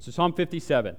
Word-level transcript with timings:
So, 0.00 0.10
Psalm 0.10 0.32
57 0.32 0.96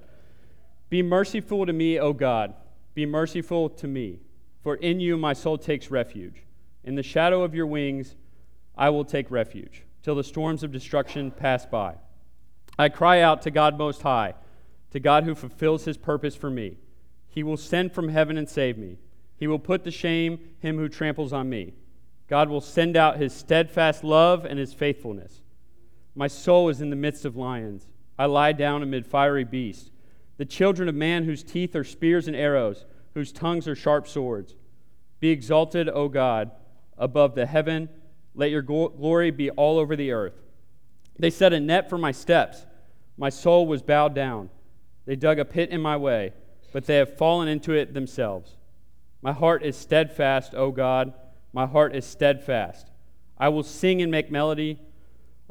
Be 0.88 1.02
merciful 1.02 1.66
to 1.66 1.72
me, 1.72 1.98
O 1.98 2.12
God. 2.12 2.54
Be 2.94 3.04
merciful 3.04 3.68
to 3.68 3.88
me, 3.88 4.20
for 4.62 4.76
in 4.76 5.00
you 5.00 5.16
my 5.16 5.32
soul 5.32 5.58
takes 5.58 5.90
refuge. 5.90 6.44
In 6.84 6.94
the 6.94 7.02
shadow 7.02 7.42
of 7.42 7.54
your 7.54 7.66
wings 7.66 8.14
I 8.76 8.90
will 8.90 9.04
take 9.04 9.30
refuge, 9.30 9.82
till 10.02 10.14
the 10.14 10.24
storms 10.24 10.62
of 10.62 10.72
destruction 10.72 11.30
pass 11.30 11.66
by. 11.66 11.96
I 12.78 12.88
cry 12.88 13.20
out 13.20 13.42
to 13.42 13.50
God 13.50 13.76
Most 13.76 14.02
High, 14.02 14.34
to 14.92 15.00
God 15.00 15.24
who 15.24 15.34
fulfills 15.34 15.84
his 15.84 15.98
purpose 15.98 16.36
for 16.36 16.50
me. 16.50 16.78
He 17.28 17.42
will 17.42 17.56
send 17.56 17.92
from 17.92 18.08
heaven 18.08 18.36
and 18.36 18.48
save 18.48 18.78
me. 18.78 18.98
He 19.36 19.46
will 19.46 19.58
put 19.58 19.84
to 19.84 19.90
shame 19.90 20.38
him 20.60 20.76
who 20.76 20.88
tramples 20.88 21.32
on 21.32 21.48
me. 21.48 21.72
God 22.28 22.48
will 22.48 22.60
send 22.60 22.96
out 22.96 23.18
his 23.18 23.32
steadfast 23.32 24.04
love 24.04 24.44
and 24.44 24.58
his 24.58 24.72
faithfulness. 24.72 25.42
My 26.14 26.28
soul 26.28 26.68
is 26.68 26.80
in 26.80 26.90
the 26.90 26.96
midst 26.96 27.24
of 27.24 27.36
lions. 27.36 27.88
I 28.22 28.26
lie 28.26 28.52
down 28.52 28.84
amid 28.84 29.04
fiery 29.04 29.42
beasts, 29.42 29.90
the 30.36 30.44
children 30.44 30.88
of 30.88 30.94
man 30.94 31.24
whose 31.24 31.42
teeth 31.42 31.74
are 31.74 31.82
spears 31.82 32.28
and 32.28 32.36
arrows, 32.36 32.84
whose 33.14 33.32
tongues 33.32 33.66
are 33.66 33.74
sharp 33.74 34.06
swords. 34.06 34.54
Be 35.18 35.30
exalted, 35.30 35.88
O 35.88 36.06
God, 36.08 36.52
above 36.96 37.34
the 37.34 37.46
heaven. 37.46 37.88
Let 38.36 38.52
your 38.52 38.62
glory 38.62 39.32
be 39.32 39.50
all 39.50 39.76
over 39.76 39.96
the 39.96 40.12
earth. 40.12 40.40
They 41.18 41.30
set 41.30 41.52
a 41.52 41.58
net 41.58 41.90
for 41.90 41.98
my 41.98 42.12
steps. 42.12 42.64
My 43.18 43.28
soul 43.28 43.66
was 43.66 43.82
bowed 43.82 44.14
down. 44.14 44.50
They 45.04 45.16
dug 45.16 45.40
a 45.40 45.44
pit 45.44 45.70
in 45.70 45.80
my 45.80 45.96
way, 45.96 46.32
but 46.72 46.86
they 46.86 46.98
have 46.98 47.16
fallen 47.16 47.48
into 47.48 47.72
it 47.72 47.92
themselves. 47.92 48.56
My 49.20 49.32
heart 49.32 49.64
is 49.64 49.76
steadfast, 49.76 50.54
O 50.54 50.70
God. 50.70 51.12
My 51.52 51.66
heart 51.66 51.92
is 51.96 52.06
steadfast. 52.06 52.88
I 53.36 53.48
will 53.48 53.64
sing 53.64 54.00
and 54.00 54.12
make 54.12 54.30
melody. 54.30 54.78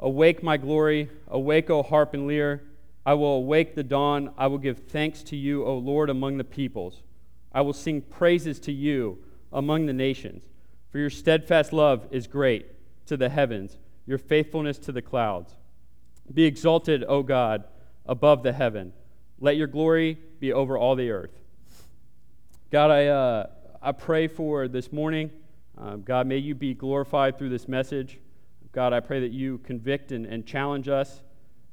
Awake, 0.02 0.42
my 0.42 0.56
glory. 0.56 1.08
Awake, 1.28 1.70
O 1.70 1.82
harp 1.82 2.12
and 2.12 2.26
lyre. 2.26 2.60
I 3.06 3.14
will 3.14 3.36
awake 3.36 3.74
the 3.74 3.84
dawn. 3.84 4.32
I 4.36 4.48
will 4.48 4.58
give 4.58 4.78
thanks 4.78 5.22
to 5.24 5.36
you, 5.36 5.64
O 5.64 5.78
Lord, 5.78 6.10
among 6.10 6.38
the 6.38 6.44
peoples. 6.44 7.02
I 7.52 7.60
will 7.60 7.72
sing 7.72 8.02
praises 8.02 8.58
to 8.60 8.72
you 8.72 9.18
among 9.52 9.86
the 9.86 9.92
nations. 9.92 10.44
For 10.90 10.98
your 10.98 11.08
steadfast 11.08 11.72
love 11.72 12.08
is 12.10 12.26
great 12.26 12.66
to 13.06 13.16
the 13.16 13.28
heavens, 13.28 13.78
your 14.04 14.18
faithfulness 14.18 14.76
to 14.78 14.92
the 14.92 15.02
clouds. 15.02 15.54
Be 16.32 16.44
exalted, 16.44 17.04
O 17.06 17.22
God, 17.22 17.64
above 18.04 18.42
the 18.42 18.52
heaven. 18.52 18.92
Let 19.38 19.56
your 19.56 19.68
glory 19.68 20.18
be 20.40 20.52
over 20.52 20.76
all 20.76 20.96
the 20.96 21.10
earth. 21.10 21.38
God, 22.70 22.90
I, 22.90 23.06
uh, 23.06 23.46
I 23.80 23.92
pray 23.92 24.26
for 24.26 24.66
this 24.66 24.92
morning. 24.92 25.30
Um, 25.78 26.02
God, 26.02 26.26
may 26.26 26.38
you 26.38 26.54
be 26.54 26.74
glorified 26.74 27.38
through 27.38 27.50
this 27.50 27.68
message. 27.68 28.18
God, 28.72 28.94
I 28.94 29.00
pray 29.00 29.20
that 29.20 29.32
you 29.32 29.58
convict 29.58 30.12
and, 30.12 30.24
and 30.24 30.46
challenge 30.46 30.88
us. 30.88 31.20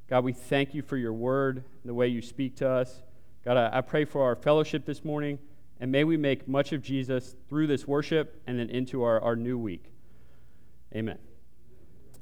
God, 0.09 0.25
we 0.25 0.33
thank 0.33 0.73
you 0.73 0.81
for 0.81 0.97
your 0.97 1.14
word 1.14 1.64
the 1.86 1.94
way 1.94 2.08
you 2.09 2.22
speak 2.22 2.58
to 2.58 2.69
us. 2.69 3.03
God, 3.45 3.56
I, 3.56 3.78
I 3.78 3.81
pray 3.81 4.03
for 4.03 4.22
our 4.23 4.36
fellowship 4.36 4.86
this 4.86 5.06
morning, 5.06 5.39
and 5.80 5.94
may 5.94 6.03
we 6.03 6.17
make 6.17 6.45
much 6.45 6.73
of 6.73 6.81
Jesus 6.81 7.38
through 7.47 7.67
this 7.67 7.88
worship 7.88 8.41
and 8.47 8.59
then 8.59 8.69
into 8.69 9.03
our, 9.03 9.22
our 9.22 9.38
new 9.38 9.58
week. 9.58 9.94
Amen. 10.94 11.17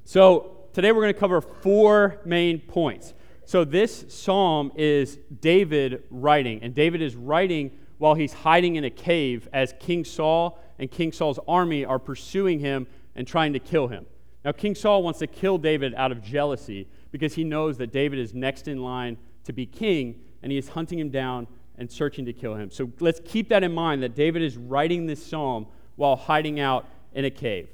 So, 0.04 0.68
today 0.74 0.92
we're 0.92 1.02
going 1.02 1.14
to 1.14 1.20
cover 1.20 1.42
four 1.42 2.22
main 2.24 2.60
points. 2.60 3.16
So, 3.46 3.64
this 3.64 4.06
psalm 4.10 4.72
is 4.76 5.18
David 5.42 6.04
writing, 6.12 6.62
and 6.62 6.76
David 6.76 7.02
is 7.02 7.16
writing 7.16 7.72
while 7.98 8.14
he's 8.14 8.34
hiding 8.34 8.76
in 8.76 8.84
a 8.84 8.92
cave 8.92 9.50
as 9.52 9.74
King 9.80 10.06
Saul 10.06 10.60
and 10.78 10.92
King 10.92 11.12
Saul's 11.12 11.40
army 11.48 11.84
are 11.84 11.98
pursuing 11.98 12.60
him 12.60 12.86
and 13.16 13.26
trying 13.26 13.54
to 13.54 13.60
kill 13.60 13.88
him. 13.88 14.06
Now, 14.46 14.52
King 14.52 14.76
Saul 14.76 15.04
wants 15.04 15.20
to 15.20 15.28
kill 15.28 15.58
David 15.58 15.94
out 15.96 16.12
of 16.12 16.24
jealousy 16.24 16.88
because 17.12 17.34
he 17.34 17.44
knows 17.44 17.78
that 17.78 17.92
David 17.92 18.20
is 18.20 18.34
next 18.34 18.68
in 18.68 18.82
line 18.82 19.18
to 19.44 19.54
be 19.54 19.66
king, 19.66 20.22
and 20.42 20.52
he 20.52 20.58
is 20.58 20.70
hunting 20.70 21.00
him 21.00 21.10
down 21.10 21.48
and 21.78 21.92
searching 21.92 22.26
to 22.26 22.34
kill 22.34 22.56
him. 22.56 22.72
So 22.72 22.92
let's 23.00 23.20
keep 23.26 23.50
that 23.50 23.64
in 23.64 23.74
mind 23.74 24.04
that 24.04 24.16
David 24.16 24.42
is 24.42 24.58
writing 24.58 25.06
this 25.06 25.26
psalm 25.26 25.68
while 25.96 26.16
hiding 26.16 26.60
out 26.60 26.86
in 27.14 27.26
a 27.26 27.30
cave. 27.30 27.70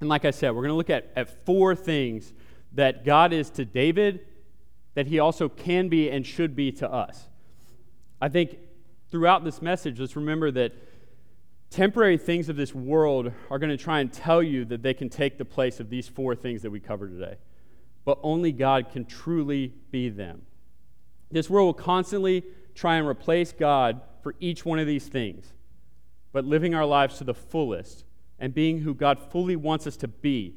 And 0.00 0.08
like 0.08 0.24
I 0.24 0.30
said, 0.30 0.50
we're 0.50 0.62
going 0.62 0.70
to 0.70 0.76
look 0.76 0.90
at, 0.90 1.12
at 1.14 1.44
four 1.46 1.74
things 1.76 2.32
that 2.72 3.04
God 3.04 3.32
is 3.32 3.50
to 3.50 3.64
David 3.64 4.26
that 4.94 5.06
he 5.06 5.18
also 5.18 5.48
can 5.48 5.88
be 5.88 6.10
and 6.10 6.26
should 6.26 6.56
be 6.56 6.72
to 6.72 6.90
us. 6.90 7.28
I 8.20 8.28
think 8.28 8.58
throughout 9.10 9.44
this 9.44 9.62
message, 9.62 10.00
let's 10.00 10.16
remember 10.16 10.50
that 10.50 10.72
temporary 11.72 12.18
things 12.18 12.48
of 12.48 12.56
this 12.56 12.74
world 12.74 13.32
are 13.50 13.58
going 13.58 13.70
to 13.70 13.82
try 13.82 14.00
and 14.00 14.12
tell 14.12 14.42
you 14.42 14.64
that 14.66 14.82
they 14.82 14.94
can 14.94 15.08
take 15.08 15.38
the 15.38 15.44
place 15.44 15.80
of 15.80 15.88
these 15.88 16.06
four 16.06 16.34
things 16.34 16.62
that 16.62 16.70
we 16.70 16.78
cover 16.78 17.08
today. 17.08 17.36
But 18.04 18.18
only 18.22 18.52
God 18.52 18.90
can 18.90 19.04
truly 19.06 19.72
be 19.90 20.08
them. 20.08 20.42
This 21.30 21.48
world 21.48 21.66
will 21.66 21.82
constantly 21.82 22.44
try 22.74 22.96
and 22.96 23.06
replace 23.06 23.52
God 23.52 24.02
for 24.22 24.34
each 24.38 24.66
one 24.66 24.78
of 24.78 24.86
these 24.86 25.08
things. 25.08 25.52
But 26.32 26.44
living 26.44 26.74
our 26.74 26.84
lives 26.84 27.18
to 27.18 27.24
the 27.24 27.34
fullest 27.34 28.04
and 28.38 28.54
being 28.54 28.80
who 28.80 28.94
God 28.94 29.18
fully 29.18 29.56
wants 29.56 29.86
us 29.86 29.96
to 29.98 30.08
be, 30.08 30.56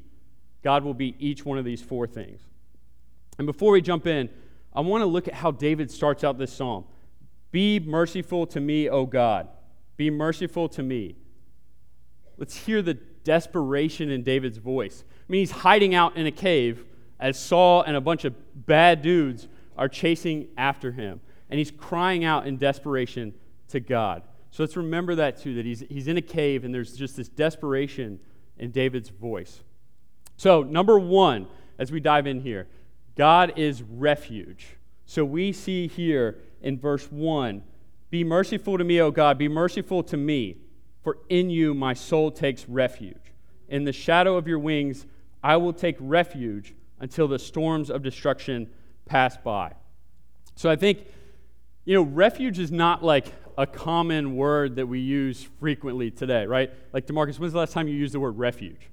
God 0.62 0.84
will 0.84 0.94
be 0.94 1.14
each 1.18 1.44
one 1.44 1.56
of 1.56 1.64
these 1.64 1.80
four 1.80 2.06
things. 2.06 2.40
And 3.38 3.46
before 3.46 3.72
we 3.72 3.80
jump 3.80 4.06
in, 4.06 4.28
I 4.74 4.80
want 4.80 5.02
to 5.02 5.06
look 5.06 5.28
at 5.28 5.34
how 5.34 5.50
David 5.50 5.90
starts 5.90 6.24
out 6.24 6.36
this 6.38 6.52
psalm. 6.52 6.84
Be 7.52 7.80
merciful 7.80 8.46
to 8.48 8.60
me, 8.60 8.90
O 8.90 9.06
God. 9.06 9.48
Be 9.96 10.10
merciful 10.10 10.68
to 10.70 10.82
me. 10.82 11.16
Let's 12.36 12.56
hear 12.56 12.82
the 12.82 12.94
desperation 12.94 14.10
in 14.10 14.22
David's 14.22 14.58
voice. 14.58 15.04
I 15.10 15.32
mean, 15.32 15.40
he's 15.40 15.50
hiding 15.50 15.94
out 15.94 16.16
in 16.16 16.26
a 16.26 16.30
cave 16.30 16.84
as 17.18 17.38
Saul 17.38 17.82
and 17.82 17.96
a 17.96 18.00
bunch 18.00 18.24
of 18.24 18.34
bad 18.66 19.02
dudes 19.02 19.48
are 19.76 19.88
chasing 19.88 20.48
after 20.56 20.92
him 20.92 21.20
and 21.50 21.58
he's 21.58 21.70
crying 21.70 22.24
out 22.24 22.46
in 22.46 22.56
desperation 22.56 23.34
to 23.68 23.80
God. 23.80 24.22
So 24.50 24.62
let's 24.62 24.76
remember 24.76 25.14
that 25.16 25.38
too, 25.40 25.54
that 25.54 25.64
he's, 25.64 25.80
he's 25.88 26.08
in 26.08 26.16
a 26.16 26.22
cave 26.22 26.64
and 26.64 26.74
there's 26.74 26.96
just 26.96 27.16
this 27.16 27.28
desperation 27.28 28.20
in 28.58 28.70
David's 28.70 29.08
voice. 29.08 29.60
So, 30.36 30.62
number 30.62 30.98
one, 30.98 31.46
as 31.78 31.90
we 31.90 32.00
dive 32.00 32.26
in 32.26 32.40
here, 32.40 32.66
God 33.16 33.54
is 33.56 33.82
refuge. 33.82 34.76
So 35.06 35.24
we 35.24 35.52
see 35.52 35.86
here 35.86 36.38
in 36.62 36.78
verse 36.78 37.10
1 37.10 37.62
Be 38.10 38.24
merciful 38.24 38.78
to 38.78 38.84
me, 38.84 39.00
O 39.00 39.10
God, 39.10 39.38
be 39.38 39.48
merciful 39.48 40.02
to 40.04 40.16
me, 40.16 40.58
for 41.02 41.18
in 41.28 41.50
you 41.50 41.74
my 41.74 41.94
soul 41.94 42.30
takes 42.30 42.68
refuge. 42.68 43.32
In 43.68 43.84
the 43.84 43.92
shadow 43.92 44.36
of 44.36 44.46
your 44.46 44.58
wings 44.58 45.06
I 45.42 45.56
will 45.56 45.72
take 45.72 45.96
refuge 46.00 46.74
until 46.98 47.28
the 47.28 47.38
storms 47.38 47.90
of 47.90 48.02
destruction 48.02 48.68
pass 49.04 49.36
by. 49.36 49.72
So 50.54 50.70
I 50.70 50.76
think 50.76 51.06
you 51.84 51.94
know, 51.94 52.02
refuge 52.02 52.58
is 52.58 52.72
not 52.72 53.04
like 53.04 53.32
a 53.56 53.66
common 53.66 54.34
word 54.34 54.76
that 54.76 54.86
we 54.86 54.98
use 54.98 55.48
frequently 55.60 56.10
today, 56.10 56.44
right? 56.44 56.70
Like 56.92 57.06
Demarcus, 57.06 57.38
when's 57.38 57.52
the 57.52 57.60
last 57.60 57.72
time 57.72 57.86
you 57.88 57.94
used 57.94 58.12
the 58.12 58.20
word 58.20 58.36
refuge? 58.36 58.90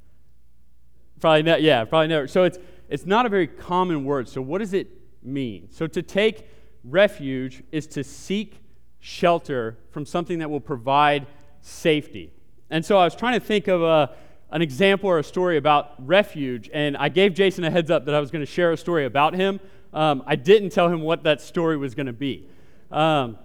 Probably 1.19 1.41
not, 1.41 1.61
yeah, 1.61 1.83
probably 1.85 2.07
never. 2.07 2.27
So 2.27 2.43
it's 2.43 2.59
it's 2.89 3.05
not 3.05 3.25
a 3.25 3.29
very 3.29 3.47
common 3.47 4.05
word. 4.05 4.29
So 4.29 4.41
what 4.41 4.59
does 4.59 4.73
it 4.73 4.89
mean? 5.23 5.69
So 5.71 5.87
to 5.87 6.01
take 6.01 6.47
refuge 6.83 7.63
is 7.71 7.87
to 7.87 8.03
seek 8.03 8.59
shelter 9.05 9.77
from 9.91 10.05
something 10.05 10.39
that 10.39 10.49
will 10.49 10.61
provide 10.61 11.27
safety. 11.59 12.31
And 12.69 12.85
so 12.85 12.97
I 12.97 13.03
was 13.03 13.13
trying 13.13 13.37
to 13.37 13.45
think 13.45 13.67
of 13.67 13.81
a, 13.83 14.15
an 14.49 14.61
example 14.61 15.09
or 15.09 15.19
a 15.19 15.23
story 15.23 15.57
about 15.57 15.93
refuge, 16.07 16.69
and 16.73 16.95
I 16.95 17.09
gave 17.09 17.33
Jason 17.33 17.65
a 17.65 17.69
heads 17.69 17.91
up 17.91 18.05
that 18.05 18.15
I 18.15 18.21
was 18.21 18.31
going 18.31 18.45
to 18.45 18.49
share 18.49 18.71
a 18.71 18.77
story 18.77 19.03
about 19.03 19.35
him. 19.35 19.59
Um, 19.91 20.23
I 20.25 20.37
didn't 20.37 20.69
tell 20.69 20.87
him 20.87 21.01
what 21.01 21.23
that 21.23 21.41
story 21.41 21.75
was 21.75 21.95
going 21.95 22.05
to 22.05 22.13
be. 22.13 22.47
Um, 22.91 23.37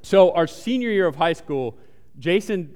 so, 0.00 0.32
our 0.32 0.46
senior 0.46 0.88
year 0.88 1.06
of 1.06 1.16
high 1.16 1.34
school, 1.34 1.76
Jason, 2.18 2.74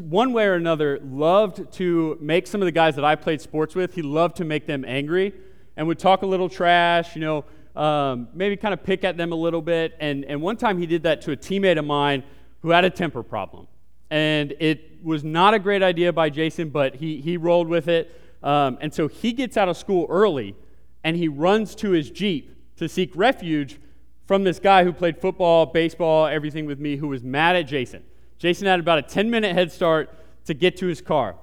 one 0.00 0.32
way 0.32 0.46
or 0.46 0.54
another, 0.54 0.98
loved 1.04 1.72
to 1.74 2.18
make 2.20 2.48
some 2.48 2.60
of 2.60 2.66
the 2.66 2.72
guys 2.72 2.96
that 2.96 3.04
I 3.04 3.14
played 3.14 3.40
sports 3.40 3.76
with, 3.76 3.94
he 3.94 4.02
loved 4.02 4.36
to 4.38 4.44
make 4.44 4.66
them 4.66 4.84
angry 4.84 5.32
and 5.76 5.86
would 5.86 6.00
talk 6.00 6.22
a 6.22 6.26
little 6.26 6.48
trash, 6.48 7.14
you 7.14 7.20
know, 7.20 7.44
um, 7.76 8.28
maybe 8.32 8.56
kind 8.56 8.72
of 8.72 8.82
pick 8.82 9.04
at 9.04 9.16
them 9.16 9.32
a 9.32 9.36
little 9.36 9.62
bit. 9.62 9.96
And, 10.00 10.24
and 10.24 10.40
one 10.40 10.56
time 10.56 10.78
he 10.78 10.86
did 10.86 11.02
that 11.04 11.20
to 11.22 11.32
a 11.32 11.36
teammate 11.36 11.78
of 11.78 11.84
mine 11.84 12.24
who 12.62 12.70
had 12.70 12.84
a 12.84 12.90
temper 12.90 13.22
problem. 13.22 13.68
And 14.10 14.54
it 14.60 15.04
was 15.04 15.22
not 15.22 15.54
a 15.54 15.58
great 15.58 15.82
idea 15.82 16.12
by 16.12 16.30
Jason, 16.30 16.70
but 16.70 16.96
he, 16.96 17.20
he 17.20 17.36
rolled 17.36 17.68
with 17.68 17.88
it. 17.88 18.20
Um, 18.42 18.78
and 18.80 18.92
so 18.92 19.08
he 19.08 19.32
gets 19.32 19.56
out 19.56 19.68
of 19.68 19.76
school 19.76 20.06
early 20.08 20.54
and 21.04 21.16
he 21.16 21.28
runs 21.28 21.74
to 21.76 21.90
his 21.90 22.10
Jeep 22.10 22.76
to 22.76 22.88
seek 22.88 23.14
refuge 23.14 23.78
from 24.26 24.44
this 24.44 24.58
guy 24.58 24.84
who 24.84 24.92
played 24.92 25.20
football, 25.20 25.66
baseball, 25.66 26.26
everything 26.26 26.66
with 26.66 26.80
me, 26.80 26.96
who 26.96 27.08
was 27.08 27.22
mad 27.22 27.56
at 27.56 27.62
Jason. 27.62 28.02
Jason 28.38 28.66
had 28.66 28.80
about 28.80 28.98
a 28.98 29.02
10 29.02 29.30
minute 29.30 29.54
head 29.54 29.70
start 29.70 30.10
to 30.46 30.54
get 30.54 30.76
to 30.78 30.86
his 30.86 31.00
car. 31.00 31.36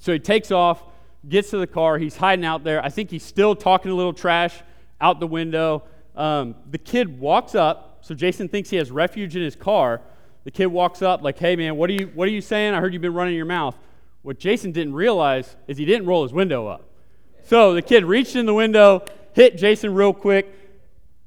So 0.00 0.12
he 0.12 0.18
takes 0.18 0.50
off, 0.50 0.82
gets 1.28 1.50
to 1.50 1.58
the 1.58 1.66
car, 1.66 1.98
he's 1.98 2.16
hiding 2.16 2.44
out 2.44 2.64
there. 2.64 2.84
I 2.84 2.88
think 2.88 3.10
he's 3.10 3.22
still 3.22 3.54
talking 3.54 3.90
a 3.90 3.94
little 3.94 4.12
trash 4.12 4.62
out 5.00 5.20
the 5.20 5.26
window. 5.26 5.84
Um, 6.14 6.54
the 6.70 6.78
kid 6.78 7.18
walks 7.20 7.54
up, 7.54 7.98
so 8.00 8.14
Jason 8.14 8.48
thinks 8.48 8.70
he 8.70 8.76
has 8.76 8.90
refuge 8.90 9.36
in 9.36 9.42
his 9.42 9.56
car. 9.56 10.00
The 10.44 10.50
kid 10.50 10.66
walks 10.66 11.02
up, 11.02 11.22
like, 11.22 11.38
hey 11.38 11.56
man, 11.56 11.76
what 11.76 11.90
are 11.90 11.94
you, 11.94 12.10
what 12.14 12.28
are 12.28 12.30
you 12.30 12.40
saying? 12.40 12.74
I 12.74 12.80
heard 12.80 12.92
you've 12.92 13.02
been 13.02 13.14
running 13.14 13.34
your 13.34 13.46
mouth. 13.46 13.76
What 14.22 14.38
Jason 14.38 14.72
didn't 14.72 14.94
realize 14.94 15.56
is 15.66 15.78
he 15.78 15.84
didn't 15.84 16.06
roll 16.06 16.22
his 16.22 16.32
window 16.32 16.66
up. 16.66 16.88
So 17.44 17.74
the 17.74 17.82
kid 17.82 18.04
reached 18.04 18.34
in 18.34 18.46
the 18.46 18.54
window, 18.54 19.04
hit 19.34 19.56
Jason 19.56 19.94
real 19.94 20.12
quick, 20.12 20.52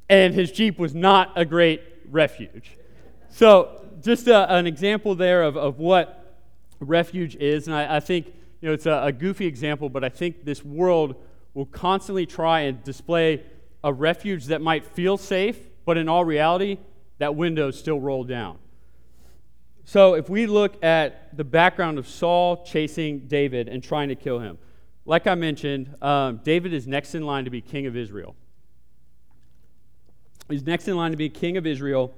and 0.09 0.33
his 0.33 0.51
Jeep 0.51 0.79
was 0.79 0.93
not 0.93 1.31
a 1.35 1.45
great 1.45 1.81
refuge. 2.09 2.77
So, 3.29 3.85
just 4.01 4.27
a, 4.27 4.51
an 4.53 4.65
example 4.65 5.15
there 5.15 5.43
of, 5.43 5.55
of 5.55 5.77
what 5.77 6.37
refuge 6.79 7.35
is. 7.35 7.67
And 7.67 7.75
I, 7.75 7.97
I 7.97 7.99
think 7.99 8.27
you 8.61 8.67
know, 8.67 8.73
it's 8.73 8.85
a, 8.85 9.01
a 9.03 9.11
goofy 9.11 9.45
example, 9.45 9.89
but 9.89 10.03
I 10.03 10.09
think 10.09 10.43
this 10.43 10.63
world 10.63 11.15
will 11.53 11.65
constantly 11.67 12.25
try 12.25 12.61
and 12.61 12.83
display 12.83 13.43
a 13.83 13.93
refuge 13.93 14.45
that 14.45 14.61
might 14.61 14.85
feel 14.85 15.17
safe, 15.17 15.57
but 15.85 15.97
in 15.97 16.09
all 16.09 16.25
reality, 16.25 16.77
that 17.17 17.35
window 17.35 17.71
still 17.71 17.99
rolled 17.99 18.27
down. 18.27 18.57
So, 19.85 20.13
if 20.13 20.29
we 20.29 20.45
look 20.45 20.83
at 20.83 21.35
the 21.35 21.43
background 21.43 21.97
of 21.97 22.07
Saul 22.07 22.63
chasing 22.63 23.21
David 23.21 23.67
and 23.67 23.83
trying 23.83 24.09
to 24.09 24.15
kill 24.15 24.39
him, 24.39 24.57
like 25.05 25.25
I 25.25 25.33
mentioned, 25.33 25.95
um, 26.01 26.41
David 26.43 26.73
is 26.73 26.85
next 26.85 27.15
in 27.15 27.25
line 27.25 27.45
to 27.45 27.49
be 27.49 27.61
king 27.61 27.87
of 27.87 27.97
Israel. 27.97 28.35
He's 30.47 30.65
next 30.65 30.87
in 30.87 30.95
line 30.95 31.11
to 31.11 31.17
be 31.17 31.29
king 31.29 31.57
of 31.57 31.65
Israel. 31.65 32.13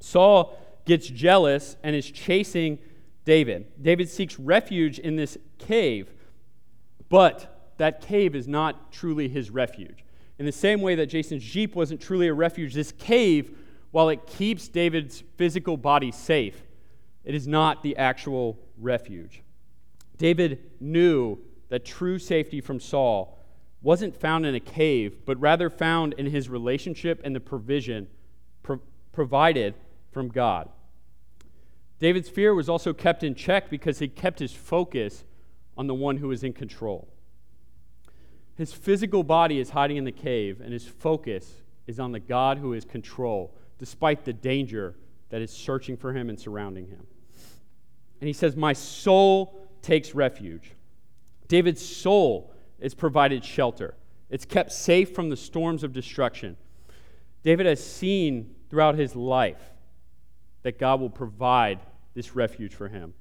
Saul 0.00 0.58
gets 0.84 1.06
jealous 1.06 1.76
and 1.82 1.94
is 1.94 2.10
chasing 2.10 2.78
David. 3.24 3.66
David 3.80 4.08
seeks 4.08 4.38
refuge 4.38 4.98
in 4.98 5.16
this 5.16 5.38
cave, 5.58 6.12
but 7.08 7.72
that 7.78 8.00
cave 8.00 8.34
is 8.34 8.46
not 8.46 8.92
truly 8.92 9.28
his 9.28 9.50
refuge. 9.50 10.03
In 10.38 10.46
the 10.46 10.52
same 10.52 10.80
way 10.80 10.94
that 10.96 11.06
Jason's 11.06 11.44
Jeep 11.44 11.74
wasn't 11.74 12.00
truly 12.00 12.28
a 12.28 12.34
refuge, 12.34 12.74
this 12.74 12.92
cave, 12.92 13.56
while 13.92 14.08
it 14.08 14.26
keeps 14.26 14.68
David's 14.68 15.22
physical 15.36 15.76
body 15.76 16.10
safe, 16.10 16.60
it 17.24 17.34
is 17.34 17.46
not 17.46 17.82
the 17.82 17.96
actual 17.96 18.58
refuge. 18.78 19.42
David 20.18 20.70
knew 20.80 21.38
that 21.68 21.84
true 21.84 22.18
safety 22.18 22.60
from 22.60 22.80
Saul 22.80 23.38
wasn't 23.82 24.16
found 24.16 24.46
in 24.46 24.54
a 24.54 24.60
cave, 24.60 25.18
but 25.24 25.40
rather 25.40 25.68
found 25.70 26.14
in 26.14 26.26
his 26.26 26.48
relationship 26.48 27.20
and 27.22 27.36
the 27.36 27.40
provision 27.40 28.08
pro- 28.62 28.80
provided 29.12 29.74
from 30.10 30.28
God. 30.28 30.68
David's 32.00 32.28
fear 32.28 32.54
was 32.54 32.68
also 32.68 32.92
kept 32.92 33.22
in 33.22 33.34
check 33.34 33.70
because 33.70 33.98
he 33.98 34.08
kept 34.08 34.38
his 34.38 34.52
focus 34.52 35.24
on 35.76 35.86
the 35.86 35.94
one 35.94 36.16
who 36.16 36.28
was 36.28 36.42
in 36.42 36.52
control. 36.52 37.08
His 38.56 38.72
physical 38.72 39.22
body 39.22 39.58
is 39.58 39.70
hiding 39.70 39.96
in 39.96 40.04
the 40.04 40.12
cave, 40.12 40.60
and 40.60 40.72
his 40.72 40.86
focus 40.86 41.62
is 41.86 41.98
on 41.98 42.12
the 42.12 42.20
God 42.20 42.58
who 42.58 42.72
is 42.72 42.84
control, 42.84 43.54
despite 43.78 44.24
the 44.24 44.32
danger 44.32 44.94
that 45.30 45.42
is 45.42 45.50
searching 45.50 45.96
for 45.96 46.12
him 46.12 46.28
and 46.28 46.38
surrounding 46.38 46.86
him. 46.86 47.06
And 48.20 48.28
he 48.28 48.32
says, 48.32 48.56
My 48.56 48.72
soul 48.72 49.68
takes 49.82 50.14
refuge. 50.14 50.72
David's 51.48 51.84
soul 51.84 52.54
is 52.78 52.94
provided 52.94 53.44
shelter, 53.44 53.94
it's 54.30 54.44
kept 54.44 54.72
safe 54.72 55.14
from 55.14 55.28
the 55.28 55.36
storms 55.36 55.84
of 55.84 55.92
destruction. 55.92 56.56
David 57.42 57.66
has 57.66 57.84
seen 57.84 58.54
throughout 58.70 58.94
his 58.94 59.14
life 59.14 59.60
that 60.62 60.78
God 60.78 61.00
will 61.00 61.10
provide 61.10 61.80
this 62.14 62.34
refuge 62.34 62.74
for 62.74 62.88
him. 62.88 63.12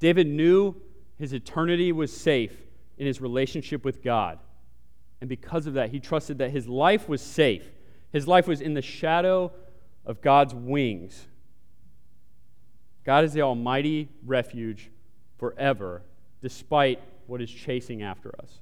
David 0.00 0.26
knew 0.26 0.74
his 1.16 1.32
eternity 1.32 1.92
was 1.92 2.12
safe 2.12 2.56
in 2.96 3.06
his 3.06 3.20
relationship 3.20 3.84
with 3.84 4.02
God. 4.02 4.38
And 5.20 5.28
because 5.28 5.66
of 5.66 5.74
that, 5.74 5.90
he 5.90 6.00
trusted 6.00 6.38
that 6.38 6.50
his 6.50 6.68
life 6.68 7.08
was 7.08 7.20
safe. 7.20 7.64
His 8.12 8.28
life 8.28 8.46
was 8.46 8.60
in 8.60 8.74
the 8.74 8.82
shadow 8.82 9.52
of 10.06 10.20
God's 10.20 10.54
wings. 10.54 11.26
God 13.04 13.24
is 13.24 13.32
the 13.32 13.42
almighty 13.42 14.08
refuge 14.24 14.90
forever, 15.38 16.02
despite 16.42 17.00
what 17.26 17.42
is 17.42 17.50
chasing 17.50 18.02
after 18.02 18.32
us. 18.40 18.60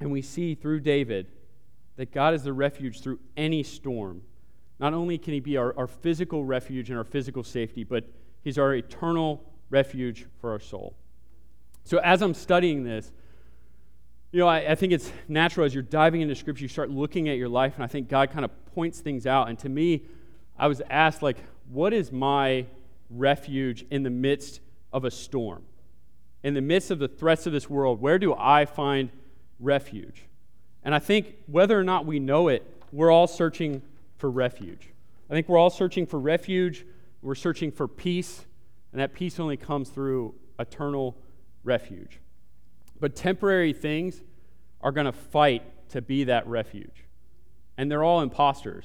And 0.00 0.10
we 0.10 0.22
see 0.22 0.54
through 0.54 0.80
David 0.80 1.26
that 1.96 2.12
God 2.12 2.34
is 2.34 2.42
the 2.42 2.52
refuge 2.52 3.02
through 3.02 3.20
any 3.36 3.62
storm. 3.62 4.22
Not 4.78 4.94
only 4.94 5.18
can 5.18 5.34
he 5.34 5.40
be 5.40 5.58
our, 5.58 5.76
our 5.76 5.86
physical 5.86 6.44
refuge 6.44 6.88
and 6.88 6.96
our 6.96 7.04
physical 7.04 7.44
safety, 7.44 7.84
but 7.84 8.04
he's 8.42 8.58
our 8.58 8.74
eternal 8.74 9.44
refuge 9.68 10.26
for 10.40 10.50
our 10.50 10.60
soul. 10.60 10.96
So 11.84 11.98
as 11.98 12.22
I'm 12.22 12.34
studying 12.34 12.84
this, 12.84 13.12
you 14.32 14.38
know, 14.38 14.46
I, 14.46 14.72
I, 14.72 14.74
think 14.76 14.92
it's 14.92 15.10
natural 15.28 15.66
as 15.66 15.74
you're 15.74 15.82
diving 15.82 16.20
into 16.20 16.34
scripture, 16.36 16.62
you 16.62 16.68
start 16.68 16.90
looking 16.90 17.28
at 17.28 17.36
your 17.36 17.48
life, 17.48 17.74
and 17.74 17.82
I 17.82 17.88
think 17.88 18.08
God 18.08 18.30
kind 18.30 18.44
of 18.44 18.50
points 18.74 19.00
things 19.00 19.26
out. 19.26 19.48
And 19.48 19.58
to 19.60 19.68
me, 19.68 20.04
I 20.56 20.68
was 20.68 20.80
asked, 20.88 21.22
like, 21.22 21.38
what 21.68 21.92
is 21.92 22.12
my 22.12 22.66
refuge 23.10 23.84
in 23.90 24.04
the 24.04 24.10
midst 24.10 24.60
of 24.92 25.04
a 25.04 25.10
storm? 25.10 25.64
In 26.44 26.54
the 26.54 26.60
midst 26.60 26.90
of 26.90 27.00
the 27.00 27.08
threats 27.08 27.46
of 27.46 27.52
this 27.52 27.68
world, 27.68 28.00
where 28.00 28.18
do 28.18 28.34
I 28.34 28.66
find 28.66 29.10
refuge? 29.58 30.22
And 30.84 30.94
I 30.94 31.00
think 31.00 31.34
whether 31.46 31.78
or 31.78 31.84
not 31.84 32.06
we 32.06 32.20
know 32.20 32.48
it, 32.48 32.64
we're 32.92 33.10
all 33.10 33.26
searching 33.26 33.82
for 34.16 34.30
refuge. 34.30 34.90
I 35.28 35.32
think 35.32 35.48
we're 35.48 35.58
all 35.58 35.70
searching 35.70 36.06
for 36.06 36.18
refuge. 36.18 36.86
We're 37.20 37.34
searching 37.34 37.70
for 37.72 37.86
peace, 37.86 38.46
and 38.92 39.00
that 39.00 39.12
peace 39.12 39.38
only 39.38 39.56
comes 39.56 39.90
through 39.90 40.34
eternal 40.58 41.16
refuge. 41.64 42.20
But 43.00 43.16
temporary 43.16 43.72
things 43.72 44.20
are 44.80 44.92
going 44.92 45.06
to 45.06 45.12
fight 45.12 45.62
to 45.90 46.02
be 46.02 46.24
that 46.24 46.46
refuge. 46.46 47.04
And 47.76 47.90
they're 47.90 48.04
all 48.04 48.20
imposters. 48.20 48.84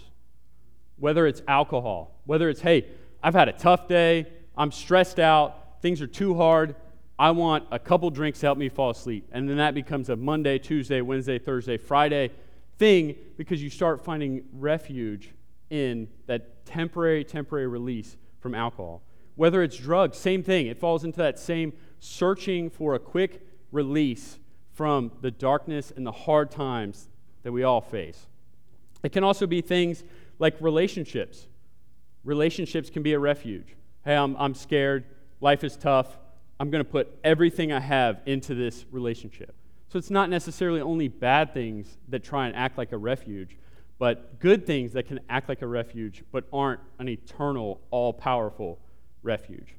Whether 0.97 1.27
it's 1.27 1.41
alcohol, 1.47 2.19
whether 2.25 2.49
it's, 2.49 2.61
hey, 2.61 2.87
I've 3.21 3.33
had 3.33 3.49
a 3.49 3.53
tough 3.53 3.87
day, 3.87 4.27
I'm 4.57 4.71
stressed 4.71 5.19
out, 5.19 5.81
things 5.81 6.01
are 6.01 6.07
too 6.07 6.35
hard, 6.35 6.75
I 7.17 7.31
want 7.31 7.65
a 7.71 7.79
couple 7.79 8.09
drinks 8.09 8.39
to 8.39 8.47
help 8.47 8.57
me 8.57 8.69
fall 8.69 8.89
asleep. 8.89 9.27
And 9.31 9.49
then 9.49 9.57
that 9.57 9.73
becomes 9.73 10.09
a 10.09 10.15
Monday, 10.15 10.57
Tuesday, 10.57 11.01
Wednesday, 11.01 11.39
Thursday, 11.39 11.77
Friday 11.77 12.31
thing 12.77 13.15
because 13.37 13.63
you 13.63 13.69
start 13.69 14.03
finding 14.03 14.43
refuge 14.53 15.31
in 15.69 16.07
that 16.27 16.65
temporary, 16.65 17.23
temporary 17.23 17.67
release 17.67 18.17
from 18.39 18.53
alcohol. 18.53 19.01
Whether 19.35 19.63
it's 19.63 19.77
drugs, 19.77 20.17
same 20.17 20.43
thing. 20.43 20.67
It 20.67 20.79
falls 20.79 21.03
into 21.03 21.17
that 21.17 21.39
same 21.39 21.73
searching 21.99 22.69
for 22.69 22.95
a 22.95 22.99
quick 22.99 23.44
release 23.75 24.39
from 24.73 25.11
the 25.21 25.29
darkness 25.29 25.91
and 25.95 26.05
the 26.05 26.11
hard 26.11 26.49
times 26.49 27.09
that 27.43 27.51
we 27.51 27.63
all 27.63 27.81
face. 27.81 28.27
It 29.03 29.11
can 29.11 29.23
also 29.23 29.45
be 29.45 29.61
things 29.61 30.03
like 30.39 30.55
relationships. 30.59 31.47
Relationships 32.23 32.89
can 32.89 33.03
be 33.03 33.13
a 33.13 33.19
refuge. 33.19 33.75
Hey, 34.03 34.15
I'm, 34.15 34.35
I'm 34.37 34.55
scared. 34.55 35.03
Life 35.41 35.63
is 35.63 35.77
tough. 35.77 36.17
I'm 36.59 36.71
going 36.71 36.83
to 36.83 36.89
put 36.89 37.19
everything 37.23 37.71
I 37.71 37.79
have 37.79 38.21
into 38.25 38.55
this 38.55 38.85
relationship. 38.91 39.53
So 39.89 39.99
it's 39.99 40.09
not 40.09 40.29
necessarily 40.29 40.81
only 40.81 41.07
bad 41.07 41.53
things 41.53 41.97
that 42.09 42.23
try 42.23 42.47
and 42.47 42.55
act 42.55 42.77
like 42.77 42.91
a 42.91 42.97
refuge, 42.97 43.57
but 43.99 44.39
good 44.39 44.65
things 44.65 44.93
that 44.93 45.07
can 45.07 45.19
act 45.29 45.47
like 45.47 45.61
a 45.61 45.67
refuge 45.67 46.23
but 46.31 46.45
aren't 46.51 46.81
an 46.99 47.07
eternal, 47.07 47.81
all 47.91 48.11
powerful 48.11 48.79
refuge. 49.21 49.75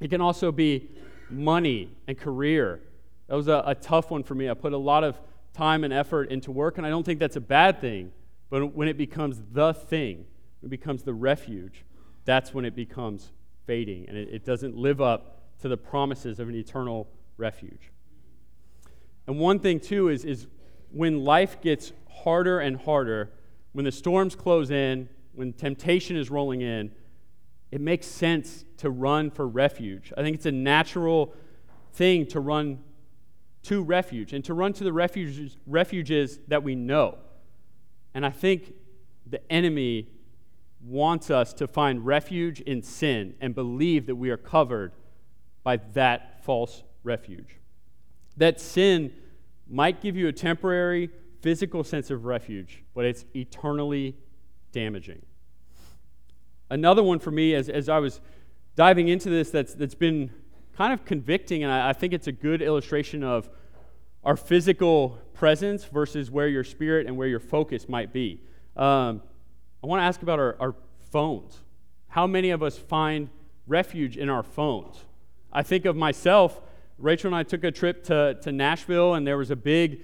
It 0.00 0.08
can 0.08 0.20
also 0.20 0.50
be 0.50 0.90
money 1.30 1.90
and 2.06 2.18
career. 2.18 2.80
That 3.28 3.36
was 3.36 3.48
a, 3.48 3.62
a, 3.66 3.74
tough 3.74 4.10
one 4.10 4.22
for 4.22 4.34
me. 4.34 4.50
I 4.50 4.54
put 4.54 4.72
a 4.72 4.78
lot 4.78 5.04
of 5.04 5.18
time 5.54 5.84
and 5.84 5.92
effort 5.92 6.30
into 6.30 6.50
work, 6.50 6.78
and 6.78 6.86
I 6.86 6.90
don't 6.90 7.04
think 7.04 7.18
that's 7.18 7.36
a 7.36 7.40
bad 7.40 7.80
thing. 7.80 8.12
But 8.50 8.74
when 8.74 8.88
it 8.88 8.98
becomes 8.98 9.42
the 9.52 9.72
thing, 9.72 10.26
it 10.62 10.68
becomes 10.68 11.02
the 11.02 11.14
refuge, 11.14 11.84
that's 12.24 12.52
when 12.52 12.64
it 12.64 12.74
becomes 12.74 13.32
fading, 13.66 14.06
and 14.08 14.16
it, 14.16 14.28
it 14.30 14.44
doesn't 14.44 14.76
live 14.76 15.00
up 15.00 15.40
to 15.60 15.68
the 15.68 15.76
promises 15.76 16.38
of 16.38 16.48
an 16.48 16.54
eternal 16.54 17.08
refuge. 17.36 17.90
And 19.26 19.38
one 19.38 19.58
thing, 19.58 19.80
too, 19.80 20.08
is, 20.08 20.24
is 20.24 20.46
when 20.90 21.24
life 21.24 21.60
gets 21.60 21.92
harder 22.10 22.60
and 22.60 22.76
harder, 22.76 23.32
when 23.72 23.84
the 23.84 23.92
storms 23.92 24.34
close 24.34 24.70
in, 24.70 25.08
when 25.34 25.52
temptation 25.52 26.16
is 26.16 26.30
rolling 26.30 26.60
in, 26.60 26.92
it 27.70 27.80
makes 27.80 28.06
sense 28.06 28.64
to 28.76 28.90
run 28.90 29.30
for 29.30 29.48
refuge. 29.48 30.12
I 30.16 30.22
think 30.22 30.36
it's 30.36 30.46
a 30.46 30.52
natural 30.52 31.34
thing 31.92 32.26
to 32.26 32.40
run 32.40 32.78
to 33.64 33.82
refuge 33.82 34.32
and 34.32 34.44
to 34.44 34.54
run 34.54 34.72
to 34.74 34.84
the 34.84 34.92
refuges, 34.92 35.56
refuges 35.66 36.38
that 36.48 36.62
we 36.62 36.74
know. 36.74 37.18
And 38.14 38.24
I 38.24 38.30
think 38.30 38.74
the 39.26 39.40
enemy 39.52 40.08
wants 40.82 41.30
us 41.30 41.52
to 41.54 41.66
find 41.66 42.04
refuge 42.04 42.60
in 42.60 42.82
sin 42.82 43.34
and 43.40 43.54
believe 43.54 44.06
that 44.06 44.16
we 44.16 44.30
are 44.30 44.36
covered 44.36 44.92
by 45.62 45.78
that 45.94 46.44
false 46.44 46.82
refuge. 47.02 47.56
That 48.36 48.60
sin 48.60 49.12
might 49.68 50.02
give 50.02 50.16
you 50.16 50.28
a 50.28 50.32
temporary 50.32 51.10
physical 51.40 51.84
sense 51.84 52.10
of 52.10 52.26
refuge, 52.26 52.82
but 52.94 53.04
it's 53.04 53.24
eternally 53.34 54.16
damaging. 54.72 55.22
Another 56.70 57.02
one 57.02 57.18
for 57.18 57.30
me, 57.30 57.54
as, 57.54 57.68
as 57.68 57.88
I 57.88 57.98
was 57.98 58.20
diving 58.76 59.08
into 59.08 59.30
this, 59.30 59.50
that's, 59.50 59.74
that's 59.74 59.94
been 59.94 60.30
kind 60.76 60.92
of 60.92 61.04
convicting, 61.04 61.62
and 61.62 61.72
I, 61.72 61.90
I 61.90 61.92
think 61.92 62.12
it's 62.12 62.26
a 62.26 62.32
good 62.32 62.62
illustration 62.62 63.22
of 63.22 63.48
our 64.24 64.36
physical 64.36 65.18
presence 65.34 65.84
versus 65.84 66.30
where 66.30 66.48
your 66.48 66.64
spirit 66.64 67.06
and 67.06 67.16
where 67.16 67.28
your 67.28 67.40
focus 67.40 67.88
might 67.88 68.12
be. 68.12 68.40
Um, 68.76 69.22
I 69.82 69.86
want 69.86 70.00
to 70.00 70.04
ask 70.04 70.22
about 70.22 70.38
our, 70.38 70.56
our 70.58 70.74
phones. 71.10 71.58
How 72.08 72.26
many 72.26 72.50
of 72.50 72.62
us 72.62 72.78
find 72.78 73.28
refuge 73.66 74.16
in 74.16 74.28
our 74.28 74.42
phones? 74.42 74.96
I 75.52 75.62
think 75.62 75.84
of 75.84 75.96
myself. 75.96 76.60
Rachel 76.98 77.28
and 77.28 77.36
I 77.36 77.42
took 77.42 77.64
a 77.64 77.70
trip 77.70 78.04
to, 78.04 78.34
to 78.42 78.52
Nashville, 78.52 79.14
and 79.14 79.26
there 79.26 79.36
was 79.36 79.50
a 79.50 79.56
big 79.56 80.00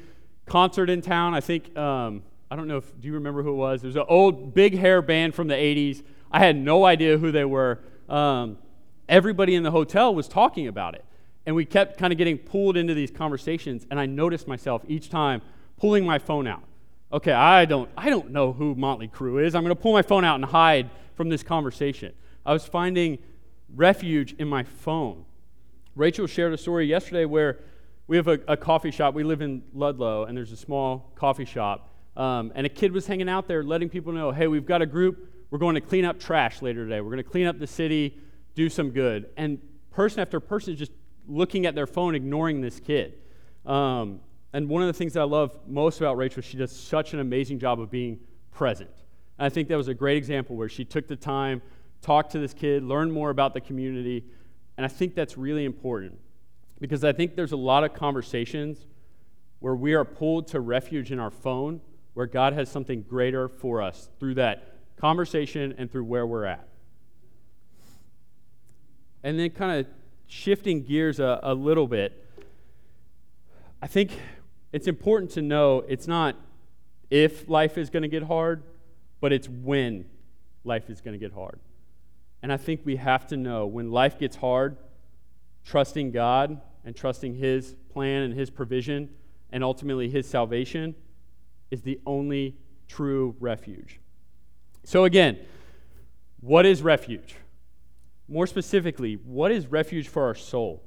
concert 0.47 0.91
in 0.91 1.01
town. 1.01 1.35
I 1.35 1.41
think 1.41 1.77
um, 1.77 2.23
I 2.51 2.57
don't 2.57 2.67
know 2.67 2.79
if, 2.79 3.01
do 3.01 3.07
you 3.07 3.15
remember 3.15 3.43
who 3.43 3.51
it 3.51 3.57
was? 3.57 3.85
It 3.85 3.87
was 3.87 3.97
an 3.97 4.05
old 4.09 4.55
big 4.55 4.77
hair 4.77 5.03
band 5.03 5.35
from 5.35 5.47
the 5.47 5.55
80s. 5.55 6.03
I 6.33 6.41
had 6.41 6.57
no 6.57 6.85
idea 6.85 7.17
who 7.17 7.31
they 7.31 7.45
were. 7.45 7.81
Um, 8.09 8.59
everybody 9.11 9.55
in 9.55 9.63
the 9.63 9.71
hotel 9.71 10.15
was 10.15 10.29
talking 10.29 10.69
about 10.69 10.95
it. 10.95 11.05
And 11.45 11.55
we 11.57 11.65
kept 11.67 11.99
kind 11.99 12.13
of 12.13 12.19
getting 12.19 12.39
pulled 12.39 12.77
into 12.77 12.95
these 12.95 13.11
conversations. 13.11 13.87
And 13.91 14.01
I 14.01 14.07
noticed 14.07 14.47
myself 14.47 14.83
each 14.89 15.11
time 15.11 15.43
pulling 15.79 16.07
my 16.07 16.19
phone 16.19 16.47
out. 16.47 16.63
Okay, 17.13 17.33
I 17.33 17.65
don't, 17.65 17.91
I 17.97 18.09
don't 18.09 18.31
know 18.31 18.53
who 18.53 18.75
Motley 18.77 19.09
Crue 19.09 19.45
is. 19.45 19.55
I'm 19.55 19.65
going 19.65 19.75
to 19.75 19.81
pull 19.81 19.93
my 19.93 20.03
phone 20.03 20.25
out 20.25 20.37
and 20.37 20.45
hide 20.45 20.89
from 21.17 21.29
this 21.29 21.43
conversation. 21.43 22.15
I 22.47 22.53
was 22.53 22.65
finding 22.65 23.19
refuge 23.75 24.35
in 24.39 24.49
my 24.49 24.63
phone. 24.63 25.25
Rachel 25.97 26.29
shared 26.29 26.53
a 26.53 26.59
story 26.59 26.87
yesterday 26.87 27.25
where 27.25 27.59
we 28.07 28.17
have 28.17 28.29
a, 28.29 28.39
a 28.47 28.57
coffee 28.57 28.93
shop. 28.93 29.15
We 29.15 29.25
live 29.25 29.43
in 29.43 29.63
Ludlow, 29.75 30.25
and 30.25 30.37
there's 30.37 30.53
a 30.53 30.57
small 30.57 31.13
coffee 31.17 31.45
shop. 31.45 31.89
Um, 32.17 32.53
and 32.55 32.65
a 32.65 32.69
kid 32.69 32.93
was 32.93 33.07
hanging 33.07 33.29
out 33.29 33.49
there 33.49 33.65
letting 33.65 33.89
people 33.89 34.13
know 34.13 34.31
hey, 34.31 34.47
we've 34.47 34.67
got 34.67 34.83
a 34.83 34.87
group. 34.87 35.29
We're 35.51 35.59
going 35.59 35.75
to 35.75 35.81
clean 35.81 36.05
up 36.05 36.21
trash 36.21 36.63
later 36.63 36.85
today. 36.85 37.01
We're 37.01 37.11
going 37.11 37.25
to 37.25 37.31
clean 37.31 37.47
up 37.47 37.59
the 37.59 37.67
city, 37.67 38.17
do 38.61 38.69
some 38.69 38.91
good. 38.91 39.31
And 39.39 39.59
person 39.91 40.21
after 40.21 40.39
person 40.39 40.75
is 40.75 40.79
just 40.79 40.93
looking 41.27 41.65
at 41.65 41.75
their 41.75 41.87
phone, 41.87 42.15
ignoring 42.15 42.61
this 42.61 42.79
kid. 42.79 43.15
Um, 43.65 44.21
and 44.53 44.69
one 44.69 44.83
of 44.83 44.87
the 44.87 44.93
things 44.93 45.15
that 45.15 45.21
I 45.21 45.25
love 45.25 45.57
most 45.67 45.99
about 45.99 46.19
Rachel, 46.19 46.43
she 46.43 46.59
does 46.59 46.71
such 46.71 47.15
an 47.15 47.21
amazing 47.21 47.59
job 47.59 47.81
of 47.81 47.91
being 47.91 48.19
present. 48.51 48.91
And 49.39 49.47
I 49.47 49.49
think 49.49 49.69
that 49.69 49.77
was 49.77 49.89
a 49.89 49.95
great 49.95 50.19
example 50.19 50.57
where 50.57 50.69
she 50.69 50.85
took 50.85 51.09
the 51.09 51.17
time, 51.17 51.63
talked 52.03 52.33
to 52.33 52.39
this 52.39 52.53
kid, 52.53 52.83
learned 52.83 53.15
more 53.15 53.31
about 53.31 53.55
the 53.55 53.63
community. 53.63 54.27
And 54.77 54.85
I 54.85 54.89
think 54.89 55.15
that's 55.15 55.39
really 55.39 55.65
important 55.65 56.19
because 56.81 57.03
I 57.03 57.13
think 57.13 57.37
there's 57.37 57.53
a 57.53 57.57
lot 57.57 57.83
of 57.83 57.95
conversations 57.95 58.85
where 59.61 59.75
we 59.75 59.95
are 59.95 60.05
pulled 60.05 60.49
to 60.49 60.61
refuge 60.61 61.13
in 61.13 61.19
our 61.19 61.31
phone, 61.31 61.81
where 62.13 62.27
God 62.27 62.53
has 62.53 62.69
something 62.69 63.01
greater 63.09 63.49
for 63.49 63.81
us 63.81 64.11
through 64.19 64.35
that 64.35 64.77
conversation 64.99 65.75
and 65.79 65.91
through 65.91 66.05
where 66.05 66.27
we're 66.27 66.45
at. 66.45 66.70
And 69.23 69.39
then, 69.39 69.51
kind 69.51 69.81
of 69.81 69.87
shifting 70.27 70.83
gears 70.83 71.21
a, 71.21 71.41
a 71.43 71.55
little 71.55 71.87
bit, 71.87 72.27
I 73.83 73.87
think 73.87 74.13
it's 74.73 74.87
important 74.87 75.33
to 75.33 75.43
know 75.43 75.85
it's 75.89 76.07
not 76.07 76.37
if 77.11 77.49
life 77.49 77.77
is 77.77 77.91
going 77.91 78.03
to 78.03 78.09
get 78.09 78.23
hard, 78.23 78.63
but 79.21 79.33
it's 79.33 79.49
when 79.49 80.05
life 80.65 80.89
is 80.89 81.01
going 81.01 81.13
to 81.13 81.19
get 81.19 81.33
hard. 81.33 81.59
And 82.43 82.53
I 82.53 82.57
think 82.57 82.83
we 82.85 82.97
have 82.97 83.27
to 83.29 83.37
know 83.37 83.67
when 83.67 83.91
life 83.91 84.19
gets 84.19 84.37
hard, 84.37 84.77
trusting 85.65 86.13
God 86.13 86.61
and 86.85 86.97
trusting 86.97 87.35
His 87.35 87.75
plan 87.93 88.23
and 88.23 88.35
His 88.35 88.49
provision 88.49 89.11
and 89.51 89.65
ultimately 89.65 90.09
His 90.09 90.27
salvation 90.27 90.95
is 91.71 91.83
the 91.83 92.01
only 92.07 92.57
true 92.89 93.35
refuge. 93.41 94.01
So, 94.85 95.05
again, 95.05 95.39
what 96.41 96.65
is 96.65 96.83
refuge? 96.83 97.37
More 98.31 98.47
specifically, 98.47 99.15
what 99.15 99.51
is 99.51 99.67
refuge 99.67 100.07
for 100.07 100.25
our 100.25 100.37
soul? 100.37 100.85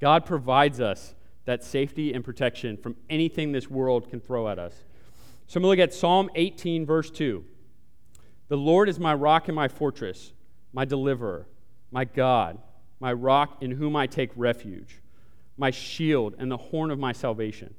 God 0.00 0.24
provides 0.24 0.80
us 0.80 1.16
that 1.46 1.64
safety 1.64 2.12
and 2.14 2.24
protection 2.24 2.76
from 2.76 2.94
anything 3.10 3.50
this 3.50 3.68
world 3.68 4.08
can 4.08 4.20
throw 4.20 4.48
at 4.48 4.60
us. 4.60 4.72
So 5.48 5.58
I'm 5.58 5.62
going 5.62 5.76
to 5.76 5.82
look 5.82 5.88
at 5.90 5.92
Psalm 5.92 6.30
18, 6.36 6.86
verse 6.86 7.10
2. 7.10 7.44
The 8.48 8.56
Lord 8.56 8.88
is 8.88 9.00
my 9.00 9.12
rock 9.14 9.48
and 9.48 9.56
my 9.56 9.66
fortress, 9.66 10.32
my 10.72 10.84
deliverer, 10.84 11.48
my 11.90 12.04
God, 12.04 12.58
my 13.00 13.12
rock 13.12 13.60
in 13.60 13.72
whom 13.72 13.96
I 13.96 14.06
take 14.06 14.30
refuge, 14.36 15.00
my 15.56 15.72
shield 15.72 16.36
and 16.38 16.50
the 16.50 16.56
horn 16.56 16.92
of 16.92 17.00
my 17.00 17.12
salvation. 17.12 17.74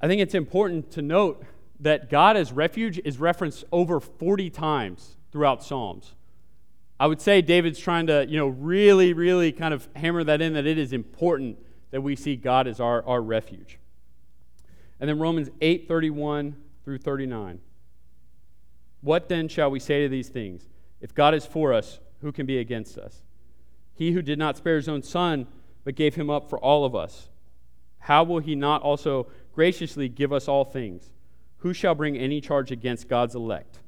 I 0.00 0.06
think 0.06 0.22
it's 0.22 0.34
important 0.34 0.92
to 0.92 1.02
note 1.02 1.44
that 1.80 2.10
God 2.10 2.36
as 2.36 2.52
refuge 2.52 3.00
is 3.04 3.18
referenced 3.18 3.64
over 3.72 3.98
40 3.98 4.50
times 4.50 5.16
throughout 5.32 5.64
Psalms. 5.64 6.14
I 6.98 7.06
would 7.06 7.20
say 7.20 7.42
David's 7.42 7.78
trying 7.78 8.06
to, 8.06 8.26
you 8.26 8.38
know, 8.38 8.46
really, 8.46 9.12
really 9.12 9.52
kind 9.52 9.74
of 9.74 9.88
hammer 9.94 10.24
that 10.24 10.40
in 10.40 10.54
that 10.54 10.66
it 10.66 10.78
is 10.78 10.92
important 10.92 11.58
that 11.90 12.00
we 12.00 12.16
see 12.16 12.36
God 12.36 12.66
as 12.66 12.80
our, 12.80 13.04
our 13.04 13.20
refuge. 13.20 13.78
And 14.98 15.08
then 15.08 15.18
Romans 15.18 15.50
8 15.60 15.88
31 15.88 16.56
through 16.84 16.98
39. 16.98 17.60
What 19.02 19.28
then 19.28 19.48
shall 19.48 19.70
we 19.70 19.78
say 19.78 20.02
to 20.02 20.08
these 20.08 20.28
things? 20.28 20.68
If 21.00 21.14
God 21.14 21.34
is 21.34 21.44
for 21.44 21.72
us, 21.72 22.00
who 22.22 22.32
can 22.32 22.46
be 22.46 22.58
against 22.58 22.96
us? 22.96 23.22
He 23.94 24.12
who 24.12 24.22
did 24.22 24.38
not 24.38 24.56
spare 24.56 24.76
his 24.76 24.88
own 24.88 25.02
son, 25.02 25.46
but 25.84 25.94
gave 25.94 26.14
him 26.14 26.30
up 26.30 26.48
for 26.48 26.58
all 26.58 26.84
of 26.84 26.94
us, 26.94 27.28
how 28.00 28.24
will 28.24 28.38
he 28.38 28.54
not 28.54 28.82
also 28.82 29.26
graciously 29.54 30.08
give 30.08 30.32
us 30.32 30.48
all 30.48 30.64
things? 30.64 31.10
Who 31.58 31.72
shall 31.72 31.94
bring 31.94 32.16
any 32.16 32.40
charge 32.40 32.70
against 32.70 33.08
God's 33.08 33.34
elect? 33.34 33.80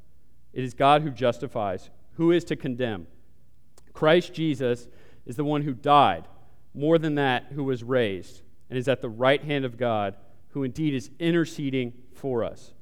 It 0.53 0.65
is 0.65 0.75
God 0.75 1.03
who 1.03 1.11
justifies. 1.11 1.91
Who 2.19 2.33
is 2.33 2.43
to 2.47 2.57
condemn? 2.57 3.07
Christ 3.93 4.35
Jesus 4.35 4.89
is 5.25 5.37
the 5.37 5.45
one 5.45 5.63
who 5.63 5.73
died 5.73 6.27
more 6.75 6.99
than 6.99 7.15
that, 7.15 7.47
who 7.55 7.63
was 7.63 7.85
raised 7.85 8.43
and 8.69 8.77
is 8.77 8.89
at 8.89 9.01
the 9.01 9.09
right 9.09 9.43
hand 9.43 9.65
of 9.65 9.79
God, 9.79 10.17
who 10.49 10.65
indeed 10.65 10.95
is 10.95 11.11
interceding 11.21 11.93
for 12.13 12.43
us. 12.43 12.75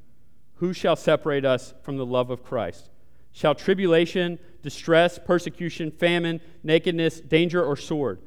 Who 0.54 0.72
shall 0.72 0.96
separate 0.96 1.44
us 1.44 1.74
from 1.82 1.98
the 1.98 2.06
love 2.06 2.30
of 2.30 2.42
Christ? 2.42 2.88
Shall 3.30 3.54
tribulation, 3.54 4.38
distress, 4.62 5.18
persecution, 5.22 5.90
famine, 5.90 6.40
nakedness, 6.62 7.20
danger, 7.20 7.62
or 7.62 7.76
sword? 7.76 8.20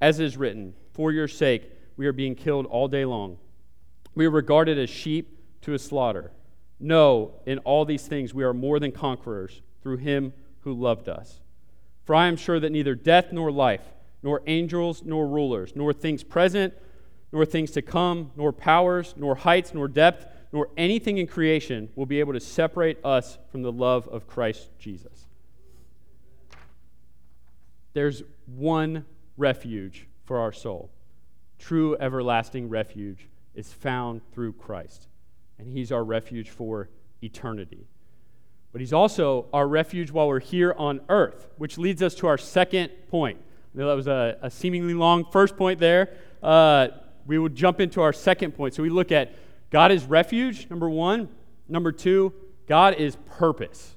As 0.00 0.20
is 0.20 0.36
written, 0.36 0.74
For 0.92 1.10
your 1.10 1.26
sake 1.26 1.72
we 1.96 2.06
are 2.06 2.12
being 2.12 2.36
killed 2.36 2.66
all 2.66 2.86
day 2.86 3.04
long. 3.04 3.38
We 4.14 4.26
are 4.26 4.30
regarded 4.30 4.78
as 4.78 4.90
sheep 4.90 5.40
to 5.62 5.74
a 5.74 5.78
slaughter. 5.78 6.30
No, 6.78 7.40
in 7.46 7.58
all 7.58 7.84
these 7.84 8.06
things 8.06 8.32
we 8.32 8.44
are 8.44 8.54
more 8.54 8.78
than 8.78 8.92
conquerors 8.92 9.62
through 9.86 9.98
him 9.98 10.32
who 10.62 10.72
loved 10.72 11.08
us. 11.08 11.38
For 12.02 12.16
I 12.16 12.26
am 12.26 12.36
sure 12.36 12.58
that 12.58 12.72
neither 12.72 12.96
death 12.96 13.26
nor 13.30 13.52
life 13.52 13.92
nor 14.20 14.42
angels, 14.48 15.04
nor 15.04 15.28
rulers, 15.28 15.74
nor 15.76 15.92
things 15.92 16.24
present, 16.24 16.74
nor 17.30 17.46
things 17.46 17.70
to 17.70 17.82
come, 17.82 18.32
nor 18.34 18.52
powers, 18.52 19.14
nor 19.16 19.36
heights, 19.36 19.72
nor 19.72 19.86
depth, 19.86 20.26
nor 20.50 20.68
anything 20.76 21.18
in 21.18 21.28
creation 21.28 21.88
will 21.94 22.06
be 22.06 22.18
able 22.18 22.32
to 22.32 22.40
separate 22.40 22.98
us 23.04 23.38
from 23.52 23.62
the 23.62 23.70
love 23.70 24.08
of 24.08 24.26
Christ 24.26 24.70
Jesus. 24.76 25.28
There's 27.92 28.24
one 28.46 29.04
refuge 29.36 30.08
for 30.24 30.40
our 30.40 30.52
soul. 30.52 30.90
True 31.60 31.96
everlasting 32.00 32.68
refuge 32.68 33.28
is 33.54 33.72
found 33.72 34.22
through 34.32 34.54
Christ, 34.54 35.06
and 35.60 35.68
He's 35.68 35.92
our 35.92 36.02
refuge 36.02 36.50
for 36.50 36.88
eternity. 37.22 37.86
But 38.76 38.82
He's 38.82 38.92
also 38.92 39.46
our 39.54 39.66
refuge 39.66 40.10
while 40.10 40.28
we're 40.28 40.38
here 40.38 40.74
on 40.76 41.00
earth, 41.08 41.48
which 41.56 41.78
leads 41.78 42.02
us 42.02 42.14
to 42.16 42.26
our 42.26 42.36
second 42.36 42.90
point 43.08 43.40
that 43.74 43.86
was 43.86 44.06
a, 44.06 44.36
a 44.42 44.50
seemingly 44.50 44.92
long 44.92 45.24
first 45.32 45.56
point 45.56 45.80
there. 45.80 46.12
Uh, 46.42 46.88
we 47.24 47.38
will 47.38 47.48
jump 47.48 47.80
into 47.80 48.02
our 48.02 48.12
second 48.12 48.52
point. 48.52 48.74
So 48.74 48.82
we 48.82 48.90
look 48.90 49.10
at 49.10 49.34
God 49.70 49.92
is 49.92 50.04
refuge, 50.04 50.68
number 50.68 50.90
one. 50.90 51.30
Number 51.66 51.90
two, 51.90 52.34
God 52.68 52.96
is 52.96 53.16
purpose. 53.24 53.94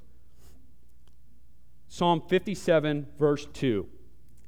Psalm 1.89 2.23
57, 2.29 3.05
verse 3.19 3.47
2. 3.51 3.85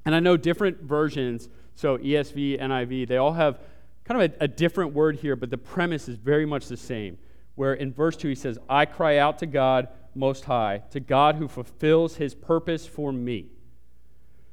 And 0.06 0.16
I 0.16 0.22
know 0.22 0.38
different 0.38 0.82
versions, 0.82 1.50
so 1.76 1.98
ESV, 1.98 2.58
NIV, 2.62 3.10
they 3.10 3.18
all 3.18 3.34
have 3.34 3.60
kind 4.06 4.22
of 4.22 4.32
a, 4.32 4.46
a, 4.46 4.48
different 4.48 4.94
word 4.94 5.18
here, 5.18 5.36
but 5.36 5.50
the 5.50 5.58
premise 5.58 6.08
is 6.08 6.16
very 6.16 6.46
much 6.46 6.68
the 6.68 6.78
same. 6.78 7.18
Where 7.56 7.74
in 7.74 7.92
verse 7.92 8.16
2 8.16 8.30
he 8.30 8.36
says, 8.36 8.58
I 8.70 8.86
cry 8.86 9.18
out 9.18 9.38
to 9.40 9.46
God 9.46 9.90
Most 10.14 10.46
High, 10.46 10.84
to 10.92 11.00
God 11.00 11.36
who 11.36 11.48
fulfills 11.48 12.18
his 12.18 12.36
purpose 12.36 12.86
for 12.86 13.12
me. 13.12 13.48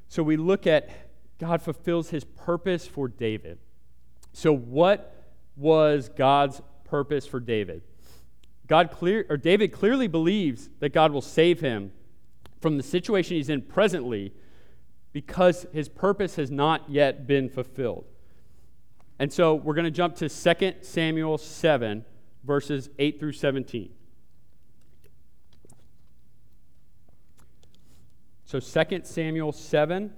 So 0.09 0.23
we 0.23 0.37
look 0.37 0.67
at 0.67 0.91
God 1.39 1.63
fulfills 1.63 2.11
his 2.11 2.25
purpose 2.25 2.87
for 2.87 3.09
David. 3.09 3.59
So 4.33 4.53
what 4.53 5.15
was 5.57 6.09
God's 6.09 6.61
purpose 6.85 7.27
for 7.27 7.41
David? 7.41 7.83
God 8.67 8.91
clear 8.91 9.25
or 9.29 9.37
David 9.37 9.73
clearly 9.73 10.09
believes 10.09 10.69
that 10.81 10.91
God 10.91 11.13
will 11.13 11.23
save 11.23 11.61
him 11.61 11.93
from 12.61 12.77
the 12.77 12.83
situation 12.83 13.37
he's 13.37 13.49
in 13.49 13.63
presently 13.63 14.33
because 15.13 15.67
his 15.73 15.89
purpose 15.89 16.37
has 16.37 16.51
not 16.51 16.89
yet 16.89 17.27
been 17.27 17.49
fulfilled. 17.49 18.05
And 19.19 19.33
so 19.33 19.55
we're 19.55 19.75
going 19.75 19.85
to 19.85 19.91
jump 19.91 20.17
to 20.17 20.29
2 20.29 20.75
Samuel 20.83 21.39
7 21.39 22.05
verses 22.45 22.91
8 22.99 23.19
through 23.19 23.33
17. 23.33 23.91
So 28.49 28.61
2 28.61 29.03
Samuel 29.05 29.53
7, 29.53 30.11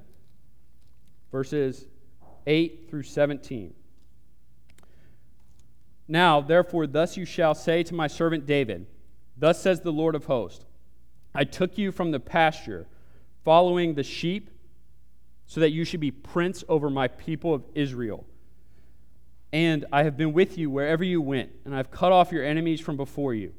verses 1.33 1.89
8 2.47 2.87
through 2.89 3.03
17. 3.03 3.75
Now, 6.07 6.41
therefore, 6.41 6.87
thus 6.87 7.17
you 7.17 7.25
shall 7.25 7.57
say 7.57 7.83
to 7.83 7.93
my 7.93 8.07
servant 8.07 8.47
David, 8.47 8.87
Thus 9.37 9.61
says 9.61 9.81
the 9.81 9.91
Lord 9.91 10.15
of 10.15 10.27
hosts 10.27 10.65
I 11.35 11.43
took 11.43 11.77
you 11.77 11.91
from 11.91 12.13
the 12.13 12.21
pasture, 12.21 12.87
following 13.45 13.95
the 13.95 14.05
sheep, 14.05 14.49
so 15.47 15.59
that 15.59 15.71
you 15.71 15.85
should 15.85 15.99
be 15.99 16.13
prince 16.13 16.63
over 16.69 16.89
my 16.89 17.09
people 17.09 17.53
of 17.53 17.65
Israel. 17.75 18.25
And 19.53 19.87
I 19.93 20.05
have 20.05 20.17
been 20.17 20.33
with 20.33 20.57
you 20.57 20.71
wherever 20.71 21.03
you 21.03 21.21
went, 21.21 21.51
and 21.65 21.75
I've 21.75 21.91
cut 21.91 22.13
off 22.13 22.31
your 22.31 22.45
enemies 22.45 22.81
from 22.81 22.97
before 22.97 23.35
you. 23.35 23.53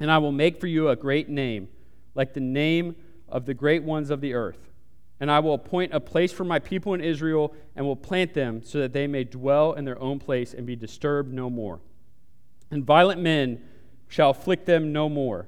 And 0.00 0.10
I 0.10 0.18
will 0.18 0.32
make 0.32 0.58
for 0.58 0.66
you 0.66 0.88
a 0.88 0.96
great 0.96 1.28
name, 1.28 1.68
like 2.16 2.34
the 2.34 2.40
name 2.40 2.96
of 3.32 3.46
the 3.46 3.54
great 3.54 3.82
ones 3.82 4.10
of 4.10 4.20
the 4.20 4.34
earth. 4.34 4.70
And 5.18 5.30
I 5.30 5.40
will 5.40 5.54
appoint 5.54 5.94
a 5.94 6.00
place 6.00 6.32
for 6.32 6.44
my 6.44 6.58
people 6.58 6.94
in 6.94 7.00
Israel, 7.00 7.54
and 7.74 7.86
will 7.86 7.96
plant 7.96 8.34
them 8.34 8.62
so 8.62 8.78
that 8.78 8.92
they 8.92 9.06
may 9.06 9.24
dwell 9.24 9.72
in 9.72 9.84
their 9.84 10.00
own 10.00 10.18
place 10.18 10.54
and 10.54 10.66
be 10.66 10.76
disturbed 10.76 11.32
no 11.32 11.48
more. 11.48 11.80
And 12.70 12.84
violent 12.84 13.20
men 13.20 13.62
shall 14.08 14.30
afflict 14.30 14.66
them 14.66 14.92
no 14.92 15.08
more. 15.08 15.46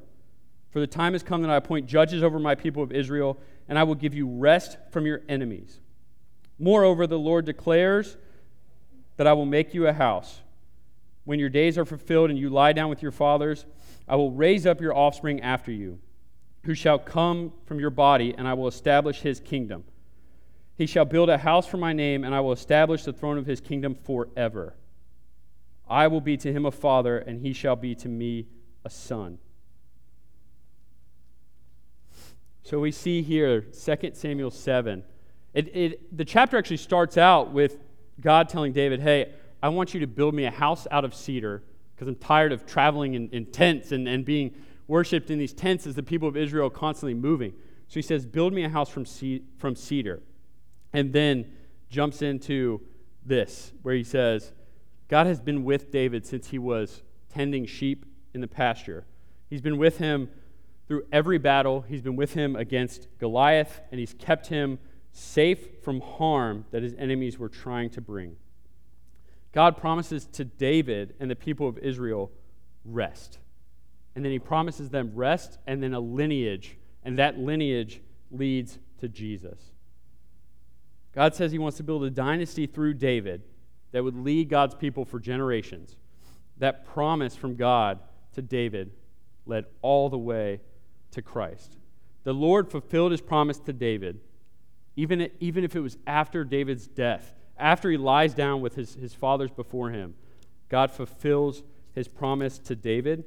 For 0.71 0.81
the 0.81 0.87
time 0.87 1.13
has 1.13 1.23
come 1.23 1.43
that 1.43 1.51
I 1.51 1.57
appoint 1.57 1.87
judges 1.87 2.23
over 2.23 2.39
my 2.39 2.55
people 2.55 2.83
of 2.83 2.93
Israel, 2.93 3.39
and 3.69 3.79
I 3.79 3.85
will 3.85 3.95
give 3.95 4.15
you 4.15 4.27
rest 4.27 4.77
from 4.91 5.07
your 5.07 5.23
enemies. 5.29 5.79
Moreover, 6.59 7.07
the 7.07 7.19
Lord 7.19 7.45
declares 7.45 8.17
that 9.17 9.27
I 9.27 9.33
will 9.33 9.47
make 9.47 9.75
you 9.75 9.87
a 9.87 9.93
house. 9.93 10.41
When 11.25 11.39
your 11.39 11.49
days 11.49 11.79
are 11.79 11.85
fulfilled 11.85 12.31
and 12.31 12.39
you 12.39 12.49
lie 12.51 12.73
down 12.73 12.91
with 12.91 13.03
your 13.03 13.13
fathers, 13.13 13.67
I 14.09 14.17
will 14.17 14.31
raise 14.31 14.67
up 14.67 14.81
your 14.81 14.97
offspring 14.97 15.41
after 15.41 15.73
you, 15.73 15.99
who 16.65 16.75
shall 16.75 16.99
come 16.99 17.53
from 17.67 17.79
your 17.79 17.91
body, 17.91 18.35
and 18.37 18.49
I 18.49 18.55
will 18.55 18.69
establish 18.69 19.21
his 19.21 19.41
kingdom. 19.41 19.85
He 20.77 20.87
shall 20.87 21.05
build 21.05 21.29
a 21.29 21.39
house 21.39 21.67
for 21.67 21.77
my 21.77 21.93
name, 21.93 22.25
and 22.25 22.35
I 22.35 22.41
will 22.41 22.53
establish 22.53 23.05
the 23.05 23.13
throne 23.13 23.39
of 23.39 23.47
his 23.47 23.61
kingdom 23.61 23.95
forever. 23.95 24.75
I 25.89 26.09
will 26.09 26.21
be 26.21 26.37
to 26.39 26.53
him 26.53 26.65
a 26.65 26.71
father, 26.71 27.19
and 27.19 27.41
he 27.41 27.53
shall 27.53 27.77
be 27.77 27.95
to 27.97 28.09
me 28.09 28.47
a 28.85 28.91
son. 28.91 29.39
So 32.63 32.81
we 32.81 32.93
see 32.93 33.23
here 33.23 33.61
2 33.61 34.11
Samuel 34.15 34.51
7. 34.51 35.05
It, 35.53 35.77
it, 35.77 36.17
the 36.17 36.25
chapter 36.25 36.57
actually 36.57 36.79
starts 36.79 37.19
out 37.19 37.53
with 37.53 37.79
God 38.21 38.49
telling 38.49 38.73
David, 38.73 39.01
Hey, 39.01 39.33
I 39.63 39.69
want 39.69 39.93
you 39.93 40.01
to 40.01 40.07
build 40.07 40.35
me 40.35 40.47
a 40.47 40.51
house 40.51 40.87
out 40.91 41.05
of 41.05 41.15
cedar 41.15 41.63
because 41.95 42.09
I'm 42.09 42.17
tired 42.17 42.53
of 42.53 42.67
traveling 42.67 43.15
in, 43.15 43.29
in 43.31 43.47
tents 43.47 43.93
and, 43.93 44.09
and 44.09 44.25
being 44.25 44.55
worshiped 44.87 45.31
in 45.31 45.39
these 45.39 45.53
tents 45.53 45.87
as 45.87 45.95
the 45.95 46.03
people 46.03 46.29
of 46.29 46.37
Israel 46.37 46.71
constantly 46.71 47.15
moving. 47.15 47.53
So 47.89 47.95
he 47.95 48.03
says, 48.03 48.27
Build 48.27 48.53
me 48.53 48.65
a 48.65 48.69
house 48.69 48.89
from, 48.89 49.05
from 49.59 49.75
cedar. 49.75 50.23
And 50.93 51.13
then 51.13 51.47
jumps 51.91 52.23
into 52.23 52.81
this, 53.25 53.73
where 53.83 53.95
he 53.95 54.05
says, 54.05 54.53
God 55.09 55.27
has 55.27 55.41
been 55.41 55.65
with 55.65 55.91
David 55.91 56.27
since 56.27 56.49
he 56.49 56.59
was 56.59 57.03
tending 57.29 57.67
sheep 57.67 58.05
in 58.33 58.41
the 58.41 58.49
pasture. 58.49 59.05
He's 59.49 59.61
been 59.61 59.79
with 59.79 59.99
him 59.99 60.31
through 60.87 61.07
every 61.13 61.39
battle. 61.39 61.83
He's 61.83 62.03
been 62.03 62.17
with 62.17 62.35
him 62.35 62.57
against 62.57 63.09
Goliath, 63.19 63.81
and 63.91 63.99
he's 63.99 64.15
kept 64.15 64.49
him 64.49 64.79
safe 65.13 65.83
from 65.83 66.01
harm 66.01 66.65
that 66.71 66.83
his 66.83 66.95
enemies 66.99 67.39
were 67.39 67.49
trying 67.49 67.91
to 67.91 68.01
bring. 68.01 68.37
God 69.53 69.77
promises 69.77 70.27
to 70.33 70.45
David 70.45 71.15
and 71.21 71.31
the 71.31 71.37
people 71.37 71.69
of 71.69 71.79
Israel 71.79 72.33
rest. 72.85 73.39
And 74.15 74.25
then 74.25 74.33
he 74.33 74.39
promises 74.39 74.91
them 74.91 75.13
rest 75.15 75.59
and 75.67 75.83
then 75.83 75.95
a 75.95 76.01
lineage, 76.01 76.77
and 77.05 77.19
that 77.19 77.39
lineage 77.39 78.01
leads 78.31 78.79
to 79.01 79.09
Jesus. 79.09 79.59
God 81.15 81.35
says 81.35 81.53
he 81.53 81.59
wants 81.59 81.77
to 81.79 81.83
build 81.83 82.05
a 82.05 82.11
dynasty 82.11 82.67
through 82.67 82.95
David 82.95 83.43
that 83.93 84.03
would 84.03 84.17
lead 84.17 84.49
God's 84.49 84.75
people 84.75 85.05
for 85.05 85.21
generations. 85.21 85.97
That 86.59 86.85
promise 86.85 87.37
from 87.37 87.57
God 87.57 87.99
to 88.35 88.43
David 88.43 88.93
led 89.47 89.67
all 89.83 90.09
the 90.09 90.19
way 90.19 90.61
to 91.13 91.23
Christ. 91.23 91.77
The 92.25 92.33
Lord 92.33 92.71
fulfilled 92.71 93.13
his 93.13 93.21
promise 93.21 93.59
to 93.61 93.73
David 93.73 94.21
even, 94.97 95.31
even 95.41 95.65
if 95.65 95.75
it 95.75 95.81
was 95.81 95.97
after 96.07 96.45
David's 96.45 96.87
death, 96.87 97.35
after 97.59 97.91
he 97.91 97.97
lies 97.97 98.35
down 98.35 98.61
with 98.61 98.75
his, 98.75 98.95
his 98.95 99.15
fathers 99.15 99.51
before 99.51 99.91
him, 99.91 100.15
God 100.69 100.91
fulfills 100.91 101.63
his 101.93 102.09
promise 102.09 102.59
to 102.61 102.77
David. 102.77 103.25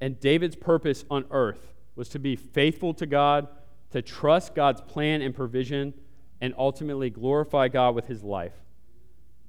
And 0.00 0.18
David's 0.20 0.56
purpose 0.56 1.04
on 1.10 1.24
earth 1.30 1.72
was 1.96 2.08
to 2.10 2.18
be 2.18 2.36
faithful 2.36 2.94
to 2.94 3.06
God, 3.06 3.48
to 3.90 4.02
trust 4.02 4.54
God's 4.54 4.80
plan 4.80 5.22
and 5.22 5.34
provision, 5.34 5.94
and 6.40 6.54
ultimately 6.58 7.10
glorify 7.10 7.68
God 7.68 7.94
with 7.94 8.06
his 8.06 8.22
life. 8.22 8.54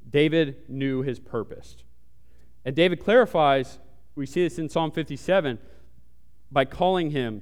David 0.10 0.70
knew 0.70 1.02
his 1.02 1.20
purpose. 1.20 1.78
And 2.64 2.76
David 2.76 3.04
clarifies, 3.04 3.80
we 4.16 4.26
see 4.26 4.44
this 4.44 4.60
in 4.60 4.70
Psalm 4.70 4.92
57, 4.92 5.60
by 6.52 6.66
calling 6.66 7.12
him 7.12 7.42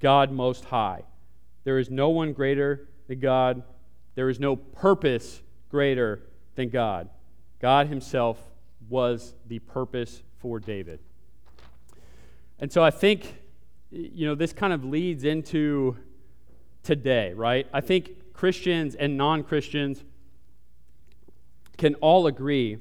God 0.00 0.32
Most 0.32 0.64
High. 0.64 1.04
There 1.64 1.78
is 1.78 1.90
no 1.90 2.08
one 2.08 2.32
greater 2.32 2.88
than 3.06 3.20
God. 3.20 3.62
There 4.14 4.28
is 4.28 4.40
no 4.40 4.56
purpose 4.56 5.42
greater 5.68 6.22
than 6.54 6.70
God. 6.70 7.08
God 7.60 7.86
Himself 7.86 8.38
was 8.88 9.34
the 9.46 9.60
purpose 9.60 10.22
for 10.38 10.58
David. 10.58 10.98
And 12.62 12.72
so 12.72 12.82
I 12.82 12.90
think, 12.90 13.34
you 13.90 14.26
know, 14.26 14.34
this 14.34 14.54
kind 14.54 14.72
of 14.72 14.82
leads 14.82 15.24
into 15.24 15.98
today, 16.82 17.34
right? 17.34 17.66
I 17.74 17.82
think 17.82 18.32
Christians 18.32 18.94
and 18.94 19.18
non 19.18 19.44
Christians 19.44 20.02
can 21.76 21.94
all 21.96 22.26
agree 22.26 22.78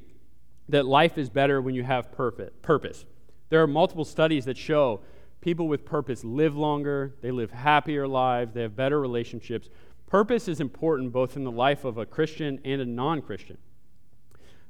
that 0.69 0.85
life 0.85 1.17
is 1.17 1.29
better 1.29 1.61
when 1.61 1.75
you 1.75 1.83
have 1.83 2.13
purpose. 2.13 3.05
There 3.49 3.61
are 3.61 3.67
multiple 3.67 4.05
studies 4.05 4.45
that 4.45 4.55
show 4.55 5.01
People 5.41 5.67
with 5.67 5.83
purpose 5.83 6.23
live 6.23 6.55
longer, 6.55 7.15
they 7.21 7.31
live 7.31 7.51
happier 7.51 8.07
lives, 8.07 8.53
they 8.53 8.61
have 8.61 8.75
better 8.75 9.01
relationships. 9.01 9.69
Purpose 10.05 10.47
is 10.47 10.59
important 10.59 11.11
both 11.11 11.35
in 11.35 11.43
the 11.43 11.51
life 11.51 11.83
of 11.83 11.97
a 11.97 12.05
Christian 12.05 12.59
and 12.63 12.79
a 12.79 12.85
non 12.85 13.23
Christian. 13.23 13.57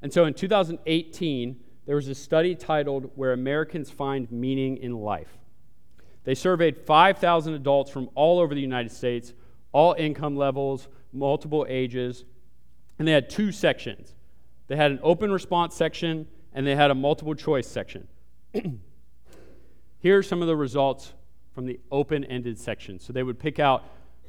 And 0.02 0.14
so 0.14 0.24
in 0.26 0.34
2018, 0.34 1.60
there 1.86 1.96
was 1.96 2.08
a 2.08 2.16
study 2.16 2.56
titled 2.56 3.12
Where 3.16 3.34
Americans 3.34 3.90
Find 3.90 4.32
Meaning 4.32 4.78
in 4.78 4.94
Life. 4.94 5.38
They 6.24 6.36
surveyed 6.36 6.78
5,000 6.78 7.54
adults 7.54 7.90
from 7.90 8.10
all 8.14 8.40
over 8.40 8.54
the 8.54 8.62
United 8.62 8.92
States, 8.92 9.34
all 9.72 9.96
income 9.98 10.36
levels, 10.36 10.88
multiple 11.12 11.66
ages, 11.68 12.26
and 13.00 13.08
they 13.08 13.12
had 13.12 13.30
two 13.30 13.52
sections. 13.52 14.14
They 14.68 14.76
had 14.76 14.92
an 14.92 15.00
open 15.02 15.32
response 15.32 15.76
section 15.76 16.28
and 16.54 16.68
they 16.68 16.76
had 16.76 16.92
a 16.92 16.96
multiple 16.96 17.34
choice 17.34 17.68
section. 17.68 18.08
Here 20.00 20.18
are 20.18 20.24
some 20.24 20.42
of 20.42 20.48
the 20.48 20.56
results 20.56 21.14
from 21.54 21.66
the 21.66 21.80
open 21.92 22.24
ended 22.26 22.60
section. 22.60 23.00
So 23.00 23.12
they 23.12 23.24
would 23.24 23.40
pick 23.40 23.60
out 23.60 23.86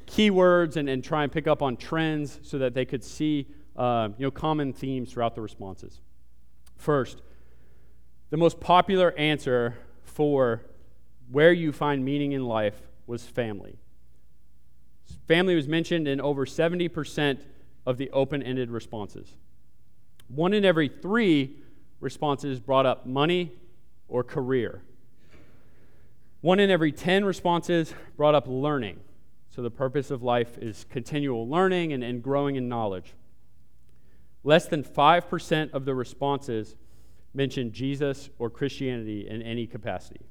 keywords 0.07 0.75
and, 0.75 0.89
and 0.89 1.03
try 1.03 1.23
and 1.23 1.31
pick 1.31 1.47
up 1.47 1.61
on 1.61 1.77
trends 1.77 2.39
so 2.41 2.57
that 2.57 2.73
they 2.73 2.85
could 2.85 3.03
see 3.03 3.47
uh, 3.75 4.09
you 4.17 4.25
know, 4.25 4.31
common 4.31 4.73
themes 4.73 5.11
throughout 5.11 5.35
the 5.35 5.41
responses. 5.41 6.01
First, 6.77 7.21
the 8.33 8.37
most 8.37 8.59
popular 8.59 9.11
answer 9.11 9.75
for 10.01 10.63
where 11.31 11.53
you 11.53 11.71
find 11.71 12.03
meaning 12.03 12.31
in 12.31 12.43
life 12.43 12.81
was 13.05 13.27
family. 13.27 13.77
Family 15.27 15.53
was 15.55 15.67
mentioned 15.67 16.07
in 16.07 16.19
over 16.19 16.43
70% 16.43 17.41
of 17.85 17.97
the 17.99 18.09
open 18.09 18.41
ended 18.41 18.71
responses. 18.71 19.35
One 20.29 20.51
in 20.51 20.65
every 20.65 20.87
three 20.87 21.57
responses 21.99 22.59
brought 22.59 22.87
up 22.87 23.05
money 23.05 23.51
or 24.07 24.23
career. 24.23 24.81
One 26.41 26.59
in 26.59 26.71
every 26.71 26.91
10 26.91 27.23
responses 27.25 27.93
brought 28.17 28.33
up 28.33 28.45
learning. 28.47 28.99
So 29.51 29.61
the 29.61 29.69
purpose 29.69 30.09
of 30.09 30.23
life 30.23 30.57
is 30.57 30.87
continual 30.89 31.47
learning 31.47 31.93
and, 31.93 32.03
and 32.03 32.23
growing 32.23 32.55
in 32.55 32.67
knowledge. 32.67 33.13
Less 34.43 34.65
than 34.65 34.83
5% 34.83 35.71
of 35.71 35.85
the 35.85 35.93
responses 35.93 36.75
mentioned 37.33 37.73
Jesus 37.73 38.29
or 38.39 38.49
Christianity 38.49 39.27
in 39.27 39.41
any 39.41 39.65
capacity. 39.65 40.21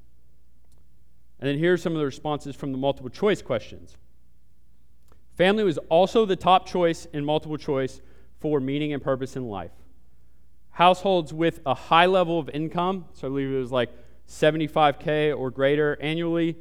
And 1.39 1.49
then 1.49 1.57
here 1.57 1.73
are 1.73 1.77
some 1.77 1.93
of 1.93 1.99
the 1.99 2.05
responses 2.05 2.55
from 2.55 2.71
the 2.71 2.77
multiple 2.77 3.09
choice 3.09 3.41
questions. 3.41 3.97
Family 5.35 5.63
was 5.63 5.77
also 5.89 6.25
the 6.25 6.35
top 6.35 6.67
choice 6.67 7.05
in 7.11 7.25
multiple 7.25 7.57
choice 7.57 8.01
for 8.39 8.59
meaning 8.59 8.93
and 8.93 9.01
purpose 9.01 9.35
in 9.35 9.49
life. 9.49 9.71
Households 10.71 11.33
with 11.33 11.59
a 11.65 11.73
high 11.73 12.05
level 12.05 12.39
of 12.39 12.49
income, 12.49 13.05
so 13.13 13.27
I 13.27 13.29
believe 13.29 13.51
it 13.51 13.57
was 13.57 13.71
like 13.71 13.89
75K 14.27 15.37
or 15.37 15.51
greater 15.51 15.97
annually, 16.01 16.55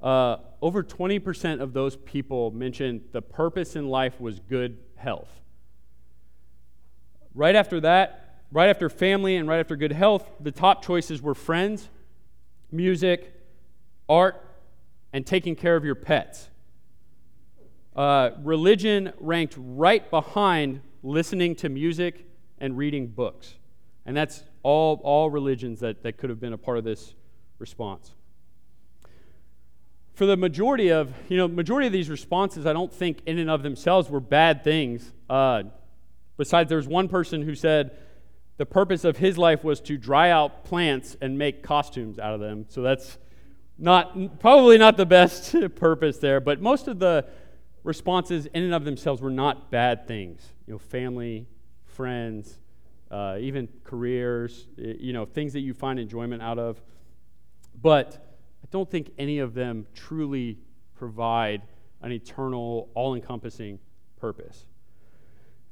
uh, 0.00 0.36
over 0.62 0.82
20% 0.82 1.60
of 1.60 1.72
those 1.72 1.96
people 1.96 2.50
mentioned 2.50 3.02
the 3.12 3.22
purpose 3.22 3.76
in 3.76 3.88
life 3.88 4.20
was 4.20 4.38
good 4.38 4.78
health. 4.96 5.30
Right 7.34 7.54
after 7.54 7.80
that, 7.80 8.27
right 8.50 8.68
after 8.68 8.88
family 8.88 9.36
and 9.36 9.48
right 9.48 9.60
after 9.60 9.76
good 9.76 9.92
health, 9.92 10.28
the 10.40 10.52
top 10.52 10.84
choices 10.84 11.20
were 11.20 11.34
friends, 11.34 11.88
music, 12.70 13.34
art, 14.08 14.44
and 15.12 15.26
taking 15.26 15.54
care 15.54 15.76
of 15.76 15.84
your 15.84 15.94
pets. 15.94 16.48
Uh, 17.96 18.30
religion 18.42 19.12
ranked 19.18 19.54
right 19.58 20.08
behind 20.10 20.80
listening 21.02 21.54
to 21.56 21.68
music 21.68 22.26
and 22.58 22.76
reading 22.76 23.06
books. 23.06 23.54
And 24.06 24.16
that's 24.16 24.42
all, 24.62 25.00
all 25.02 25.30
religions 25.30 25.80
that, 25.80 26.02
that 26.02 26.16
could 26.16 26.30
have 26.30 26.40
been 26.40 26.52
a 26.52 26.58
part 26.58 26.78
of 26.78 26.84
this 26.84 27.14
response. 27.58 28.12
For 30.14 30.26
the 30.26 30.36
majority 30.36 30.90
of, 30.90 31.12
you 31.28 31.36
know, 31.36 31.46
majority 31.46 31.86
of 31.86 31.92
these 31.92 32.10
responses, 32.10 32.66
I 32.66 32.72
don't 32.72 32.92
think 32.92 33.22
in 33.26 33.38
and 33.38 33.50
of 33.50 33.62
themselves 33.62 34.10
were 34.10 34.20
bad 34.20 34.64
things. 34.64 35.12
Uh, 35.28 35.64
Besides, 36.38 36.68
there 36.68 36.78
was 36.78 36.86
one 36.88 37.08
person 37.08 37.42
who 37.42 37.54
said 37.54 37.98
the 38.58 38.66
purpose 38.66 39.04
of 39.04 39.16
his 39.16 39.38
life 39.38 39.64
was 39.64 39.80
to 39.82 39.96
dry 39.96 40.30
out 40.30 40.64
plants 40.64 41.16
and 41.20 41.38
make 41.38 41.62
costumes 41.62 42.18
out 42.18 42.34
of 42.34 42.40
them. 42.40 42.66
So 42.68 42.82
that's 42.82 43.16
not 43.78 44.40
probably 44.40 44.76
not 44.76 44.96
the 44.96 45.06
best 45.06 45.54
purpose 45.76 46.18
there, 46.18 46.40
but 46.40 46.60
most 46.60 46.88
of 46.88 46.98
the 46.98 47.24
responses 47.84 48.46
in 48.46 48.64
and 48.64 48.74
of 48.74 48.84
themselves 48.84 49.22
were 49.22 49.30
not 49.30 49.70
bad 49.70 50.08
things. 50.08 50.42
You 50.66 50.74
know, 50.74 50.78
family, 50.78 51.46
friends, 51.84 52.58
uh, 53.12 53.38
even 53.40 53.68
careers, 53.84 54.66
you 54.76 55.12
know, 55.12 55.24
things 55.24 55.52
that 55.52 55.60
you 55.60 55.72
find 55.72 56.00
enjoyment 56.00 56.42
out 56.42 56.58
of. 56.58 56.82
But 57.80 58.36
I 58.64 58.66
don't 58.72 58.90
think 58.90 59.12
any 59.18 59.38
of 59.38 59.54
them 59.54 59.86
truly 59.94 60.58
provide 60.96 61.62
an 62.02 62.10
eternal, 62.10 62.88
all 62.94 63.14
encompassing 63.14 63.78
purpose. 64.20 64.66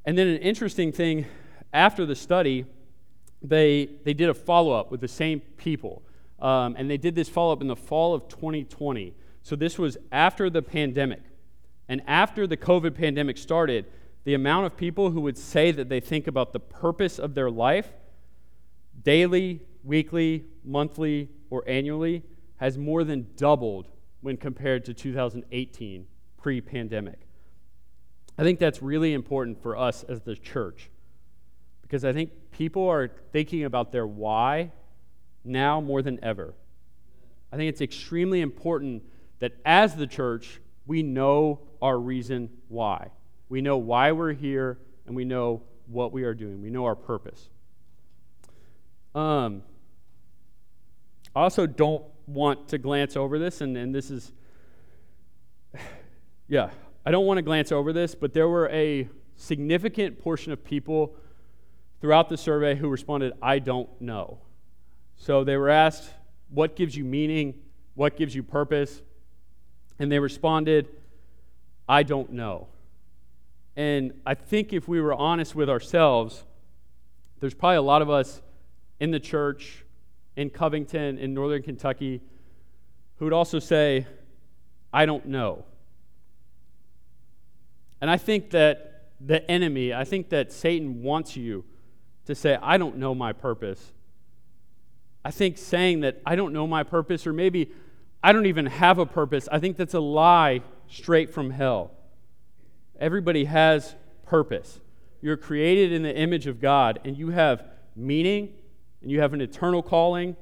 And 0.04 0.16
then 0.16 0.28
an 0.28 0.38
interesting 0.38 0.92
thing 0.92 1.26
after 1.72 2.06
the 2.06 2.14
study, 2.14 2.64
they, 3.42 3.90
they 4.04 4.14
did 4.14 4.28
a 4.28 4.34
follow 4.34 4.72
up 4.72 4.90
with 4.90 5.00
the 5.00 5.08
same 5.08 5.40
people. 5.40 6.02
Um, 6.38 6.76
and 6.78 6.90
they 6.90 6.96
did 6.96 7.14
this 7.14 7.28
follow 7.28 7.52
up 7.52 7.62
in 7.62 7.68
the 7.68 7.76
fall 7.76 8.14
of 8.14 8.28
2020. 8.28 9.14
So 9.42 9.56
this 9.56 9.78
was 9.78 9.96
after 10.12 10.50
the 10.50 10.62
pandemic. 10.62 11.22
And 11.88 12.02
after 12.06 12.46
the 12.46 12.56
COVID 12.56 12.94
pandemic 12.94 13.38
started, 13.38 13.86
the 14.24 14.34
amount 14.34 14.66
of 14.66 14.76
people 14.76 15.10
who 15.10 15.20
would 15.20 15.38
say 15.38 15.70
that 15.70 15.88
they 15.88 16.00
think 16.00 16.26
about 16.26 16.52
the 16.52 16.60
purpose 16.60 17.18
of 17.18 17.34
their 17.34 17.50
life 17.50 17.90
daily, 19.02 19.60
weekly, 19.84 20.44
monthly, 20.64 21.28
or 21.48 21.62
annually 21.68 22.24
has 22.56 22.76
more 22.76 23.04
than 23.04 23.28
doubled 23.36 23.88
when 24.20 24.36
compared 24.36 24.84
to 24.84 24.94
2018 24.94 26.06
pre 26.36 26.60
pandemic. 26.60 27.20
I 28.38 28.42
think 28.42 28.58
that's 28.58 28.82
really 28.82 29.14
important 29.14 29.62
for 29.62 29.76
us 29.76 30.02
as 30.02 30.22
the 30.22 30.34
church 30.34 30.90
because 31.86 32.04
I 32.04 32.12
think 32.12 32.32
people 32.50 32.88
are 32.88 33.08
thinking 33.30 33.62
about 33.62 33.92
their 33.92 34.08
why 34.08 34.72
now 35.44 35.80
more 35.80 36.02
than 36.02 36.18
ever. 36.22 36.52
I 37.52 37.56
think 37.56 37.68
it's 37.68 37.80
extremely 37.80 38.40
important 38.40 39.04
that 39.38 39.52
as 39.64 39.94
the 39.94 40.08
church, 40.08 40.60
we 40.84 41.04
know 41.04 41.60
our 41.80 41.96
reason 41.96 42.50
why. 42.66 43.12
We 43.48 43.60
know 43.60 43.76
why 43.76 44.10
we're 44.10 44.32
here 44.32 44.78
and 45.06 45.14
we 45.14 45.24
know 45.24 45.62
what 45.86 46.10
we 46.10 46.24
are 46.24 46.34
doing. 46.34 46.60
We 46.60 46.70
know 46.70 46.86
our 46.86 46.96
purpose. 46.96 47.48
Um, 49.14 49.62
I 51.36 51.42
also 51.42 51.68
don't 51.68 52.04
want 52.26 52.68
to 52.70 52.78
glance 52.78 53.16
over 53.16 53.38
this, 53.38 53.60
and, 53.60 53.76
and 53.76 53.94
this 53.94 54.10
is, 54.10 54.32
yeah, 56.48 56.70
I 57.04 57.12
don't 57.12 57.26
want 57.26 57.38
to 57.38 57.42
glance 57.42 57.70
over 57.70 57.92
this, 57.92 58.16
but 58.16 58.34
there 58.34 58.48
were 58.48 58.68
a 58.70 59.08
significant 59.36 60.18
portion 60.18 60.50
of 60.50 60.64
people 60.64 61.14
throughout 62.06 62.28
the 62.28 62.36
survey 62.36 62.76
who 62.76 62.88
responded, 62.88 63.32
I 63.42 63.58
don't 63.58 63.88
know. 64.00 64.38
So 65.16 65.42
they 65.42 65.56
were 65.56 65.68
asked, 65.68 66.08
What 66.50 66.76
gives 66.76 66.94
you 66.94 67.04
meaning? 67.04 67.54
What 67.96 68.16
gives 68.16 68.32
you 68.32 68.44
purpose? 68.44 69.02
And 69.98 70.12
they 70.12 70.20
responded, 70.20 70.86
I 71.88 72.04
don't 72.04 72.30
know. 72.30 72.68
And 73.74 74.12
I 74.24 74.34
think 74.34 74.72
if 74.72 74.86
we 74.86 75.00
were 75.00 75.14
honest 75.14 75.56
with 75.56 75.68
ourselves, 75.68 76.44
there's 77.40 77.54
probably 77.54 77.78
a 77.78 77.82
lot 77.82 78.02
of 78.02 78.08
us 78.08 78.40
in 79.00 79.10
the 79.10 79.18
church, 79.18 79.84
in 80.36 80.48
Covington, 80.48 81.18
in 81.18 81.34
Northern 81.34 81.64
Kentucky, 81.64 82.20
who 83.16 83.24
would 83.24 83.34
also 83.34 83.58
say, 83.58 84.06
I 84.92 85.06
don't 85.06 85.26
know. 85.26 85.64
And 88.00 88.08
I 88.08 88.16
think 88.16 88.50
that 88.50 89.08
the 89.20 89.50
enemy, 89.50 89.92
I 89.92 90.04
think 90.04 90.28
that 90.28 90.52
Satan 90.52 91.02
wants 91.02 91.36
you 91.36 91.64
to 92.26 92.34
say, 92.34 92.58
I 92.60 92.76
don't 92.76 92.96
know 92.96 93.14
my 93.14 93.32
purpose. 93.32 93.92
I 95.24 95.30
think 95.30 95.58
saying 95.58 96.00
that 96.00 96.20
I 96.24 96.36
don't 96.36 96.52
know 96.52 96.66
my 96.66 96.82
purpose, 96.82 97.26
or 97.26 97.32
maybe 97.32 97.72
I 98.22 98.32
don't 98.32 98.46
even 98.46 98.66
have 98.66 98.98
a 98.98 99.06
purpose, 99.06 99.48
I 99.50 99.58
think 99.58 99.76
that's 99.76 99.94
a 99.94 100.00
lie 100.00 100.62
straight 100.88 101.32
from 101.32 101.50
hell. 101.50 101.92
Everybody 102.98 103.44
has 103.44 103.94
purpose. 104.24 104.80
You're 105.20 105.36
created 105.36 105.92
in 105.92 106.02
the 106.02 106.16
image 106.16 106.46
of 106.46 106.60
God, 106.60 107.00
and 107.04 107.16
you 107.16 107.30
have 107.30 107.64
meaning, 107.94 108.54
and 109.02 109.10
you 109.10 109.20
have 109.20 109.32
an 109.32 109.40
eternal 109.40 109.82
calling, 109.82 110.36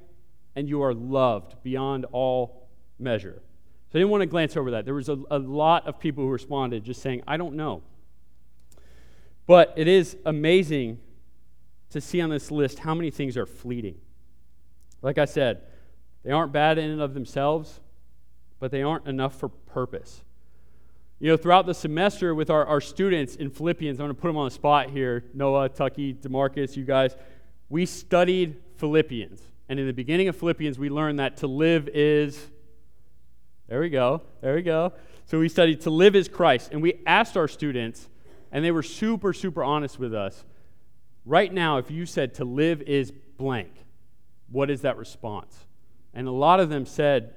and 0.56 0.68
you 0.68 0.82
are 0.82 0.94
loved 0.94 1.62
beyond 1.62 2.06
all 2.12 2.68
measure. 2.98 3.42
So 3.90 3.98
I 3.98 4.00
didn't 4.00 4.10
want 4.10 4.22
to 4.22 4.26
glance 4.26 4.56
over 4.56 4.70
that. 4.72 4.84
There 4.84 4.94
was 4.94 5.08
a, 5.08 5.18
a 5.30 5.38
lot 5.38 5.86
of 5.86 5.98
people 5.98 6.24
who 6.24 6.30
responded 6.30 6.84
just 6.84 7.00
saying, 7.02 7.22
I 7.26 7.36
don't 7.36 7.54
know. 7.54 7.82
But 9.46 9.74
it 9.76 9.88
is 9.88 10.16
amazing 10.24 10.98
to 11.90 12.00
see 12.00 12.20
on 12.20 12.30
this 12.30 12.50
list 12.50 12.80
how 12.80 12.94
many 12.94 13.10
things 13.10 13.36
are 13.36 13.46
fleeting. 13.46 13.96
Like 15.02 15.18
I 15.18 15.26
said, 15.26 15.62
they 16.24 16.30
aren't 16.30 16.52
bad 16.52 16.78
in 16.78 16.90
and 16.90 17.00
of 17.00 17.14
themselves, 17.14 17.80
but 18.58 18.70
they 18.70 18.82
aren't 18.82 19.06
enough 19.06 19.38
for 19.38 19.48
purpose. 19.48 20.22
You 21.20 21.30
know, 21.30 21.36
throughout 21.36 21.66
the 21.66 21.74
semester 21.74 22.34
with 22.34 22.50
our, 22.50 22.66
our 22.66 22.80
students 22.80 23.36
in 23.36 23.50
Philippians, 23.50 24.00
I'm 24.00 24.06
going 24.06 24.16
to 24.16 24.20
put 24.20 24.28
them 24.28 24.36
on 24.36 24.46
the 24.46 24.50
spot 24.50 24.90
here 24.90 25.24
Noah, 25.34 25.68
Tucky, 25.68 26.14
Demarcus, 26.14 26.76
you 26.76 26.84
guys. 26.84 27.16
We 27.68 27.86
studied 27.86 28.56
Philippians. 28.76 29.40
And 29.68 29.80
in 29.80 29.86
the 29.86 29.92
beginning 29.92 30.28
of 30.28 30.36
Philippians, 30.36 30.78
we 30.78 30.90
learned 30.90 31.18
that 31.20 31.38
to 31.38 31.46
live 31.46 31.88
is. 31.88 32.46
There 33.68 33.80
we 33.80 33.88
go. 33.88 34.22
There 34.42 34.54
we 34.54 34.62
go. 34.62 34.92
So 35.26 35.38
we 35.38 35.48
studied 35.48 35.80
to 35.82 35.90
live 35.90 36.14
is 36.14 36.28
Christ. 36.28 36.70
And 36.72 36.82
we 36.82 37.00
asked 37.06 37.36
our 37.36 37.48
students, 37.48 38.08
and 38.52 38.64
they 38.64 38.70
were 38.70 38.82
super, 38.82 39.32
super 39.32 39.64
honest 39.64 39.98
with 39.98 40.12
us. 40.12 40.44
Right 41.24 41.52
now, 41.52 41.78
if 41.78 41.90
you 41.90 42.06
said 42.06 42.34
to 42.34 42.44
live 42.44 42.82
is 42.82 43.12
blank, 43.38 43.72
what 44.50 44.70
is 44.70 44.82
that 44.82 44.96
response? 44.96 45.66
And 46.12 46.28
a 46.28 46.32
lot 46.32 46.60
of 46.60 46.68
them 46.68 46.86
said, 46.86 47.34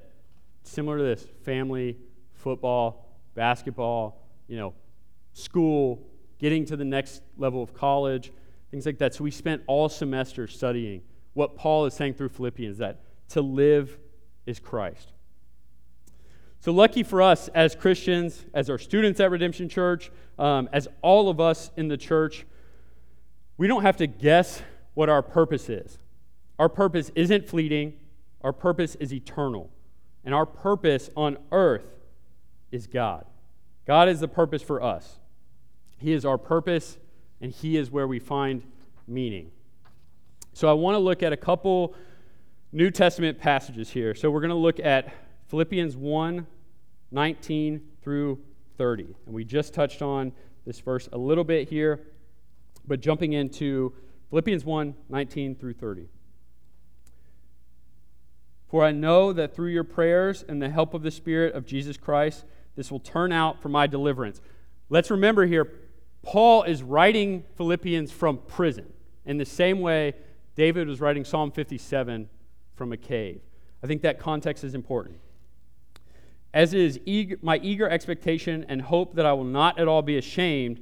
similar 0.64 0.98
to 0.98 1.04
this 1.04 1.26
family, 1.44 1.98
football, 2.34 3.06
basketball, 3.34 4.22
you 4.48 4.58
know, 4.58 4.74
school, 5.34 6.06
getting 6.40 6.66
to 6.66 6.76
the 6.76 6.86
next 6.86 7.22
level 7.38 7.64
of 7.64 7.74
college, 7.74 8.32
things 8.72 8.86
like 8.86 8.98
that. 9.00 9.16
So 9.16 9.24
we 9.24 9.32
spent 9.32 9.64
all 9.68 9.90
semester 9.90 10.48
studying 10.48 11.02
what 11.34 11.56
Paul 11.56 11.86
is 11.86 11.94
saying 11.94 12.16
through 12.16 12.30
Philippians 12.30 12.80
that 12.80 13.02
to 13.30 13.42
live 13.42 13.98
is 14.46 14.60
Christ. 14.60 15.12
So, 16.60 16.72
lucky 16.72 17.04
for 17.04 17.22
us 17.22 17.48
as 17.50 17.76
Christians, 17.76 18.44
as 18.54 18.70
our 18.70 18.80
students 18.80 19.20
at 19.20 19.30
Redemption 19.30 19.70
Church, 19.70 20.12
um, 20.40 20.68
as 20.74 20.88
all 21.04 21.30
of 21.30 21.40
us 21.40 21.70
in 21.78 21.88
the 21.88 21.98
church, 21.98 22.46
we 23.58 23.68
don't 23.68 23.82
have 23.82 23.98
to 23.98 24.08
guess 24.08 24.62
what 24.94 25.10
our 25.10 25.22
purpose 25.22 25.70
is. 25.70 25.98
Our 26.60 26.70
purpose 26.70 27.12
isn't 27.16 27.48
fleeting, 27.48 27.94
our 28.42 28.54
purpose 28.54 28.96
is 28.96 29.14
eternal. 29.14 29.70
And 30.24 30.36
our 30.36 30.46
purpose 30.46 31.10
on 31.16 31.38
earth 31.52 31.86
is 32.72 32.88
God. 32.88 33.26
God 33.86 34.10
is 34.10 34.20
the 34.20 34.28
purpose 34.28 34.62
for 34.62 34.84
us. 34.84 35.20
He 36.00 36.12
is 36.12 36.26
our 36.26 36.38
purpose, 36.38 36.98
and 37.40 37.52
He 37.52 37.78
is 37.78 37.90
where 37.90 38.08
we 38.08 38.20
find 38.20 38.64
meaning. 39.08 39.52
So 40.54 40.68
I 40.68 40.74
want 40.74 40.96
to 40.96 41.00
look 41.00 41.24
at 41.24 41.32
a 41.32 41.38
couple 41.38 41.96
New 42.72 42.92
Testament 42.92 43.40
passages 43.40 43.90
here. 43.90 44.14
So 44.14 44.30
we're 44.30 44.42
going 44.42 44.50
to 44.50 44.56
look 44.56 44.80
at 44.80 45.14
Philippians 45.48 45.96
1 45.96 46.46
19 47.10 47.82
through 48.02 48.38
30. 48.78 49.16
And 49.26 49.34
we 49.34 49.46
just 49.46 49.74
touched 49.74 50.02
on 50.02 50.34
this 50.66 50.82
verse 50.82 51.08
a 51.14 51.18
little 51.18 51.46
bit 51.46 51.70
here, 51.70 52.02
but 52.88 53.02
jumping 53.02 53.34
into 53.34 53.94
Philippians 54.30 54.66
1 54.66 54.96
19 55.10 55.56
through 55.56 55.74
30. 55.74 56.08
For 58.68 58.84
I 58.84 58.92
know 58.92 59.32
that 59.32 59.56
through 59.56 59.70
your 59.70 59.84
prayers 59.84 60.44
and 60.48 60.62
the 60.62 60.70
help 60.70 60.94
of 60.94 61.02
the 61.02 61.12
Spirit 61.12 61.54
of 61.54 61.66
Jesus 61.66 61.96
Christ, 61.96 62.46
this 62.76 62.92
will 62.92 63.00
turn 63.00 63.32
out 63.32 63.62
for 63.62 63.70
my 63.70 63.88
deliverance. 63.88 64.42
Let's 64.90 65.10
remember 65.10 65.46
here, 65.46 65.72
Paul 66.22 66.64
is 66.64 66.84
writing 66.84 67.44
Philippians 67.56 68.12
from 68.12 68.40
prison 68.40 68.92
in 69.26 69.38
the 69.38 69.46
same 69.46 69.80
way 69.80 70.14
David 70.56 70.88
was 70.88 71.00
writing 71.00 71.24
Psalm 71.24 71.52
57 71.52 72.30
from 72.76 72.92
a 72.92 72.98
cave. 72.98 73.42
I 73.84 73.88
think 73.88 74.02
that 74.02 74.20
context 74.20 74.64
is 74.64 74.74
important. 74.74 75.20
As 76.54 76.74
is 76.74 77.00
eager, 77.06 77.38
my 77.42 77.60
eager 77.62 77.88
expectation 77.88 78.66
and 78.68 78.82
hope 78.82 79.14
that 79.16 79.26
I 79.26 79.34
will 79.34 79.44
not 79.44 79.80
at 79.80 79.88
all 79.88 80.02
be 80.02 80.18
ashamed, 80.18 80.82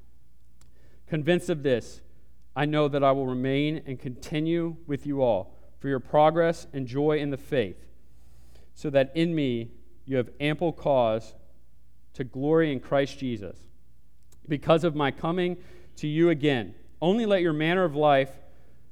Convinced 1.11 1.49
of 1.49 1.61
this, 1.61 1.99
I 2.55 2.63
know 2.63 2.87
that 2.87 3.03
I 3.03 3.11
will 3.11 3.27
remain 3.27 3.81
and 3.85 3.99
continue 3.99 4.77
with 4.87 5.05
you 5.05 5.21
all 5.21 5.57
for 5.77 5.89
your 5.89 5.99
progress 5.99 6.67
and 6.71 6.87
joy 6.87 7.17
in 7.17 7.31
the 7.31 7.37
faith, 7.37 7.85
so 8.75 8.89
that 8.91 9.11
in 9.13 9.35
me 9.35 9.71
you 10.05 10.15
have 10.15 10.29
ample 10.39 10.71
cause 10.71 11.33
to 12.13 12.23
glory 12.23 12.71
in 12.71 12.79
Christ 12.79 13.19
Jesus. 13.19 13.59
Because 14.47 14.85
of 14.85 14.95
my 14.95 15.11
coming 15.11 15.57
to 15.97 16.07
you 16.07 16.29
again, 16.29 16.75
only 17.01 17.25
let 17.25 17.41
your 17.41 17.51
manner 17.51 17.83
of 17.83 17.93
life 17.93 18.31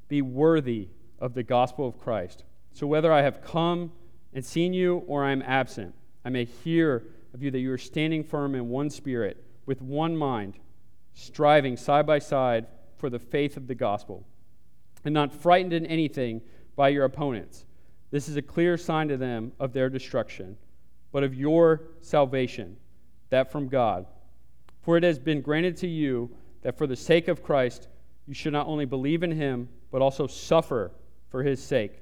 be 0.10 0.22
worthy 0.22 0.90
of 1.20 1.36
the 1.36 1.44
gospel 1.44 1.88
of 1.88 1.98
Christ. 1.98 2.44
So 2.74 2.86
whether 2.86 3.14
I 3.14 3.22
have 3.22 3.42
come 3.42 3.94
and 4.34 4.44
seen 4.44 4.74
you 4.74 5.06
or 5.08 5.24
I 5.24 5.32
am 5.32 5.42
absent, 5.44 5.96
I 6.26 6.32
may 6.32 6.44
hear 6.44 7.02
of 7.34 7.42
you 7.42 7.50
that 7.50 7.60
you 7.60 7.72
are 7.72 7.78
standing 7.78 8.26
firm 8.26 8.56
in 8.56 8.68
one 8.68 8.90
spirit, 8.90 9.42
with 9.66 9.82
one 9.82 10.18
mind, 10.18 10.60
striving 11.20 11.76
side 11.76 12.06
by 12.06 12.20
side 12.20 12.66
for 12.98 13.10
the 13.10 13.20
faith 13.20 13.58
of 13.58 13.68
the 13.68 13.76
gospel, 13.76 14.26
and 15.04 15.14
not 15.14 15.34
frightened 15.34 15.74
in 15.74 15.86
anything 15.86 16.42
by 16.76 16.90
your 16.90 17.06
opponents. 17.06 17.66
This 18.12 18.28
is 18.28 18.38
a 18.38 18.42
clear 18.42 18.78
sign 18.78 19.08
to 19.10 19.18
them 19.18 19.52
of 19.60 19.74
their 19.74 19.90
destruction, 19.90 20.58
but 21.12 21.24
of 21.24 21.36
your 21.36 21.82
salvation, 22.02 22.78
that 23.30 23.52
from 23.52 23.68
God. 23.68 24.06
For 24.82 24.98
it 24.98 25.04
has 25.04 25.20
been 25.20 25.42
granted 25.42 25.78
to 25.78 25.88
you 25.88 26.32
that 26.62 26.78
for 26.78 26.88
the 26.88 26.96
sake 26.96 27.28
of 27.28 27.44
Christ 27.44 27.88
you 28.28 28.34
should 28.34 28.54
not 28.54 28.68
only 28.68 28.86
believe 28.86 29.24
in 29.24 29.32
him, 29.32 29.70
but 29.92 30.02
also 30.02 30.28
suffer 30.28 30.92
for 31.30 31.44
his 31.44 31.62
sake, 31.62 32.02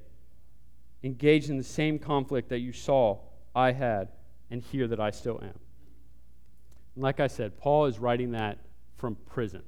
engaged 1.03 1.49
in 1.49 1.57
the 1.57 1.63
same 1.63 1.99
conflict 1.99 2.49
that 2.49 2.59
you 2.59 2.71
saw 2.71 3.17
I 3.55 3.71
had 3.71 4.09
and 4.51 4.61
hear 4.61 4.87
that 4.87 4.99
I 4.99 5.11
still 5.11 5.39
am. 5.41 5.59
And 6.95 7.03
like 7.03 7.19
I 7.19 7.27
said, 7.27 7.57
Paul 7.57 7.85
is 7.85 7.99
writing 7.99 8.31
that 8.31 8.57
from 8.97 9.15
prison. 9.25 9.63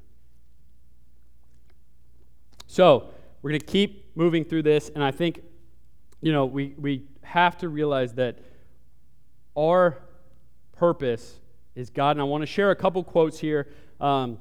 So 2.68 3.10
we're 3.42 3.52
going 3.52 3.62
to 3.62 3.66
keep 3.66 4.16
moving 4.16 4.44
through 4.44 4.64
this, 4.64 4.92
and 4.94 5.04
I 5.04 5.12
think, 5.12 5.42
you 6.22 6.32
know, 6.32 6.46
we, 6.46 6.76
we 6.78 7.06
have 7.24 7.58
to 7.60 7.70
realize 7.70 8.14
that 8.16 8.40
our 9.58 9.98
purpose 10.74 11.40
is 11.76 11.90
God. 11.90 12.12
And 12.12 12.22
I 12.22 12.24
want 12.24 12.42
to 12.42 12.48
share 12.48 12.72
a 12.72 12.76
couple 12.76 13.04
quotes 13.04 13.40
here. 13.40 13.68
Um, 14.00 14.40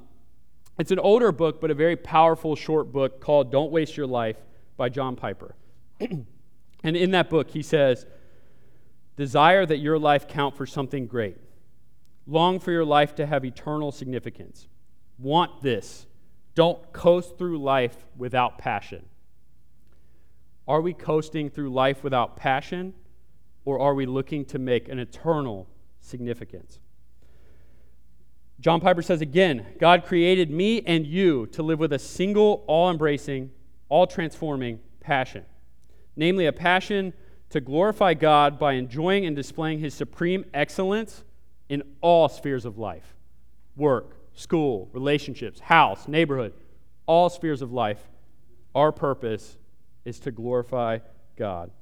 it's 0.78 0.90
an 0.90 0.98
older 0.98 1.32
book, 1.32 1.60
but 1.60 1.70
a 1.70 1.74
very 1.74 1.96
powerful 1.96 2.54
short 2.54 2.92
book 2.92 3.20
called 3.20 3.50
Don't 3.50 3.70
Waste 3.70 3.96
Your 3.96 4.06
Life 4.06 4.36
by 4.76 4.88
John 4.88 5.16
Piper. 5.16 5.54
and 6.00 6.26
in 6.84 7.10
that 7.12 7.28
book, 7.28 7.50
he 7.50 7.62
says, 7.62 8.06
Desire 9.16 9.66
that 9.66 9.78
your 9.78 9.98
life 9.98 10.28
count 10.28 10.56
for 10.56 10.64
something 10.64 11.08
great. 11.08 11.36
Long 12.28 12.60
for 12.60 12.70
your 12.70 12.84
life 12.84 13.16
to 13.16 13.26
have 13.26 13.44
eternal 13.44 13.90
significance. 13.90 14.68
Want 15.18 15.62
this 15.62 16.06
don't 16.54 16.92
coast 16.92 17.38
through 17.38 17.58
life 17.58 17.96
without 18.16 18.58
passion. 18.58 19.04
Are 20.66 20.80
we 20.80 20.92
coasting 20.92 21.50
through 21.50 21.70
life 21.70 22.02
without 22.02 22.36
passion, 22.36 22.94
or 23.64 23.78
are 23.78 23.94
we 23.94 24.06
looking 24.06 24.44
to 24.46 24.58
make 24.58 24.88
an 24.88 24.98
eternal 24.98 25.68
significance? 26.00 26.80
John 28.60 28.80
Piper 28.80 29.02
says 29.02 29.20
again 29.20 29.66
God 29.78 30.04
created 30.04 30.50
me 30.50 30.82
and 30.82 31.06
you 31.06 31.46
to 31.48 31.62
live 31.62 31.78
with 31.78 31.92
a 31.92 31.98
single, 31.98 32.64
all 32.66 32.90
embracing, 32.90 33.50
all 33.88 34.06
transforming 34.06 34.80
passion. 35.00 35.44
Namely, 36.16 36.46
a 36.46 36.52
passion 36.52 37.12
to 37.50 37.60
glorify 37.60 38.14
God 38.14 38.58
by 38.58 38.72
enjoying 38.72 39.24
and 39.24 39.34
displaying 39.34 39.78
his 39.78 39.94
supreme 39.94 40.44
excellence 40.52 41.24
in 41.68 41.82
all 42.00 42.28
spheres 42.28 42.64
of 42.64 42.78
life 42.78 43.14
work, 43.76 44.17
school, 44.38 44.88
relationships, 44.92 45.58
house, 45.58 46.06
neighborhood, 46.06 46.54
all 47.06 47.28
spheres 47.28 47.60
of 47.60 47.72
life, 47.72 48.08
our 48.72 48.92
purpose 48.92 49.58
is 50.04 50.20
to 50.20 50.30
glorify 50.30 50.98
God. 51.36 51.72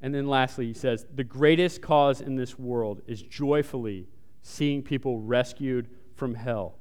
And 0.00 0.14
then 0.14 0.26
lastly, 0.26 0.66
he 0.66 0.72
says, 0.72 1.04
the 1.14 1.24
greatest 1.24 1.82
cause 1.82 2.22
in 2.22 2.36
this 2.36 2.58
world 2.58 3.02
is 3.06 3.20
joyfully 3.22 4.08
seeing 4.40 4.82
people 4.82 5.20
rescued 5.20 5.88
from 6.14 6.34
hell, 6.34 6.78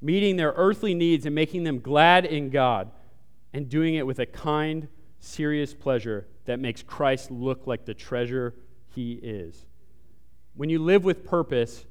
meeting 0.00 0.36
their 0.36 0.52
earthly 0.56 0.94
needs 0.94 1.26
and 1.26 1.34
making 1.34 1.64
them 1.64 1.80
glad 1.80 2.24
in 2.24 2.48
God, 2.48 2.92
and 3.52 3.68
doing 3.68 3.96
it 3.96 4.06
with 4.06 4.20
a 4.20 4.26
kind, 4.26 4.86
serious 5.18 5.74
pleasure 5.74 6.28
that 6.44 6.60
makes 6.60 6.82
Christ 6.82 7.30
look 7.30 7.66
like 7.66 7.84
the 7.84 7.94
treasure 7.94 8.54
he 8.94 9.14
is. 9.14 9.66
When 10.54 10.70
you 10.70 10.78
live 10.78 11.04
with 11.04 11.24
purpose, 11.24 11.86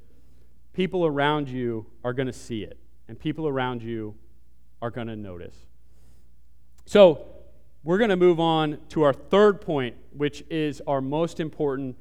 people 0.75 1.05
around 1.05 1.47
you 1.47 1.85
are 2.03 2.13
going 2.13 2.27
to 2.27 2.33
see 2.33 2.63
it, 2.63 2.77
and 3.07 3.17
people 3.17 3.47
around 3.47 3.81
you 3.81 4.13
are 4.81 4.91
going 4.91 5.07
to 5.07 5.15
notice. 5.15 5.55
So, 6.85 7.25
we're 7.83 7.97
going 7.97 8.09
to 8.09 8.17
move 8.17 8.39
on 8.39 8.79
to 8.89 9.03
our 9.03 9.13
third 9.13 9.61
point, 9.61 9.95
which 10.11 10.43
is 10.49 10.81
our 10.85 11.01
most 11.01 11.39
important 11.39 11.95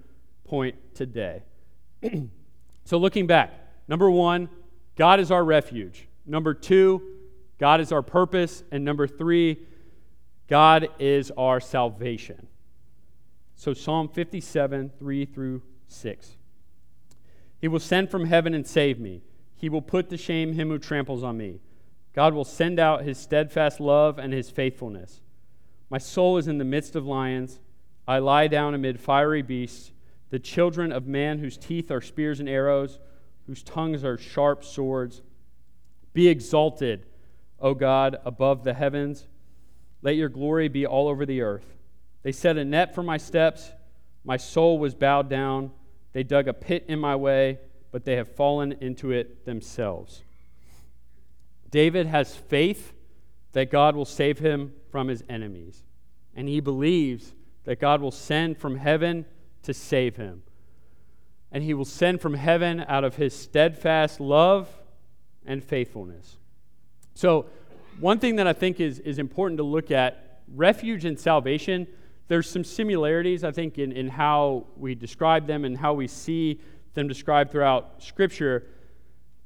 point 0.45 0.75
today. 0.95 1.43
so, 2.85 2.99
looking 2.99 3.27
back, 3.27 3.53
number 3.87 4.11
one, 4.11 4.49
God 4.97 5.21
is 5.21 5.31
our 5.31 5.45
refuge. 5.45 6.09
Number 6.27 6.53
two, 6.53 7.03
God 7.59 7.81
is 7.81 7.93
our 7.93 8.03
purpose. 8.03 8.65
And 8.73 8.85
number 8.85 9.07
three, 9.07 9.59
God 10.49 10.89
is 10.99 11.31
our 11.37 11.61
salvation. 11.61 12.49
So, 13.57 13.73
Psalm 13.73 14.09
57, 14.09 14.91
3 14.99 15.25
through 15.27 15.63
6. 15.87 16.37
He 17.65 17.69
will 17.69 17.81
send 17.81 18.11
from 18.11 18.27
heaven 18.27 18.53
and 18.53 18.67
save 18.67 19.01
me. 19.01 19.23
He 19.57 19.71
will 19.71 19.81
put 19.81 20.11
to 20.11 20.19
shame 20.19 20.53
him 20.53 20.69
who 20.69 20.79
tramples 20.79 21.23
on 21.23 21.39
me. 21.39 21.61
God 22.13 22.35
will 22.35 22.45
send 22.45 22.79
out 22.79 23.05
his 23.05 23.17
steadfast 23.17 23.81
love 23.81 24.19
and 24.19 24.35
his 24.35 24.51
faithfulness. 24.51 25.23
My 25.89 25.97
soul 25.97 26.37
is 26.37 26.47
in 26.47 26.59
the 26.59 26.65
midst 26.67 26.95
of 26.95 27.07
lions. 27.07 27.61
I 28.07 28.19
lie 28.19 28.49
down 28.49 28.75
amid 28.75 29.01
fiery 29.01 29.41
beasts, 29.41 29.93
the 30.29 30.39
children 30.39 30.93
of 30.93 31.07
man 31.07 31.39
whose 31.39 31.57
teeth 31.57 31.91
are 31.91 32.03
spears 32.03 32.39
and 32.39 32.51
arrows, 32.51 32.99
whose 33.47 33.63
tongues 33.63 34.05
are 34.05 34.19
sharp 34.19 34.63
swords. 34.63 35.23
Be 36.13 36.29
exalted, 36.29 37.07
O 37.59 37.73
God, 37.73 38.19
above 38.27 38.65
the 38.65 38.75
heavens. 38.75 39.27
Let 40.03 40.17
your 40.17 40.29
glory 40.29 40.69
be 40.69 40.85
all 40.85 41.09
over 41.09 41.25
the 41.25 41.41
earth. 41.41 41.79
They 42.25 42.33
set 42.33 42.59
a 42.59 42.65
net 42.67 42.95
for 42.95 43.03
my 43.03 43.17
steps. 43.17 43.73
My 44.23 44.37
soul 44.37 44.79
was 44.79 44.95
bowed 44.95 45.31
down. 45.31 45.71
They 46.15 46.23
dug 46.23 46.49
a 46.49 46.55
pit 46.55 46.87
in 46.89 46.99
my 46.99 47.17
way, 47.17 47.59
but 47.91 48.05
they 48.05 48.17
have 48.17 48.35
fallen 48.35 48.73
into 48.81 49.11
it 49.11 49.45
themselves. 49.45 50.23
David 51.71 52.07
has 52.07 52.35
faith 52.35 52.95
that 53.53 53.71
God 53.71 53.97
will 53.97 54.05
save 54.05 54.39
him 54.39 54.73
from 54.91 55.09
his 55.09 55.25
enemies, 55.29 55.83
and 56.35 56.49
he 56.49 56.61
believes 56.61 57.35
that 57.65 57.81
God 57.81 58.01
will 58.01 58.13
send 58.13 58.57
from 58.57 58.77
heaven 58.77 59.27
to 59.65 59.75
save 59.75 60.17
him. 60.17 60.45
And 61.51 61.65
he 61.65 61.75
will 61.75 61.85
send 61.85 62.21
from 62.21 62.35
heaven 62.35 62.85
out 62.89 63.05
of 63.05 63.17
his 63.17 63.37
steadfast 63.37 64.21
love 64.21 64.69
and 65.45 65.63
faithfulness. 65.63 66.37
So, 67.15 67.47
one 67.99 68.19
thing 68.19 68.37
that 68.37 68.47
I 68.47 68.53
think 68.53 68.81
is, 68.81 68.99
is 69.01 69.19
important 69.19 69.59
to 69.59 69.65
look 69.65 69.91
at 69.91 70.43
refuge 70.53 71.05
and 71.05 71.19
salvation 71.19 71.87
there's 72.29 72.49
some 72.49 72.65
similarities, 72.65 73.45
I 73.45 73.51
think, 73.51 73.79
in, 73.79 73.93
in 73.93 74.09
how 74.09 74.67
we 74.77 74.95
describe 74.95 75.47
them 75.47 75.65
and 75.65 75.77
how 75.77 75.93
we 75.93 76.09
see 76.09 76.61
them 76.95 77.09
described 77.09 77.53
throughout 77.53 78.03
Scripture. 78.03 78.67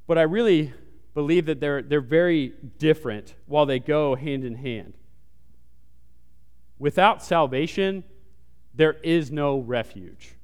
But 0.06 0.18
I 0.18 0.22
really 0.22 0.72
believe 1.14 1.46
that 1.46 1.60
they're, 1.60 1.82
they're 1.82 2.00
very 2.00 2.52
different 2.78 3.34
while 3.46 3.66
they 3.66 3.80
go 3.80 4.14
hand 4.14 4.44
in 4.44 4.54
hand. 4.54 4.94
Without 6.78 7.24
salvation, 7.24 8.04
there 8.74 8.92
is 9.02 9.32
no 9.32 9.58
refuge. 9.58 10.34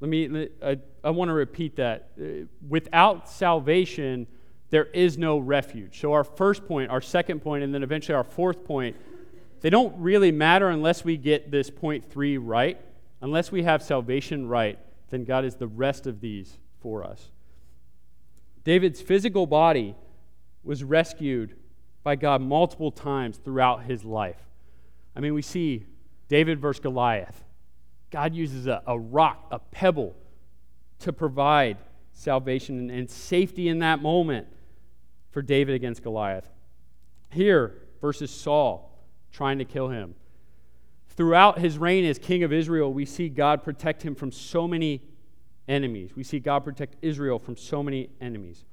Let 0.00 0.10
me, 0.10 0.48
I, 0.62 0.78
I 1.02 1.10
want 1.10 1.30
to 1.30 1.32
repeat 1.32 1.76
that. 1.76 2.10
Uh, 2.20 2.44
without 2.68 3.30
salvation, 3.30 4.26
there 4.68 4.84
is 4.84 5.16
no 5.16 5.38
refuge. 5.38 5.98
So, 6.00 6.12
our 6.12 6.24
first 6.24 6.66
point, 6.66 6.90
our 6.90 7.00
second 7.00 7.40
point, 7.40 7.64
and 7.64 7.72
then 7.72 7.82
eventually 7.82 8.14
our 8.14 8.24
fourth 8.24 8.62
point 8.64 8.96
they 9.60 9.70
don't 9.70 9.94
really 9.98 10.32
matter 10.32 10.68
unless 10.68 11.04
we 11.04 11.16
get 11.16 11.50
this 11.50 11.70
point 11.70 12.10
three 12.10 12.38
right. 12.38 12.80
Unless 13.20 13.50
we 13.50 13.62
have 13.62 13.82
salvation 13.82 14.46
right, 14.46 14.78
then 15.10 15.24
God 15.24 15.44
is 15.44 15.56
the 15.56 15.66
rest 15.66 16.06
of 16.06 16.20
these 16.20 16.58
for 16.80 17.02
us. 17.02 17.30
David's 18.64 19.00
physical 19.00 19.46
body 19.46 19.94
was 20.62 20.84
rescued 20.84 21.56
by 22.02 22.16
God 22.16 22.40
multiple 22.40 22.90
times 22.90 23.38
throughout 23.38 23.84
his 23.84 24.04
life. 24.04 24.40
I 25.14 25.20
mean, 25.20 25.34
we 25.34 25.42
see 25.42 25.86
David 26.28 26.60
versus 26.60 26.80
Goliath. 26.80 27.42
God 28.10 28.34
uses 28.34 28.66
a, 28.66 28.82
a 28.86 28.98
rock, 28.98 29.46
a 29.50 29.58
pebble, 29.58 30.14
to 31.00 31.12
provide 31.12 31.78
salvation 32.12 32.78
and, 32.78 32.90
and 32.90 33.10
safety 33.10 33.68
in 33.68 33.78
that 33.80 34.02
moment 34.02 34.46
for 35.30 35.42
David 35.42 35.74
against 35.74 36.02
Goliath. 36.02 36.48
Here 37.30 37.74
versus 38.00 38.30
Saul 38.30 38.95
trying 39.32 39.58
to 39.58 39.64
kill 39.64 39.88
him. 39.88 40.14
Throughout 41.08 41.58
his 41.58 41.78
reign 41.78 42.04
as 42.04 42.18
king 42.18 42.42
of 42.42 42.52
Israel, 42.52 42.92
we 42.92 43.04
see 43.04 43.28
God 43.28 43.62
protect 43.62 44.02
him 44.02 44.14
from 44.14 44.30
so 44.30 44.68
many 44.68 45.02
enemies. 45.66 46.14
We 46.14 46.22
see 46.22 46.38
God 46.38 46.64
protect 46.64 46.96
Israel 47.02 47.38
from 47.38 47.56
so 47.56 47.82
many 47.82 48.10
enemies. 48.20 48.64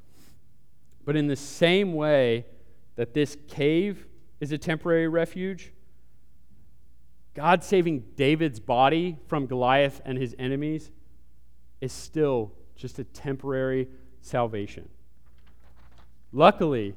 But 1.06 1.16
in 1.16 1.28
the 1.28 1.36
same 1.36 1.94
way 1.94 2.46
that 2.96 3.14
this 3.14 3.38
cave 3.48 4.06
is 4.40 4.52
a 4.52 4.58
temporary 4.58 5.08
refuge. 5.08 5.72
God 7.34 7.64
saving 7.64 8.04
David's 8.16 8.60
body 8.60 9.18
from 9.28 9.48
Goliath 9.48 10.02
and 10.06 10.18
his 10.18 10.36
enemies 10.38 10.92
is 11.82 11.92
still 11.92 12.52
just 12.76 13.00
a 13.00 13.04
temporary 13.04 13.88
salvation. 14.22 14.90
Luckily, 16.32 16.96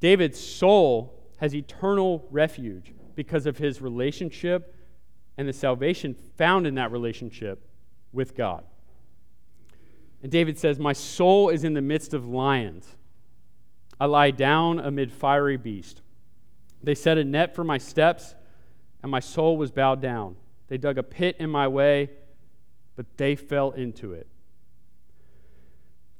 David's 0.00 0.40
soul 0.40 1.21
has 1.42 1.56
eternal 1.56 2.24
refuge 2.30 2.94
because 3.16 3.46
of 3.46 3.58
his 3.58 3.82
relationship 3.82 4.76
and 5.36 5.48
the 5.48 5.52
salvation 5.52 6.14
found 6.38 6.68
in 6.68 6.76
that 6.76 6.92
relationship 6.92 7.66
with 8.12 8.36
God. 8.36 8.62
And 10.22 10.30
David 10.30 10.56
says, 10.56 10.78
My 10.78 10.92
soul 10.92 11.48
is 11.48 11.64
in 11.64 11.74
the 11.74 11.82
midst 11.82 12.14
of 12.14 12.28
lions. 12.28 12.94
I 13.98 14.04
lie 14.04 14.30
down 14.30 14.78
amid 14.78 15.10
fiery 15.10 15.56
beasts. 15.56 16.00
They 16.80 16.94
set 16.94 17.18
a 17.18 17.24
net 17.24 17.56
for 17.56 17.64
my 17.64 17.76
steps, 17.76 18.36
and 19.02 19.10
my 19.10 19.20
soul 19.20 19.56
was 19.56 19.72
bowed 19.72 20.00
down. 20.00 20.36
They 20.68 20.78
dug 20.78 20.96
a 20.96 21.02
pit 21.02 21.34
in 21.40 21.50
my 21.50 21.66
way, 21.66 22.10
but 22.94 23.16
they 23.16 23.34
fell 23.34 23.72
into 23.72 24.12
it. 24.12 24.28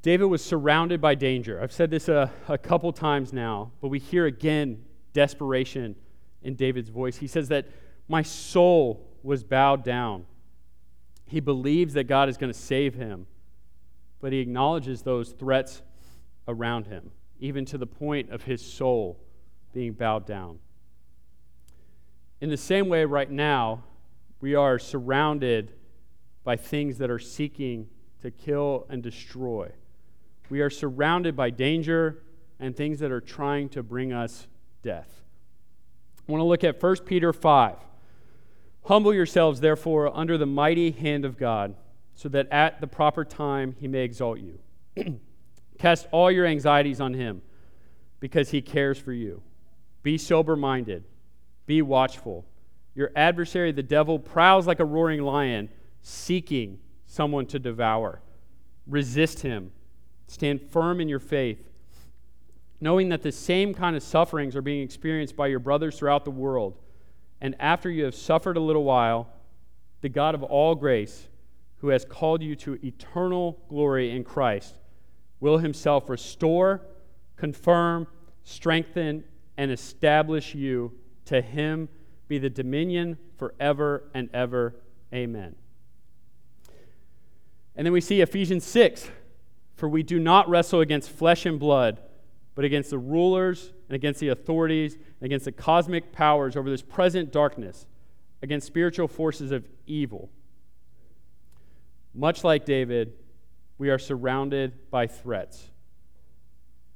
David 0.02 0.24
was 0.24 0.44
surrounded 0.44 1.00
by 1.00 1.14
danger. 1.14 1.62
I've 1.62 1.70
said 1.70 1.92
this 1.92 2.08
a, 2.08 2.32
a 2.48 2.58
couple 2.58 2.92
times 2.92 3.32
now, 3.32 3.70
but 3.80 3.86
we 3.86 4.00
hear 4.00 4.26
again 4.26 4.82
desperation 5.12 5.96
in 6.42 6.54
David's 6.54 6.88
voice. 6.88 7.16
He 7.16 7.26
says 7.26 7.48
that 7.48 7.68
my 8.08 8.22
soul 8.22 9.06
was 9.22 9.44
bowed 9.44 9.84
down. 9.84 10.26
He 11.26 11.40
believes 11.40 11.94
that 11.94 12.04
God 12.04 12.28
is 12.28 12.36
going 12.36 12.52
to 12.52 12.58
save 12.58 12.94
him, 12.94 13.26
but 14.20 14.32
he 14.32 14.40
acknowledges 14.40 15.02
those 15.02 15.32
threats 15.32 15.82
around 16.48 16.86
him, 16.86 17.10
even 17.38 17.64
to 17.66 17.78
the 17.78 17.86
point 17.86 18.30
of 18.30 18.42
his 18.42 18.64
soul 18.64 19.20
being 19.72 19.92
bowed 19.92 20.26
down. 20.26 20.58
In 22.40 22.50
the 22.50 22.56
same 22.56 22.88
way, 22.88 23.04
right 23.04 23.30
now, 23.30 23.84
we 24.40 24.54
are 24.56 24.78
surrounded 24.78 25.72
by 26.44 26.56
things 26.56 26.98
that 26.98 27.08
are 27.08 27.20
seeking 27.20 27.88
to 28.20 28.30
kill 28.30 28.86
and 28.88 29.02
destroy. 29.02 29.70
We 30.50 30.60
are 30.60 30.70
surrounded 30.70 31.36
by 31.36 31.50
danger 31.50 32.24
and 32.58 32.76
things 32.76 32.98
that 32.98 33.12
are 33.12 33.20
trying 33.20 33.68
to 33.70 33.82
bring 33.82 34.12
us 34.12 34.48
death. 34.82 35.22
I 36.28 36.32
want 36.32 36.40
to 36.40 36.44
look 36.44 36.64
at 36.64 36.82
1 36.82 36.96
Peter 37.04 37.32
5. 37.32 37.76
Humble 38.84 39.14
yourselves, 39.14 39.60
therefore, 39.60 40.14
under 40.16 40.36
the 40.36 40.46
mighty 40.46 40.90
hand 40.90 41.24
of 41.24 41.38
God, 41.38 41.74
so 42.14 42.28
that 42.28 42.48
at 42.50 42.80
the 42.80 42.86
proper 42.86 43.24
time 43.24 43.76
he 43.78 43.88
may 43.88 44.00
exalt 44.00 44.38
you. 44.38 44.58
Cast 45.78 46.06
all 46.10 46.30
your 46.30 46.46
anxieties 46.46 47.00
on 47.00 47.14
him, 47.14 47.42
because 48.20 48.50
he 48.50 48.60
cares 48.60 48.98
for 48.98 49.12
you. 49.12 49.42
Be 50.02 50.18
sober 50.18 50.56
minded, 50.56 51.04
be 51.66 51.82
watchful. 51.82 52.44
Your 52.94 53.10
adversary, 53.16 53.72
the 53.72 53.82
devil, 53.82 54.18
prowls 54.18 54.66
like 54.66 54.78
a 54.78 54.84
roaring 54.84 55.22
lion, 55.22 55.70
seeking 56.02 56.78
someone 57.06 57.46
to 57.46 57.58
devour. 57.58 58.20
Resist 58.86 59.40
him, 59.40 59.72
stand 60.26 60.60
firm 60.60 61.00
in 61.00 61.08
your 61.08 61.18
faith, 61.18 61.71
knowing 62.82 63.10
that 63.10 63.22
the 63.22 63.30
same 63.30 63.72
kind 63.72 63.94
of 63.94 64.02
sufferings 64.02 64.56
are 64.56 64.60
being 64.60 64.82
experienced 64.82 65.36
by 65.36 65.46
your 65.46 65.60
brothers 65.60 65.96
throughout 65.96 66.24
the 66.24 66.32
world. 66.32 66.76
And 67.40 67.54
after 67.60 67.88
you 67.88 68.02
have 68.02 68.14
suffered 68.14 68.56
a 68.56 68.60
little 68.60 68.82
while, 68.82 69.28
the 70.00 70.08
God 70.08 70.34
of 70.34 70.42
all 70.42 70.74
grace, 70.74 71.28
who 71.76 71.88
has 71.90 72.04
called 72.04 72.42
you 72.42 72.56
to 72.56 72.84
eternal 72.84 73.62
glory 73.68 74.10
in 74.10 74.24
Christ, 74.24 74.80
will 75.38 75.58
himself 75.58 76.08
restore, 76.08 76.82
confirm, 77.36 78.08
strengthen, 78.42 79.22
and 79.56 79.70
establish 79.70 80.52
you. 80.52 80.92
To 81.26 81.40
him 81.40 81.88
be 82.26 82.38
the 82.38 82.50
dominion 82.50 83.16
forever 83.38 84.10
and 84.12 84.28
ever. 84.34 84.74
Amen. 85.14 85.54
And 87.76 87.86
then 87.86 87.92
we 87.92 88.00
see 88.00 88.22
Ephesians 88.22 88.64
6 88.64 89.08
For 89.76 89.88
we 89.88 90.02
do 90.02 90.18
not 90.18 90.48
wrestle 90.48 90.80
against 90.80 91.10
flesh 91.10 91.46
and 91.46 91.60
blood 91.60 92.00
but 92.54 92.64
against 92.64 92.90
the 92.90 92.98
rulers 92.98 93.72
and 93.88 93.96
against 93.96 94.20
the 94.20 94.28
authorities 94.28 94.94
and 94.94 95.22
against 95.22 95.44
the 95.44 95.52
cosmic 95.52 96.12
powers 96.12 96.56
over 96.56 96.68
this 96.68 96.82
present 96.82 97.32
darkness, 97.32 97.86
against 98.42 98.66
spiritual 98.66 99.08
forces 99.08 99.52
of 99.52 99.66
evil. 99.86 100.30
Much 102.14 102.44
like 102.44 102.64
David, 102.64 103.14
we 103.78 103.88
are 103.90 103.98
surrounded 103.98 104.90
by 104.90 105.06
threats. 105.06 105.70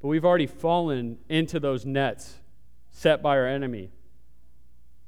But 0.00 0.08
we've 0.08 0.24
already 0.24 0.46
fallen 0.46 1.18
into 1.28 1.58
those 1.58 1.86
nets 1.86 2.34
set 2.90 3.22
by 3.22 3.36
our 3.36 3.46
enemy. 3.46 3.90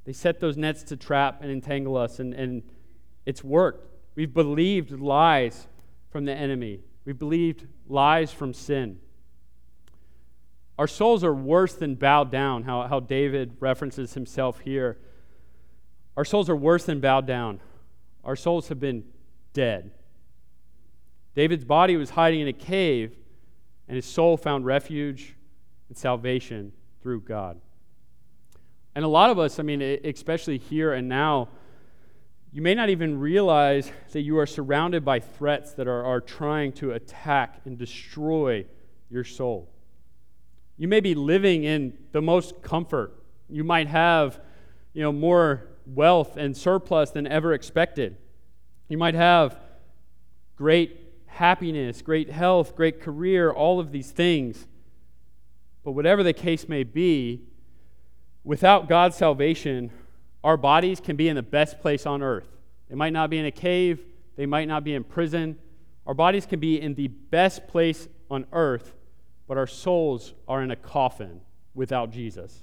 They 0.05 0.13
set 0.13 0.41
those 0.41 0.57
nets 0.57 0.83
to 0.85 0.97
trap 0.97 1.43
and 1.43 1.51
entangle 1.51 1.97
us, 1.97 2.19
and, 2.19 2.33
and 2.33 2.63
it's 3.27 3.45
worked. 3.45 3.87
We've 4.15 4.33
believed 4.33 4.91
lies 4.93 5.69
from 6.11 6.25
the 6.25 6.33
enemy, 6.33 6.81
we've 7.05 7.19
believed 7.19 7.67
lies 7.87 8.33
from 8.33 8.55
sin. 8.55 9.01
Our 10.79 10.87
souls 10.87 11.25
are 11.25 11.35
worse 11.35 11.75
than 11.75 11.97
bowed 11.97 12.31
down, 12.31 12.63
how, 12.63 12.87
how 12.87 13.01
David 13.01 13.57
references 13.59 14.15
himself 14.15 14.61
here. 14.61 14.97
Our 16.17 16.25
souls 16.25 16.49
are 16.49 16.57
worse 16.57 16.85
than 16.85 17.01
bowed 17.01 17.27
down. 17.27 17.61
Our 18.25 18.37
souls 18.37 18.69
have 18.69 18.79
been 18.79 19.05
dead. 19.53 19.91
David's 21.35 21.65
body 21.65 21.97
was 21.97 22.11
hiding 22.11 22.41
in 22.41 22.49
a 22.49 22.53
cave, 22.53 23.17
and 23.89 23.97
his 23.97 24.05
soul 24.05 24.37
found 24.37 24.67
refuge 24.67 25.35
and 25.89 25.97
salvation 25.97 26.73
through 27.03 27.23
God. 27.23 27.61
And 28.95 29.05
a 29.05 29.09
lot 29.09 29.31
of 29.31 29.39
us, 29.39 29.59
I 29.59 29.63
mean, 29.63 29.83
especially 29.83 30.59
here 30.59 30.93
and 30.93 31.09
now, 31.09 31.49
you 32.53 32.63
may 32.63 32.75
not 32.75 32.89
even 32.89 33.19
realize 33.19 33.91
that 34.13 34.23
you 34.23 34.39
are 34.39 34.47
surrounded 34.47 35.05
by 35.05 35.21
threats 35.21 35.73
that 35.75 35.87
are, 35.87 36.05
are 36.05 36.21
trying 36.21 36.73
to 36.75 36.93
attack 36.93 37.61
and 37.65 37.77
destroy 37.77 38.65
your 39.11 39.25
soul. 39.25 39.69
You 40.79 40.89
may 40.89 41.01
be 41.01 41.15
living 41.15 41.65
in 41.65 41.99
the 42.13 42.23
most 42.23 42.63
comfort. 42.63 43.13
You 43.51 43.65
might 43.65 43.89
have, 43.89 44.41
you 44.95 45.03
know, 45.03 45.13
more 45.13 45.67
wealth 45.87 46.37
and 46.37 46.57
surplus 46.57 47.11
than 47.11 47.27
ever 47.27 47.53
expected. 47.53 48.17
You 48.89 48.97
might 48.97 49.15
have 49.15 49.59
great 50.57 51.01
happiness, 51.27 52.01
great 52.01 52.31
health, 52.31 52.75
great 52.77 53.01
career, 53.01 53.51
all 53.51 53.81
of 53.81 53.93
these 53.93 54.11
things. 54.11 54.67
But 55.85 55.93
whatever 55.93 56.23
the 56.23 56.33
case 56.33 56.69
may 56.69 56.85
be, 56.85 57.43
without 58.45 58.89
God's 58.89 59.17
salvation, 59.17 59.91
our 60.43 60.57
bodies 60.57 61.01
can 61.01 61.17
be 61.17 61.29
in 61.29 61.37
the 61.37 61.43
best 61.43 61.81
place 61.81 62.07
on 62.07 62.23
earth. 62.23 62.49
They 62.89 62.95
might 62.95 63.13
not 63.13 63.31
be 63.31 63.39
in 63.39 63.47
a 63.47 63.51
cave, 63.51 64.01
they 64.37 64.47
might 64.47 64.69
not 64.69 64.85
be 64.85 64.95
in 64.95 65.05
prison. 65.05 65.59
Our 66.07 66.15
bodies 66.15 66.47
can 66.47 66.59
be 66.59 66.81
in 66.81 66.95
the 66.95 67.09
best 67.09 67.69
place 67.69 68.09
on 68.31 68.47
earth, 68.53 68.95
but 69.49 69.57
our 69.57 69.67
souls 69.67 70.35
are 70.47 70.63
in 70.63 70.71
a 70.71 70.77
coffin 70.77 71.41
without 71.75 72.13
Jesus. 72.13 72.63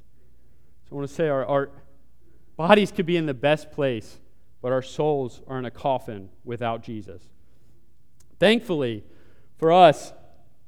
So 0.88 0.96
I 0.96 0.96
want 0.96 1.10
to 1.10 1.14
say 1.14 1.28
our, 1.28 1.44
our 1.46 1.70
bodies 2.56 2.92
could 2.92 3.08
be 3.08 3.18
in 3.18 3.26
the 3.26 3.34
best 3.34 3.72
place, 3.72 4.20
but 4.62 4.72
our 4.72 4.84
souls 4.84 5.42
are 5.48 5.58
in 5.58 5.66
a 5.66 5.72
coffin 5.72 6.30
without 6.46 6.84
Jesus. 6.84 7.24
Thankfully, 8.40 9.04
for 9.58 9.72
us, 9.72 10.14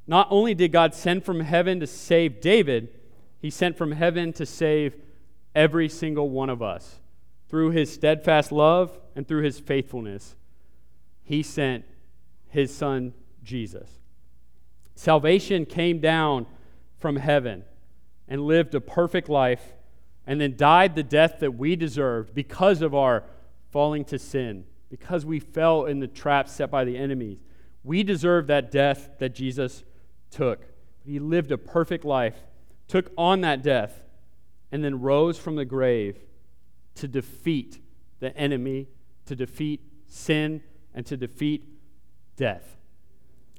not 0.07 0.27
only 0.31 0.55
did 0.55 0.71
God 0.71 0.95
send 0.95 1.23
from 1.23 1.41
heaven 1.41 1.79
to 1.81 1.87
save 1.87 2.41
David, 2.41 2.89
he 3.39 3.49
sent 3.49 3.77
from 3.77 3.91
heaven 3.91 4.33
to 4.33 4.45
save 4.45 4.95
every 5.53 5.87
single 5.87 6.29
one 6.29 6.49
of 6.49 6.61
us. 6.61 6.99
Through 7.49 7.71
his 7.71 7.93
steadfast 7.93 8.51
love 8.51 8.97
and 9.15 9.27
through 9.27 9.43
his 9.43 9.59
faithfulness, 9.59 10.35
he 11.23 11.43
sent 11.43 11.85
his 12.49 12.73
son 12.73 13.13
Jesus. 13.43 13.89
Salvation 14.97 15.67
came 15.67 15.99
down 15.99 16.47
from 16.97 17.17
heaven 17.17 17.63
and 18.27 18.41
lived 18.41 18.73
a 18.73 18.81
perfect 18.81 19.29
life 19.29 19.73
and 20.25 20.41
then 20.41 20.57
died 20.57 20.95
the 20.95 21.03
death 21.03 21.35
that 21.39 21.51
we 21.51 21.75
deserved 21.75 22.33
because 22.33 22.81
of 22.81 22.95
our 22.95 23.23
falling 23.69 24.03
to 24.05 24.17
sin, 24.17 24.65
because 24.89 25.23
we 25.23 25.39
fell 25.39 25.85
in 25.85 25.99
the 25.99 26.07
trap 26.07 26.49
set 26.49 26.71
by 26.71 26.83
the 26.83 26.97
enemies. 26.97 27.37
We 27.83 28.01
deserve 28.01 28.47
that 28.47 28.71
death 28.71 29.11
that 29.19 29.35
Jesus 29.35 29.83
took. 30.31 30.65
He 31.05 31.19
lived 31.19 31.51
a 31.51 31.59
perfect 31.59 32.03
life, 32.03 32.37
took 32.87 33.11
on 33.15 33.41
that 33.41 33.61
death, 33.61 34.01
and 34.71 34.83
then 34.83 34.99
rose 34.99 35.37
from 35.37 35.57
the 35.57 35.63
grave 35.63 36.17
to 36.95 37.07
defeat 37.07 37.79
the 38.19 38.35
enemy, 38.35 38.87
to 39.27 39.35
defeat 39.35 39.79
sin, 40.07 40.63
and 40.95 41.05
to 41.05 41.15
defeat 41.15 41.65
death. 42.35 42.76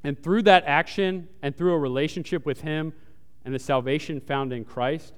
And 0.04 0.20
through 0.22 0.42
that 0.42 0.64
action 0.66 1.28
and 1.42 1.56
through 1.56 1.72
a 1.72 1.78
relationship 1.78 2.46
with 2.46 2.60
Him 2.60 2.92
and 3.44 3.54
the 3.54 3.58
salvation 3.58 4.20
found 4.20 4.52
in 4.52 4.64
Christ, 4.64 5.12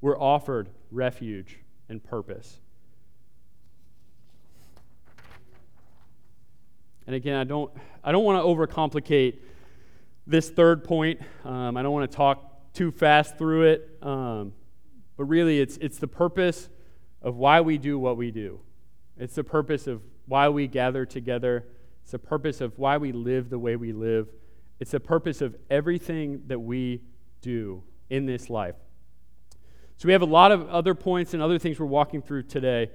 we're 0.00 0.18
offered 0.18 0.68
refuge 0.90 1.58
and 1.88 2.02
purpose. 2.02 2.58
And 7.06 7.16
again, 7.16 7.36
I 7.36 7.44
don't, 7.44 7.72
I 8.04 8.12
don't 8.12 8.24
want 8.24 8.42
to 8.42 8.46
overcomplicate 8.46 9.38
this 10.26 10.50
third 10.50 10.84
point. 10.84 11.20
Um, 11.44 11.76
I 11.76 11.82
don't 11.82 11.92
want 11.92 12.10
to 12.10 12.16
talk 12.16 12.72
too 12.72 12.92
fast 12.92 13.36
through 13.36 13.64
it. 13.64 13.98
Um, 14.02 14.52
but 15.16 15.24
really, 15.24 15.60
it's, 15.60 15.76
it's 15.78 15.98
the 15.98 16.08
purpose 16.08 16.68
of 17.20 17.36
why 17.36 17.60
we 17.60 17.78
do 17.78 17.98
what 17.98 18.16
we 18.16 18.30
do. 18.30 18.60
It's 19.18 19.34
the 19.34 19.44
purpose 19.44 19.86
of 19.86 20.00
why 20.26 20.48
we 20.48 20.66
gather 20.66 21.04
together. 21.04 21.66
It's 22.02 22.12
the 22.12 22.18
purpose 22.18 22.60
of 22.60 22.78
why 22.78 22.96
we 22.96 23.12
live 23.12 23.50
the 23.50 23.58
way 23.58 23.76
we 23.76 23.92
live. 23.92 24.28
It's 24.80 24.90
the 24.90 25.00
purpose 25.00 25.40
of 25.40 25.56
everything 25.70 26.42
that 26.48 26.58
we 26.58 27.02
do 27.40 27.82
in 28.10 28.26
this 28.26 28.50
life. 28.50 28.74
So 29.96 30.06
we 30.06 30.12
have 30.12 30.22
a 30.22 30.26
lot 30.26 30.50
of 30.50 30.68
other 30.68 30.94
points 30.94 31.34
and 31.34 31.42
other 31.42 31.58
things 31.58 31.78
we're 31.78 31.86
walking 31.86 32.22
through 32.22 32.44
today. 32.44 32.90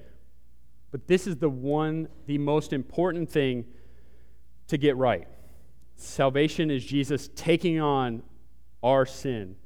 But 0.90 1.06
this 1.06 1.26
is 1.26 1.36
the 1.36 1.48
one, 1.48 2.08
the 2.26 2.38
most 2.38 2.72
important 2.72 3.30
thing 3.30 3.64
to 4.68 4.76
get 4.76 4.96
right. 4.96 5.26
Salvation 5.96 6.70
is 6.70 6.84
Jesus 6.84 7.28
taking 7.34 7.80
on 7.80 8.22
our 8.82 9.04
sin 9.04 9.56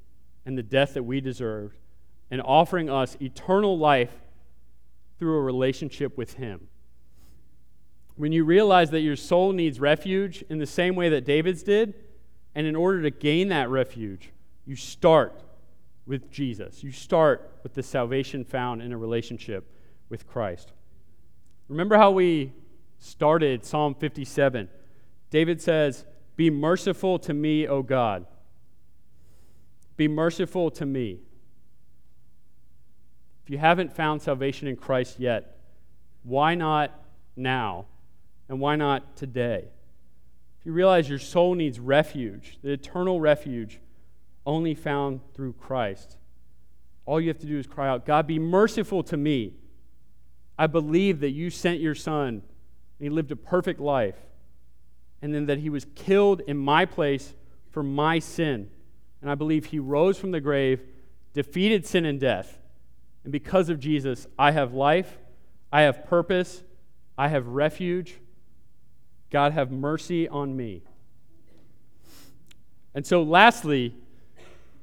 and 0.47 0.57
the 0.57 0.63
death 0.63 0.95
that 0.95 1.03
we 1.03 1.21
deserved 1.21 1.79
and 2.31 2.41
offering 2.43 2.89
us 2.89 3.17
eternal 3.21 3.77
life 3.77 4.13
through 5.19 5.37
a 5.37 5.43
relationship 5.43 6.17
with 6.17 6.35
Him. 6.35 6.69
When 8.17 8.33
you 8.33 8.45
realize 8.45 8.91
that 8.91 9.01
your 9.01 9.17
soul 9.17 9.53
needs 9.53 9.81
refuge 9.81 10.45
in 10.49 10.59
the 10.59 10.67
same 10.67 10.95
way 10.95 11.09
that 11.09 11.25
David's 11.25 11.63
did, 11.63 11.95
and 12.55 12.67
in 12.67 12.77
order 12.77 13.03
to 13.03 13.11
gain 13.11 13.49
that 13.49 13.71
refuge, 13.71 14.31
you 14.67 14.77
start 14.77 15.43
with 16.07 16.31
Jesus. 16.31 16.83
You 16.83 16.93
start 16.93 17.51
with 17.63 17.75
the 17.75 17.83
salvation 17.83 18.45
found 18.45 18.83
in 18.83 18.93
a 18.93 18.99
relationship 18.99 19.67
with 20.09 20.27
Christ. 20.27 20.73
Remember 21.69 21.97
how 21.97 22.11
we 22.11 22.53
started 22.99 23.65
Psalm 23.65 23.95
57? 23.95 24.69
David 25.31 25.61
says, 25.61 26.05
Be 26.37 26.51
merciful 26.51 27.19
to 27.21 27.33
me, 27.33 27.67
O 27.67 27.83
God. 27.83 28.27
Be 29.97 30.09
merciful 30.09 30.71
to 30.73 30.85
me. 30.85 31.21
If 33.45 33.51
you 33.51 33.59
haven't 33.59 33.93
found 33.93 34.23
salvation 34.23 34.69
in 34.69 34.77
Christ 34.77 35.19
yet, 35.19 35.57
why 36.23 36.55
not 36.55 36.93
now? 37.37 37.87
And 38.49 38.61
why 38.61 38.77
not 38.77 39.17
today? 39.17 39.65
If 40.61 40.67
you 40.67 40.73
realize 40.73 41.09
your 41.09 41.19
soul 41.19 41.55
needs 41.55 41.81
refuge, 41.81 42.59
the 42.63 42.71
eternal 42.71 43.21
refuge 43.21 43.81
only 44.47 44.75
found 44.75 45.21
through 45.35 45.55
Christ, 45.55 46.17
all 47.05 47.21
you 47.21 47.29
have 47.29 47.39
to 47.39 47.47
do 47.47 47.59
is 47.59 47.67
cry 47.67 47.89
out, 47.89 48.07
God, 48.07 48.27
be 48.27 48.39
merciful 48.39 49.03
to 49.05 49.17
me. 49.17 49.55
I 50.59 50.67
believe 50.67 51.21
that 51.21 51.31
you 51.31 51.51
sent 51.51 51.81
your 51.81 51.95
son 51.95 52.29
and 52.29 52.43
he 53.01 53.09
lived 53.09 53.33
a 53.33 53.37
perfect 53.37 53.81
life, 53.81 54.17
and 55.21 55.35
then 55.35 55.47
that 55.47 55.59
he 55.59 55.71
was 55.71 55.87
killed 55.97 56.41
in 56.47 56.57
my 56.57 56.85
place 56.85 57.35
for 57.71 57.83
my 57.83 58.19
sin. 58.21 58.71
And 59.21 59.31
I 59.31 59.35
believe 59.35 59.67
he 59.67 59.79
rose 59.79 60.19
from 60.19 60.31
the 60.31 60.41
grave, 60.41 60.83
defeated 61.33 61.87
sin 61.87 62.05
and 62.05 62.21
death, 62.21 62.59
and 63.25 63.33
because 63.33 63.69
of 63.69 63.79
Jesus, 63.79 64.27
I 64.39 64.51
have 64.51 64.75
life, 64.75 65.19
I 65.73 65.83
have 65.83 66.05
purpose, 66.07 66.63
I 67.17 67.29
have 67.29 67.47
refuge. 67.47 68.19
God, 69.33 69.53
have 69.53 69.73
mercy 69.73 70.29
on 70.29 70.55
me. 70.55 70.83
And 72.95 73.07
so, 73.07 73.23
lastly, 73.23 73.95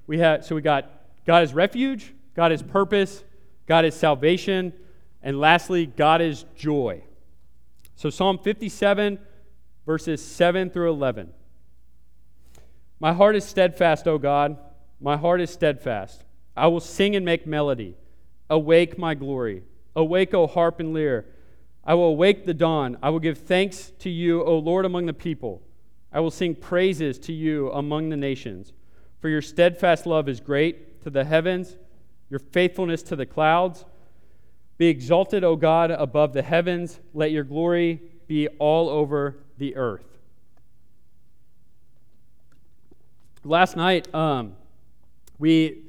we 0.08 0.18
have 0.18 0.44
so 0.44 0.56
we 0.56 0.62
got 0.62 0.90
God 1.28 1.44
is 1.44 1.54
refuge, 1.54 2.14
God 2.36 2.52
is 2.52 2.64
purpose, 2.64 3.24
God 3.68 3.86
is 3.86 3.94
salvation, 3.94 4.74
and 5.22 5.40
lastly, 5.40 5.86
God 5.86 6.22
is 6.22 6.46
joy. 6.58 7.04
So, 7.96 8.10
Psalm 8.10 8.40
57, 8.40 9.20
verses 9.86 10.26
7 10.26 10.72
through 10.72 10.90
11. 10.90 11.30
My 13.00 13.14
heart 13.14 13.36
is 13.36 13.46
steadfast, 13.46 14.08
O 14.08 14.18
God. 14.18 14.58
My 15.00 15.16
heart 15.16 15.42
is 15.42 15.52
steadfast. 15.52 16.24
I 16.58 16.68
will 16.68 16.80
sing 16.80 17.16
and 17.16 17.24
make 17.24 17.46
melody. 17.46 17.96
Awake, 18.50 18.98
my 18.98 19.14
glory. 19.14 19.62
Awake, 19.96 20.34
O 20.34 20.48
harp 20.48 20.80
and 20.80 20.94
lyre. 20.94 21.26
I 21.90 21.96
will 21.96 22.10
awake 22.10 22.46
the 22.46 22.54
dawn. 22.54 23.00
I 23.02 23.10
will 23.10 23.20
give 23.20 23.40
thanks 23.40 23.94
to 23.98 24.12
you, 24.12 24.44
O 24.44 24.60
Lord, 24.60 24.86
among 24.86 25.08
the 25.08 25.14
people. 25.14 25.64
I 26.14 26.20
will 26.20 26.30
sing 26.30 26.54
praises 26.54 27.18
to 27.18 27.34
you 27.34 27.72
among 27.72 28.10
the 28.10 28.16
nations. 28.16 28.74
For 29.22 29.28
your 29.28 29.42
steadfast 29.42 30.06
love 30.06 30.30
is 30.30 30.40
great 30.40 31.02
to 31.02 31.10
the 31.10 31.26
heavens, 31.26 31.78
your 32.30 32.42
faithfulness 32.42 33.02
to 33.04 33.16
the 33.16 33.26
clouds. 33.26 33.86
Be 34.78 34.86
exalted, 34.86 35.44
O 35.44 35.56
God, 35.56 35.90
above 35.90 36.34
the 36.34 36.44
heavens. 36.44 37.00
Let 37.16 37.32
your 37.32 37.44
glory 37.44 38.00
be 38.28 38.48
all 38.60 38.88
over 38.88 39.38
the 39.58 39.76
earth. 39.76 40.06
Last 43.44 43.76
night, 43.76 44.14
um, 44.14 44.56
we 45.40 45.86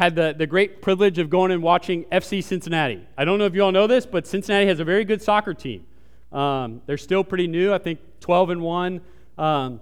had 0.00 0.14
the, 0.14 0.34
the 0.34 0.46
great 0.46 0.80
privilege 0.80 1.18
of 1.18 1.28
going 1.28 1.50
and 1.50 1.62
watching 1.62 2.04
FC 2.06 2.42
Cincinnati. 2.42 3.06
I 3.18 3.26
don't 3.26 3.38
know 3.38 3.44
if 3.44 3.54
you 3.54 3.62
all 3.62 3.70
know 3.70 3.86
this, 3.86 4.06
but 4.06 4.26
Cincinnati 4.26 4.66
has 4.66 4.80
a 4.80 4.84
very 4.84 5.04
good 5.04 5.20
soccer 5.20 5.52
team. 5.52 5.84
Um, 6.32 6.80
they're 6.86 6.96
still 6.96 7.22
pretty 7.22 7.46
new, 7.46 7.74
I 7.74 7.76
think 7.76 7.98
12 8.20 8.48
and 8.48 8.62
1. 8.62 9.00
Um, 9.36 9.78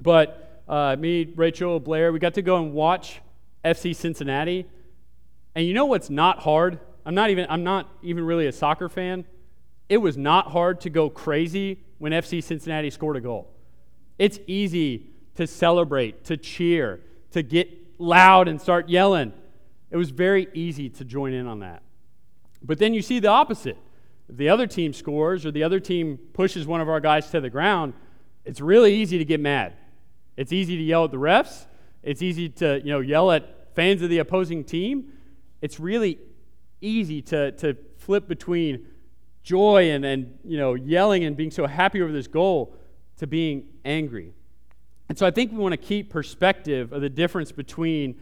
but 0.00 0.62
uh, 0.66 0.96
me, 0.98 1.30
Rachel, 1.36 1.78
Blair, 1.78 2.10
we 2.10 2.18
got 2.18 2.32
to 2.34 2.42
go 2.42 2.56
and 2.56 2.72
watch 2.72 3.20
FC 3.62 3.94
Cincinnati. 3.94 4.64
And 5.54 5.66
you 5.66 5.74
know 5.74 5.84
what's 5.84 6.08
not 6.08 6.38
hard? 6.38 6.80
I'm 7.04 7.14
not 7.14 7.28
even 7.28 7.46
I'm 7.50 7.62
not 7.62 7.86
even 8.02 8.24
really 8.24 8.46
a 8.46 8.52
soccer 8.52 8.88
fan. 8.88 9.26
It 9.90 9.98
was 9.98 10.16
not 10.16 10.52
hard 10.52 10.80
to 10.82 10.90
go 10.90 11.10
crazy 11.10 11.82
when 11.98 12.12
FC 12.12 12.42
Cincinnati 12.42 12.88
scored 12.88 13.16
a 13.16 13.20
goal. 13.20 13.52
It's 14.18 14.38
easy 14.46 15.10
to 15.34 15.46
celebrate, 15.46 16.24
to 16.24 16.38
cheer, 16.38 17.00
to 17.32 17.42
get 17.42 17.68
loud 17.98 18.48
and 18.48 18.58
start 18.58 18.88
yelling. 18.88 19.34
It 19.90 19.96
was 19.96 20.10
very 20.10 20.48
easy 20.54 20.88
to 20.90 21.04
join 21.04 21.32
in 21.32 21.46
on 21.46 21.60
that. 21.60 21.82
But 22.62 22.78
then 22.78 22.94
you 22.94 23.02
see 23.02 23.18
the 23.18 23.28
opposite. 23.28 23.78
If 24.28 24.36
the 24.36 24.48
other 24.48 24.66
team 24.66 24.92
scores 24.92 25.44
or 25.44 25.50
the 25.50 25.64
other 25.64 25.80
team 25.80 26.18
pushes 26.32 26.66
one 26.66 26.80
of 26.80 26.88
our 26.88 27.00
guys 27.00 27.30
to 27.30 27.40
the 27.40 27.50
ground, 27.50 27.94
it's 28.44 28.60
really 28.60 28.94
easy 28.94 29.18
to 29.18 29.24
get 29.24 29.40
mad. 29.40 29.74
It's 30.36 30.52
easy 30.52 30.76
to 30.76 30.82
yell 30.82 31.04
at 31.04 31.10
the 31.10 31.16
refs. 31.16 31.66
It's 32.02 32.22
easy 32.22 32.48
to 32.48 32.78
you 32.78 32.92
know, 32.92 33.00
yell 33.00 33.30
at 33.32 33.74
fans 33.74 34.02
of 34.02 34.10
the 34.10 34.18
opposing 34.18 34.64
team. 34.64 35.12
It's 35.60 35.80
really 35.80 36.18
easy 36.80 37.20
to, 37.22 37.52
to 37.52 37.76
flip 37.98 38.28
between 38.28 38.86
joy 39.42 39.90
and, 39.90 40.04
and 40.04 40.38
you 40.44 40.56
know, 40.56 40.74
yelling 40.74 41.24
and 41.24 41.36
being 41.36 41.50
so 41.50 41.66
happy 41.66 42.00
over 42.00 42.12
this 42.12 42.26
goal 42.26 42.74
to 43.18 43.26
being 43.26 43.66
angry. 43.84 44.32
And 45.08 45.18
so 45.18 45.26
I 45.26 45.30
think 45.30 45.50
we 45.52 45.58
want 45.58 45.72
to 45.72 45.76
keep 45.76 46.10
perspective 46.10 46.92
of 46.92 47.00
the 47.00 47.08
difference 47.08 47.52
between 47.52 48.20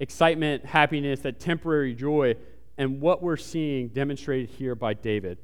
excitement, 0.00 0.64
happiness, 0.64 1.20
that 1.20 1.38
temporary 1.38 1.94
joy, 1.94 2.34
and 2.76 3.00
what 3.00 3.22
we're 3.22 3.36
seeing 3.36 3.88
demonstrated 3.88 4.50
here 4.50 4.74
by 4.74 4.94
David. 4.94 5.38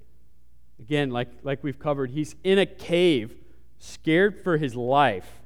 Again, 0.80 1.10
like, 1.10 1.28
like 1.42 1.62
we've 1.62 1.78
covered, 1.78 2.10
he's 2.10 2.34
in 2.42 2.58
a 2.58 2.66
cave, 2.66 3.36
scared 3.78 4.42
for 4.42 4.56
his 4.56 4.74
life, 4.74 5.42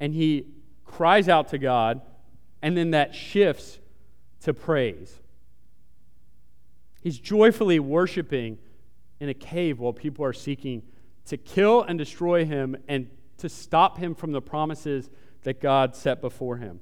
and 0.00 0.14
he 0.14 0.46
cries 0.84 1.28
out 1.28 1.48
to 1.48 1.58
God, 1.58 2.00
and 2.62 2.76
then 2.76 2.92
that 2.92 3.14
shifts 3.14 3.78
to 4.42 4.54
praise. 4.54 5.12
He's 7.02 7.18
joyfully 7.18 7.80
worshiping 7.80 8.58
in 9.20 9.28
a 9.28 9.34
cave 9.34 9.80
while 9.80 9.92
people 9.92 10.24
are 10.24 10.32
seeking 10.32 10.82
to 11.26 11.36
kill 11.36 11.82
and 11.82 11.98
destroy 11.98 12.44
him 12.44 12.76
and 12.86 13.10
to 13.38 13.48
stop 13.48 13.98
him 13.98 14.14
from 14.14 14.32
the 14.32 14.40
promises 14.40 15.10
that 15.42 15.60
God 15.60 15.94
set 15.94 16.20
before 16.20 16.56
him. 16.56 16.80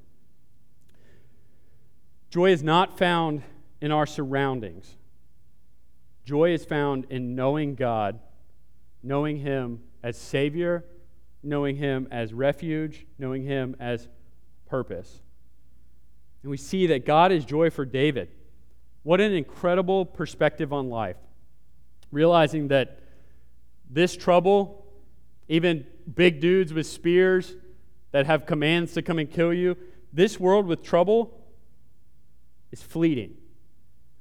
Joy 2.29 2.51
is 2.51 2.61
not 2.61 2.97
found 2.97 3.43
in 3.81 3.91
our 3.91 4.05
surroundings. 4.05 4.95
Joy 6.25 6.51
is 6.51 6.65
found 6.65 7.05
in 7.09 7.35
knowing 7.35 7.75
God, 7.75 8.19
knowing 9.01 9.37
Him 9.37 9.79
as 10.03 10.17
Savior, 10.17 10.83
knowing 11.41 11.77
Him 11.77 12.07
as 12.11 12.33
refuge, 12.33 13.05
knowing 13.17 13.43
Him 13.43 13.75
as 13.79 14.09
purpose. 14.65 15.21
And 16.43 16.51
we 16.51 16.57
see 16.57 16.87
that 16.87 17.05
God 17.05 17.31
is 17.31 17.45
joy 17.45 17.69
for 17.69 17.85
David. 17.85 18.29
What 19.03 19.21
an 19.21 19.33
incredible 19.33 20.05
perspective 20.05 20.73
on 20.73 20.89
life. 20.89 21.15
Realizing 22.11 22.67
that 22.69 22.99
this 23.89 24.17
trouble, 24.17 24.85
even 25.47 25.85
big 26.13 26.41
dudes 26.41 26.73
with 26.73 26.87
spears 26.87 27.55
that 28.11 28.25
have 28.25 28.45
commands 28.45 28.93
to 28.93 29.01
come 29.01 29.17
and 29.17 29.31
kill 29.31 29.53
you, 29.53 29.77
this 30.11 30.39
world 30.39 30.65
with 30.65 30.83
trouble 30.83 31.33
is 32.71 32.81
fleeting. 32.81 33.35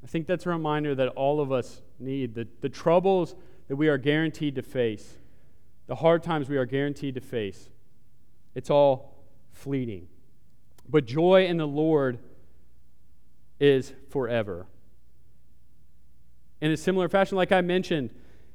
I 0.03 0.07
think 0.07 0.27
that's 0.27 0.47
a 0.47 0.51
reminder 0.51 0.95
that 0.95 1.09
all 1.09 1.41
of 1.41 1.51
us 1.51 1.83
need. 1.99 2.35
The, 2.35 2.47
the 2.61 2.69
troubles 2.69 3.35
that 3.69 3.77
we 3.77 3.89
are 3.89 3.99
guaranteed 3.99 4.55
to 4.55 4.63
face, 4.63 5.19
the 5.87 5.97
hard 5.97 6.23
times 6.23 6.49
we 6.49 6.57
are 6.57 6.67
guaranteed 6.67 7.15
to 7.17 7.21
face, 7.21 7.69
it's 8.55 8.71
all 8.71 9.25
fleeting. 9.53 10.09
But 10.89 11.07
joy 11.07 11.47
in 11.47 11.57
the 11.57 11.67
Lord 11.67 12.19
is 13.59 13.93
forever. 14.11 14.67
In 16.61 16.71
a 16.71 16.77
similar 16.77 17.09
fashion, 17.09 17.37
like 17.37 17.53
I 17.53 17.61
mentioned 17.61 18.11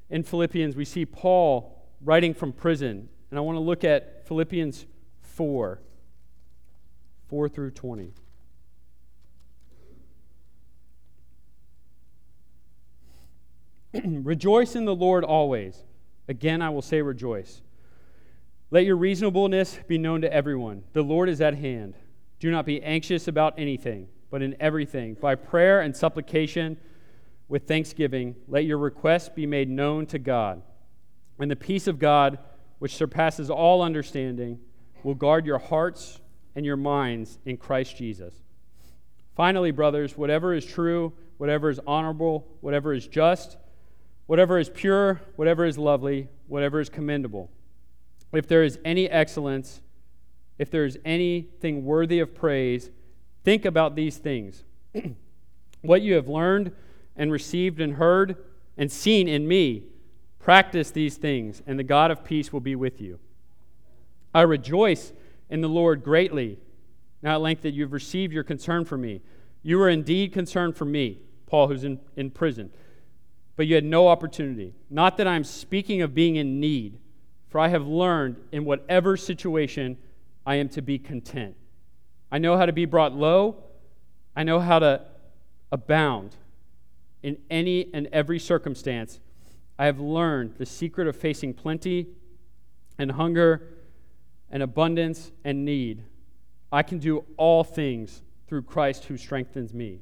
in 0.09 0.23
Philippians, 0.23 0.75
we 0.75 0.85
see 0.85 1.05
Paul 1.05 1.77
writing 2.03 2.33
from 2.33 2.51
prison. 2.51 3.09
And 3.29 3.37
I 3.37 3.41
want 3.41 3.55
to 3.55 3.61
look 3.61 3.83
at 3.83 4.27
Philippians 4.27 4.85
4. 5.21 5.81
4 7.27 7.49
through 7.49 7.71
20. 7.71 8.13
rejoice 14.03 14.75
in 14.75 14.85
the 14.85 14.95
Lord 14.95 15.23
always. 15.23 15.83
Again, 16.27 16.61
I 16.61 16.69
will 16.69 16.81
say 16.81 17.01
rejoice. 17.01 17.61
Let 18.69 18.85
your 18.85 18.95
reasonableness 18.95 19.79
be 19.87 19.97
known 19.97 20.21
to 20.21 20.33
everyone. 20.33 20.83
The 20.93 21.01
Lord 21.01 21.27
is 21.27 21.41
at 21.41 21.55
hand. 21.55 21.95
Do 22.39 22.49
not 22.51 22.65
be 22.65 22.81
anxious 22.81 23.27
about 23.27 23.53
anything, 23.57 24.07
but 24.29 24.41
in 24.41 24.55
everything, 24.59 25.15
by 25.15 25.35
prayer 25.35 25.81
and 25.81 25.95
supplication, 25.95 26.77
with 27.51 27.67
thanksgiving, 27.67 28.35
let 28.47 28.63
your 28.63 28.77
requests 28.77 29.27
be 29.27 29.45
made 29.45 29.69
known 29.69 30.05
to 30.05 30.17
God. 30.17 30.61
And 31.37 31.51
the 31.51 31.55
peace 31.57 31.85
of 31.85 31.99
God, 31.99 32.39
which 32.79 32.95
surpasses 32.95 33.49
all 33.49 33.81
understanding, 33.81 34.57
will 35.03 35.15
guard 35.15 35.45
your 35.45 35.57
hearts 35.57 36.21
and 36.55 36.65
your 36.65 36.77
minds 36.77 37.39
in 37.45 37.57
Christ 37.57 37.97
Jesus. 37.97 38.33
Finally, 39.35 39.71
brothers, 39.71 40.17
whatever 40.17 40.53
is 40.53 40.65
true, 40.65 41.11
whatever 41.37 41.69
is 41.69 41.79
honorable, 41.85 42.47
whatever 42.61 42.93
is 42.93 43.05
just, 43.05 43.57
whatever 44.31 44.57
is 44.57 44.69
pure, 44.69 45.19
whatever 45.35 45.65
is 45.65 45.77
lovely, 45.77 46.29
whatever 46.47 46.79
is 46.79 46.87
commendable, 46.87 47.51
if 48.31 48.47
there 48.47 48.63
is 48.63 48.79
any 48.85 49.09
excellence, 49.09 49.81
if 50.57 50.71
there 50.71 50.85
is 50.85 50.97
anything 51.03 51.83
worthy 51.83 52.17
of 52.17 52.33
praise, 52.33 52.91
think 53.43 53.65
about 53.65 53.93
these 53.93 54.19
things. 54.19 54.63
what 55.81 56.01
you 56.01 56.13
have 56.13 56.29
learned 56.29 56.71
and 57.17 57.29
received 57.29 57.81
and 57.81 57.95
heard 57.95 58.37
and 58.77 58.89
seen 58.89 59.27
in 59.27 59.49
me, 59.49 59.83
practice 60.39 60.91
these 60.91 61.17
things, 61.17 61.61
and 61.67 61.77
the 61.77 61.83
God 61.83 62.09
of 62.09 62.23
peace 62.23 62.53
will 62.53 62.61
be 62.61 62.73
with 62.73 63.01
you. 63.01 63.19
I 64.33 64.43
rejoice 64.43 65.11
in 65.49 65.59
the 65.59 65.67
Lord 65.67 66.05
greatly, 66.05 66.57
now 67.21 67.33
at 67.33 67.41
length 67.41 67.63
that 67.63 67.73
you've 67.73 67.91
received 67.91 68.31
your 68.31 68.45
concern 68.45 68.85
for 68.85 68.97
me. 68.97 69.19
You 69.61 69.81
are 69.81 69.89
indeed 69.89 70.31
concerned 70.31 70.77
for 70.77 70.85
me, 70.85 71.19
Paul, 71.47 71.67
who's 71.67 71.83
in, 71.83 71.99
in 72.15 72.31
prison 72.31 72.71
but 73.61 73.67
you 73.67 73.75
had 73.75 73.85
no 73.85 74.07
opportunity. 74.07 74.73
Not 74.89 75.17
that 75.17 75.27
I'm 75.27 75.43
speaking 75.43 76.01
of 76.01 76.15
being 76.15 76.35
in 76.35 76.59
need, 76.59 76.97
for 77.47 77.59
I 77.59 77.67
have 77.67 77.85
learned 77.85 78.37
in 78.51 78.65
whatever 78.65 79.15
situation 79.15 79.99
I 80.47 80.55
am 80.55 80.67
to 80.69 80.81
be 80.81 80.97
content. 80.97 81.55
I 82.31 82.39
know 82.39 82.57
how 82.57 82.65
to 82.65 82.73
be 82.73 82.85
brought 82.85 83.13
low, 83.13 83.57
I 84.35 84.41
know 84.41 84.59
how 84.59 84.79
to 84.79 85.05
abound 85.71 86.35
in 87.21 87.37
any 87.51 87.87
and 87.93 88.07
every 88.11 88.39
circumstance. 88.39 89.19
I 89.77 89.85
have 89.85 89.99
learned 89.99 90.55
the 90.57 90.65
secret 90.65 91.07
of 91.07 91.15
facing 91.15 91.53
plenty 91.53 92.07
and 92.97 93.11
hunger 93.11 93.77
and 94.49 94.63
abundance 94.63 95.31
and 95.43 95.63
need. 95.65 96.01
I 96.71 96.81
can 96.81 96.97
do 96.97 97.25
all 97.37 97.63
things 97.63 98.23
through 98.47 98.63
Christ 98.63 99.05
who 99.05 99.17
strengthens 99.17 99.71
me. 99.71 99.99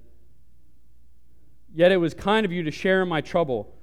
Yet 1.74 1.92
it 1.92 1.98
was 1.98 2.14
kind 2.14 2.46
of 2.46 2.52
you 2.52 2.64
to 2.64 2.72
share 2.72 3.02
in 3.04 3.10
my 3.10 3.22
trouble, 3.22 3.74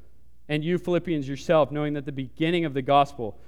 and 0.49 0.65
you, 0.65 0.79
Philippians, 0.79 1.29
yourself, 1.29 1.71
knowing 1.71 1.95
that 1.95 2.05
the 2.05 2.13
beginning 2.13 2.65
of 2.65 2.75
the 2.75 2.83
gospel, 2.83 3.39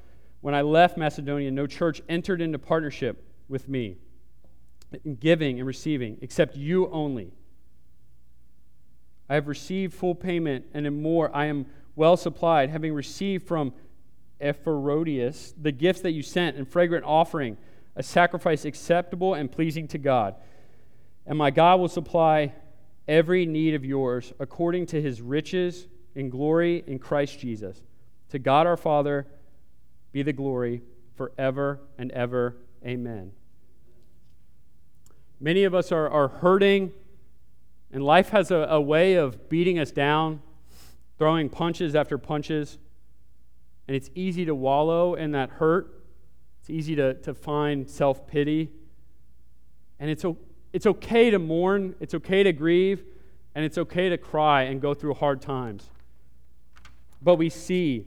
when 0.40 0.54
I 0.54 0.62
left 0.62 0.96
Macedonia, 0.96 1.50
no 1.50 1.66
church 1.66 2.00
entered 2.08 2.40
into 2.40 2.58
partnership 2.58 3.24
with 3.48 3.68
me 3.68 3.98
in 5.04 5.16
giving 5.16 5.58
and 5.58 5.66
receiving, 5.66 6.18
except 6.22 6.56
you 6.56 6.88
only. 6.90 7.32
I 9.28 9.34
have 9.34 9.48
received 9.48 9.92
full 9.92 10.14
payment, 10.14 10.66
and 10.72 10.86
in 10.86 11.02
more 11.02 11.34
I 11.34 11.46
am 11.46 11.66
well 11.96 12.16
supplied, 12.16 12.70
having 12.70 12.94
received 12.94 13.46
from 13.46 13.72
Epaphroditus 14.40 15.54
the 15.60 15.72
gifts 15.72 16.00
that 16.02 16.12
you 16.12 16.22
sent 16.22 16.56
and 16.56 16.66
fragrant 16.66 17.04
offering, 17.04 17.58
a 17.96 18.02
sacrifice 18.02 18.64
acceptable 18.64 19.34
and 19.34 19.50
pleasing 19.50 19.88
to 19.88 19.98
God. 19.98 20.36
And 21.26 21.36
my 21.36 21.50
God 21.50 21.80
will 21.80 21.88
supply 21.88 22.54
every 23.08 23.46
need 23.46 23.74
of 23.74 23.84
yours 23.84 24.32
according 24.38 24.86
to 24.86 25.02
his 25.02 25.20
riches 25.20 25.88
in 26.14 26.28
glory 26.28 26.84
in 26.86 26.98
Christ 26.98 27.40
Jesus. 27.40 27.82
To 28.30 28.38
God 28.38 28.66
our 28.66 28.76
Father 28.76 29.26
be 30.12 30.22
the 30.22 30.32
glory 30.32 30.82
forever 31.16 31.80
and 31.96 32.10
ever. 32.12 32.56
Amen. 32.84 33.32
Many 35.40 35.64
of 35.64 35.74
us 35.74 35.90
are, 35.90 36.08
are 36.08 36.28
hurting, 36.28 36.92
and 37.92 38.04
life 38.04 38.30
has 38.30 38.50
a, 38.50 38.66
a 38.70 38.80
way 38.80 39.14
of 39.14 39.48
beating 39.48 39.78
us 39.78 39.90
down, 39.90 40.42
throwing 41.16 41.48
punches 41.48 41.94
after 41.94 42.18
punches. 42.18 42.78
And 43.86 43.96
it's 43.96 44.10
easy 44.14 44.44
to 44.44 44.54
wallow 44.54 45.14
in 45.14 45.32
that 45.32 45.50
hurt. 45.50 46.04
It's 46.60 46.70
easy 46.70 46.94
to, 46.96 47.14
to 47.14 47.34
find 47.34 47.88
self 47.88 48.26
pity. 48.26 48.70
And 49.98 50.10
it's, 50.10 50.24
it's 50.72 50.86
okay 50.86 51.30
to 51.30 51.38
mourn, 51.38 51.94
it's 52.00 52.14
okay 52.14 52.42
to 52.42 52.52
grieve, 52.52 53.02
and 53.54 53.64
it's 53.64 53.78
okay 53.78 54.08
to 54.08 54.18
cry 54.18 54.62
and 54.62 54.80
go 54.80 54.94
through 54.94 55.14
hard 55.14 55.40
times. 55.40 55.90
But 57.22 57.36
we 57.36 57.48
see 57.48 58.06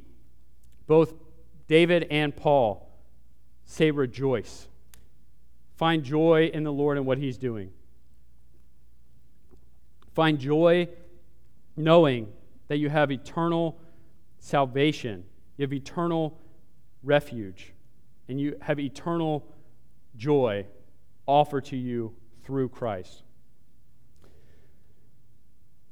both 0.88 1.14
David 1.68 2.08
and 2.12 2.36
Paul 2.36 2.90
say, 3.66 3.92
rejoice. 3.92 4.68
Find 5.76 6.04
joy 6.04 6.52
in 6.54 6.64
the 6.64 6.72
Lord 6.72 6.98
and 6.98 7.06
what 7.06 7.18
he's 7.18 7.38
doing. 7.38 7.72
Find 10.14 10.38
joy 10.38 10.90
knowing 11.78 12.32
that 12.68 12.78
you 12.78 12.90
have 12.90 13.12
eternal 13.12 13.80
salvation, 14.40 15.24
you 15.58 15.64
have 15.64 15.74
eternal 15.74 16.38
refuge, 17.04 17.74
and 18.28 18.40
you 18.40 18.58
have 18.62 18.80
eternal 18.80 19.46
joy 20.18 20.66
offered 21.26 21.66
to 21.66 21.78
you 21.78 22.14
through 22.44 22.70
Christ. 22.70 23.24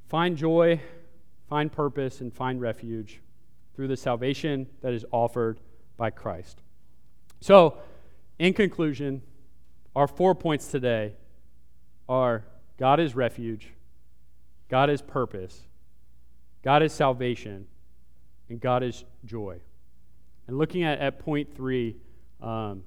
Find 0.08 0.36
joy, 0.36 0.82
find 1.48 1.72
purpose, 1.72 2.22
and 2.22 2.34
find 2.34 2.60
refuge 2.60 3.22
through 3.76 3.88
the 3.88 3.98
salvation 3.98 4.68
that 4.82 4.94
is 4.94 5.06
offered 5.12 5.60
by 5.98 6.10
Christ. 6.10 6.62
So, 7.42 7.78
in 8.40 8.54
conclusion, 8.54 9.22
our 9.96 10.08
four 10.08 10.34
points 10.34 10.68
today 10.68 11.14
are 12.08 12.44
God 12.78 13.00
is 13.00 13.16
refuge, 13.16 13.74
God 14.70 14.90
is 14.90 15.02
purpose, 15.02 15.62
God 16.64 16.82
is 16.82 16.92
salvation, 16.92 17.68
and 18.50 18.60
God 18.60 18.84
is 18.84 19.06
joy. 19.26 19.60
And 20.48 20.58
looking 20.58 20.84
at, 20.84 21.00
at 21.00 21.20
point 21.20 21.56
three, 21.56 21.96
um, 22.42 22.84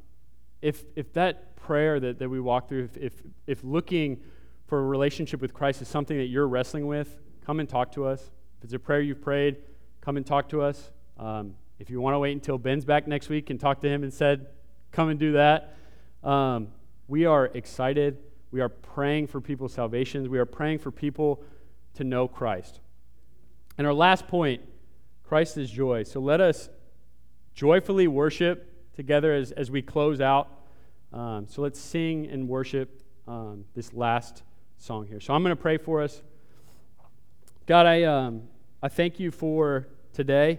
if, 0.62 0.84
if 0.96 1.12
that 1.12 1.56
prayer 1.56 2.00
that, 2.00 2.18
that 2.18 2.28
we 2.28 2.40
walk 2.40 2.68
through, 2.68 2.84
if, 2.84 2.96
if, 2.96 3.12
if 3.46 3.64
looking 3.64 4.20
for 4.66 4.78
a 4.78 4.82
relationship 4.84 5.42
with 5.42 5.52
Christ 5.52 5.82
is 5.82 5.88
something 5.88 6.16
that 6.16 6.26
you're 6.26 6.48
wrestling 6.48 6.86
with, 6.86 7.20
come 7.44 7.60
and 7.60 7.68
talk 7.68 7.92
to 7.92 8.06
us. 8.06 8.30
If 8.58 8.64
it's 8.64 8.72
a 8.72 8.78
prayer 8.78 9.00
you've 9.00 9.20
prayed, 9.20 9.56
come 10.00 10.16
and 10.16 10.24
talk 10.24 10.48
to 10.50 10.62
us. 10.62 10.90
Um, 11.18 11.54
if 11.78 11.90
you 11.90 12.00
want 12.00 12.14
to 12.14 12.18
wait 12.20 12.32
until 12.32 12.58
Ben's 12.58 12.84
back 12.84 13.06
next 13.06 13.28
week 13.28 13.50
and 13.50 13.58
talk 13.58 13.80
to 13.80 13.88
him 13.88 14.04
and 14.04 14.14
said, 14.14 14.46
come 14.92 15.08
and 15.08 15.18
do 15.18 15.32
that. 15.32 15.76
Um, 16.22 16.68
we 17.08 17.26
are 17.26 17.46
excited. 17.46 18.18
We 18.52 18.60
are 18.60 18.68
praying 18.68 19.26
for 19.26 19.40
people's 19.40 19.72
salvations. 19.72 20.28
We 20.28 20.38
are 20.38 20.46
praying 20.46 20.78
for 20.78 20.90
people 20.90 21.42
to 21.94 22.04
know 22.04 22.28
Christ. 22.28 22.80
And 23.76 23.86
our 23.86 23.92
last 23.94 24.28
point 24.28 24.62
Christ 25.24 25.56
is 25.56 25.70
joy. 25.70 26.04
So 26.04 26.20
let 26.20 26.40
us 26.40 26.68
joyfully 27.54 28.06
worship 28.06 28.71
together 28.94 29.32
as, 29.32 29.52
as 29.52 29.70
we 29.70 29.82
close 29.82 30.20
out. 30.20 30.48
Um, 31.12 31.46
so 31.48 31.62
let's 31.62 31.80
sing 31.80 32.26
and 32.28 32.48
worship 32.48 33.02
um, 33.28 33.64
this 33.74 33.92
last 33.92 34.42
song 34.78 35.06
here. 35.06 35.20
So 35.20 35.34
I'm 35.34 35.42
going 35.42 35.54
to 35.54 35.60
pray 35.60 35.76
for 35.76 36.02
us. 36.02 36.22
God, 37.66 37.86
I, 37.86 38.02
um, 38.04 38.42
I 38.82 38.88
thank 38.88 39.20
you 39.20 39.30
for 39.30 39.88
today. 40.12 40.58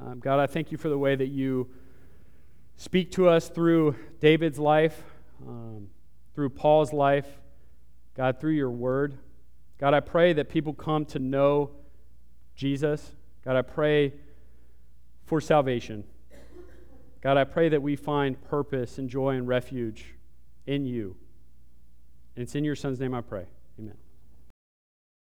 Um, 0.00 0.18
God, 0.18 0.40
I 0.40 0.46
thank 0.46 0.72
you 0.72 0.78
for 0.78 0.88
the 0.88 0.98
way 0.98 1.14
that 1.14 1.28
you 1.28 1.68
speak 2.76 3.12
to 3.12 3.28
us 3.28 3.48
through 3.48 3.94
David's 4.20 4.58
life, 4.58 5.02
um, 5.46 5.88
through 6.34 6.50
Paul's 6.50 6.92
life, 6.92 7.26
God, 8.16 8.40
through 8.40 8.52
your 8.52 8.70
word. 8.70 9.18
God, 9.78 9.94
I 9.94 10.00
pray 10.00 10.32
that 10.32 10.48
people 10.48 10.72
come 10.72 11.04
to 11.06 11.18
know 11.18 11.70
Jesus. 12.54 13.14
God, 13.44 13.56
I 13.56 13.62
pray 13.62 14.14
for 15.24 15.40
salvation. 15.40 16.04
God, 17.20 17.36
I 17.36 17.44
pray 17.44 17.68
that 17.68 17.82
we 17.82 17.96
find 17.96 18.40
purpose 18.42 18.98
and 18.98 19.08
joy 19.08 19.36
and 19.36 19.46
refuge 19.46 20.14
in 20.66 20.86
you. 20.86 21.16
And 22.34 22.42
it's 22.42 22.54
in 22.54 22.64
your 22.64 22.76
son's 22.76 22.98
name 22.98 23.14
I 23.14 23.20
pray. 23.20 23.46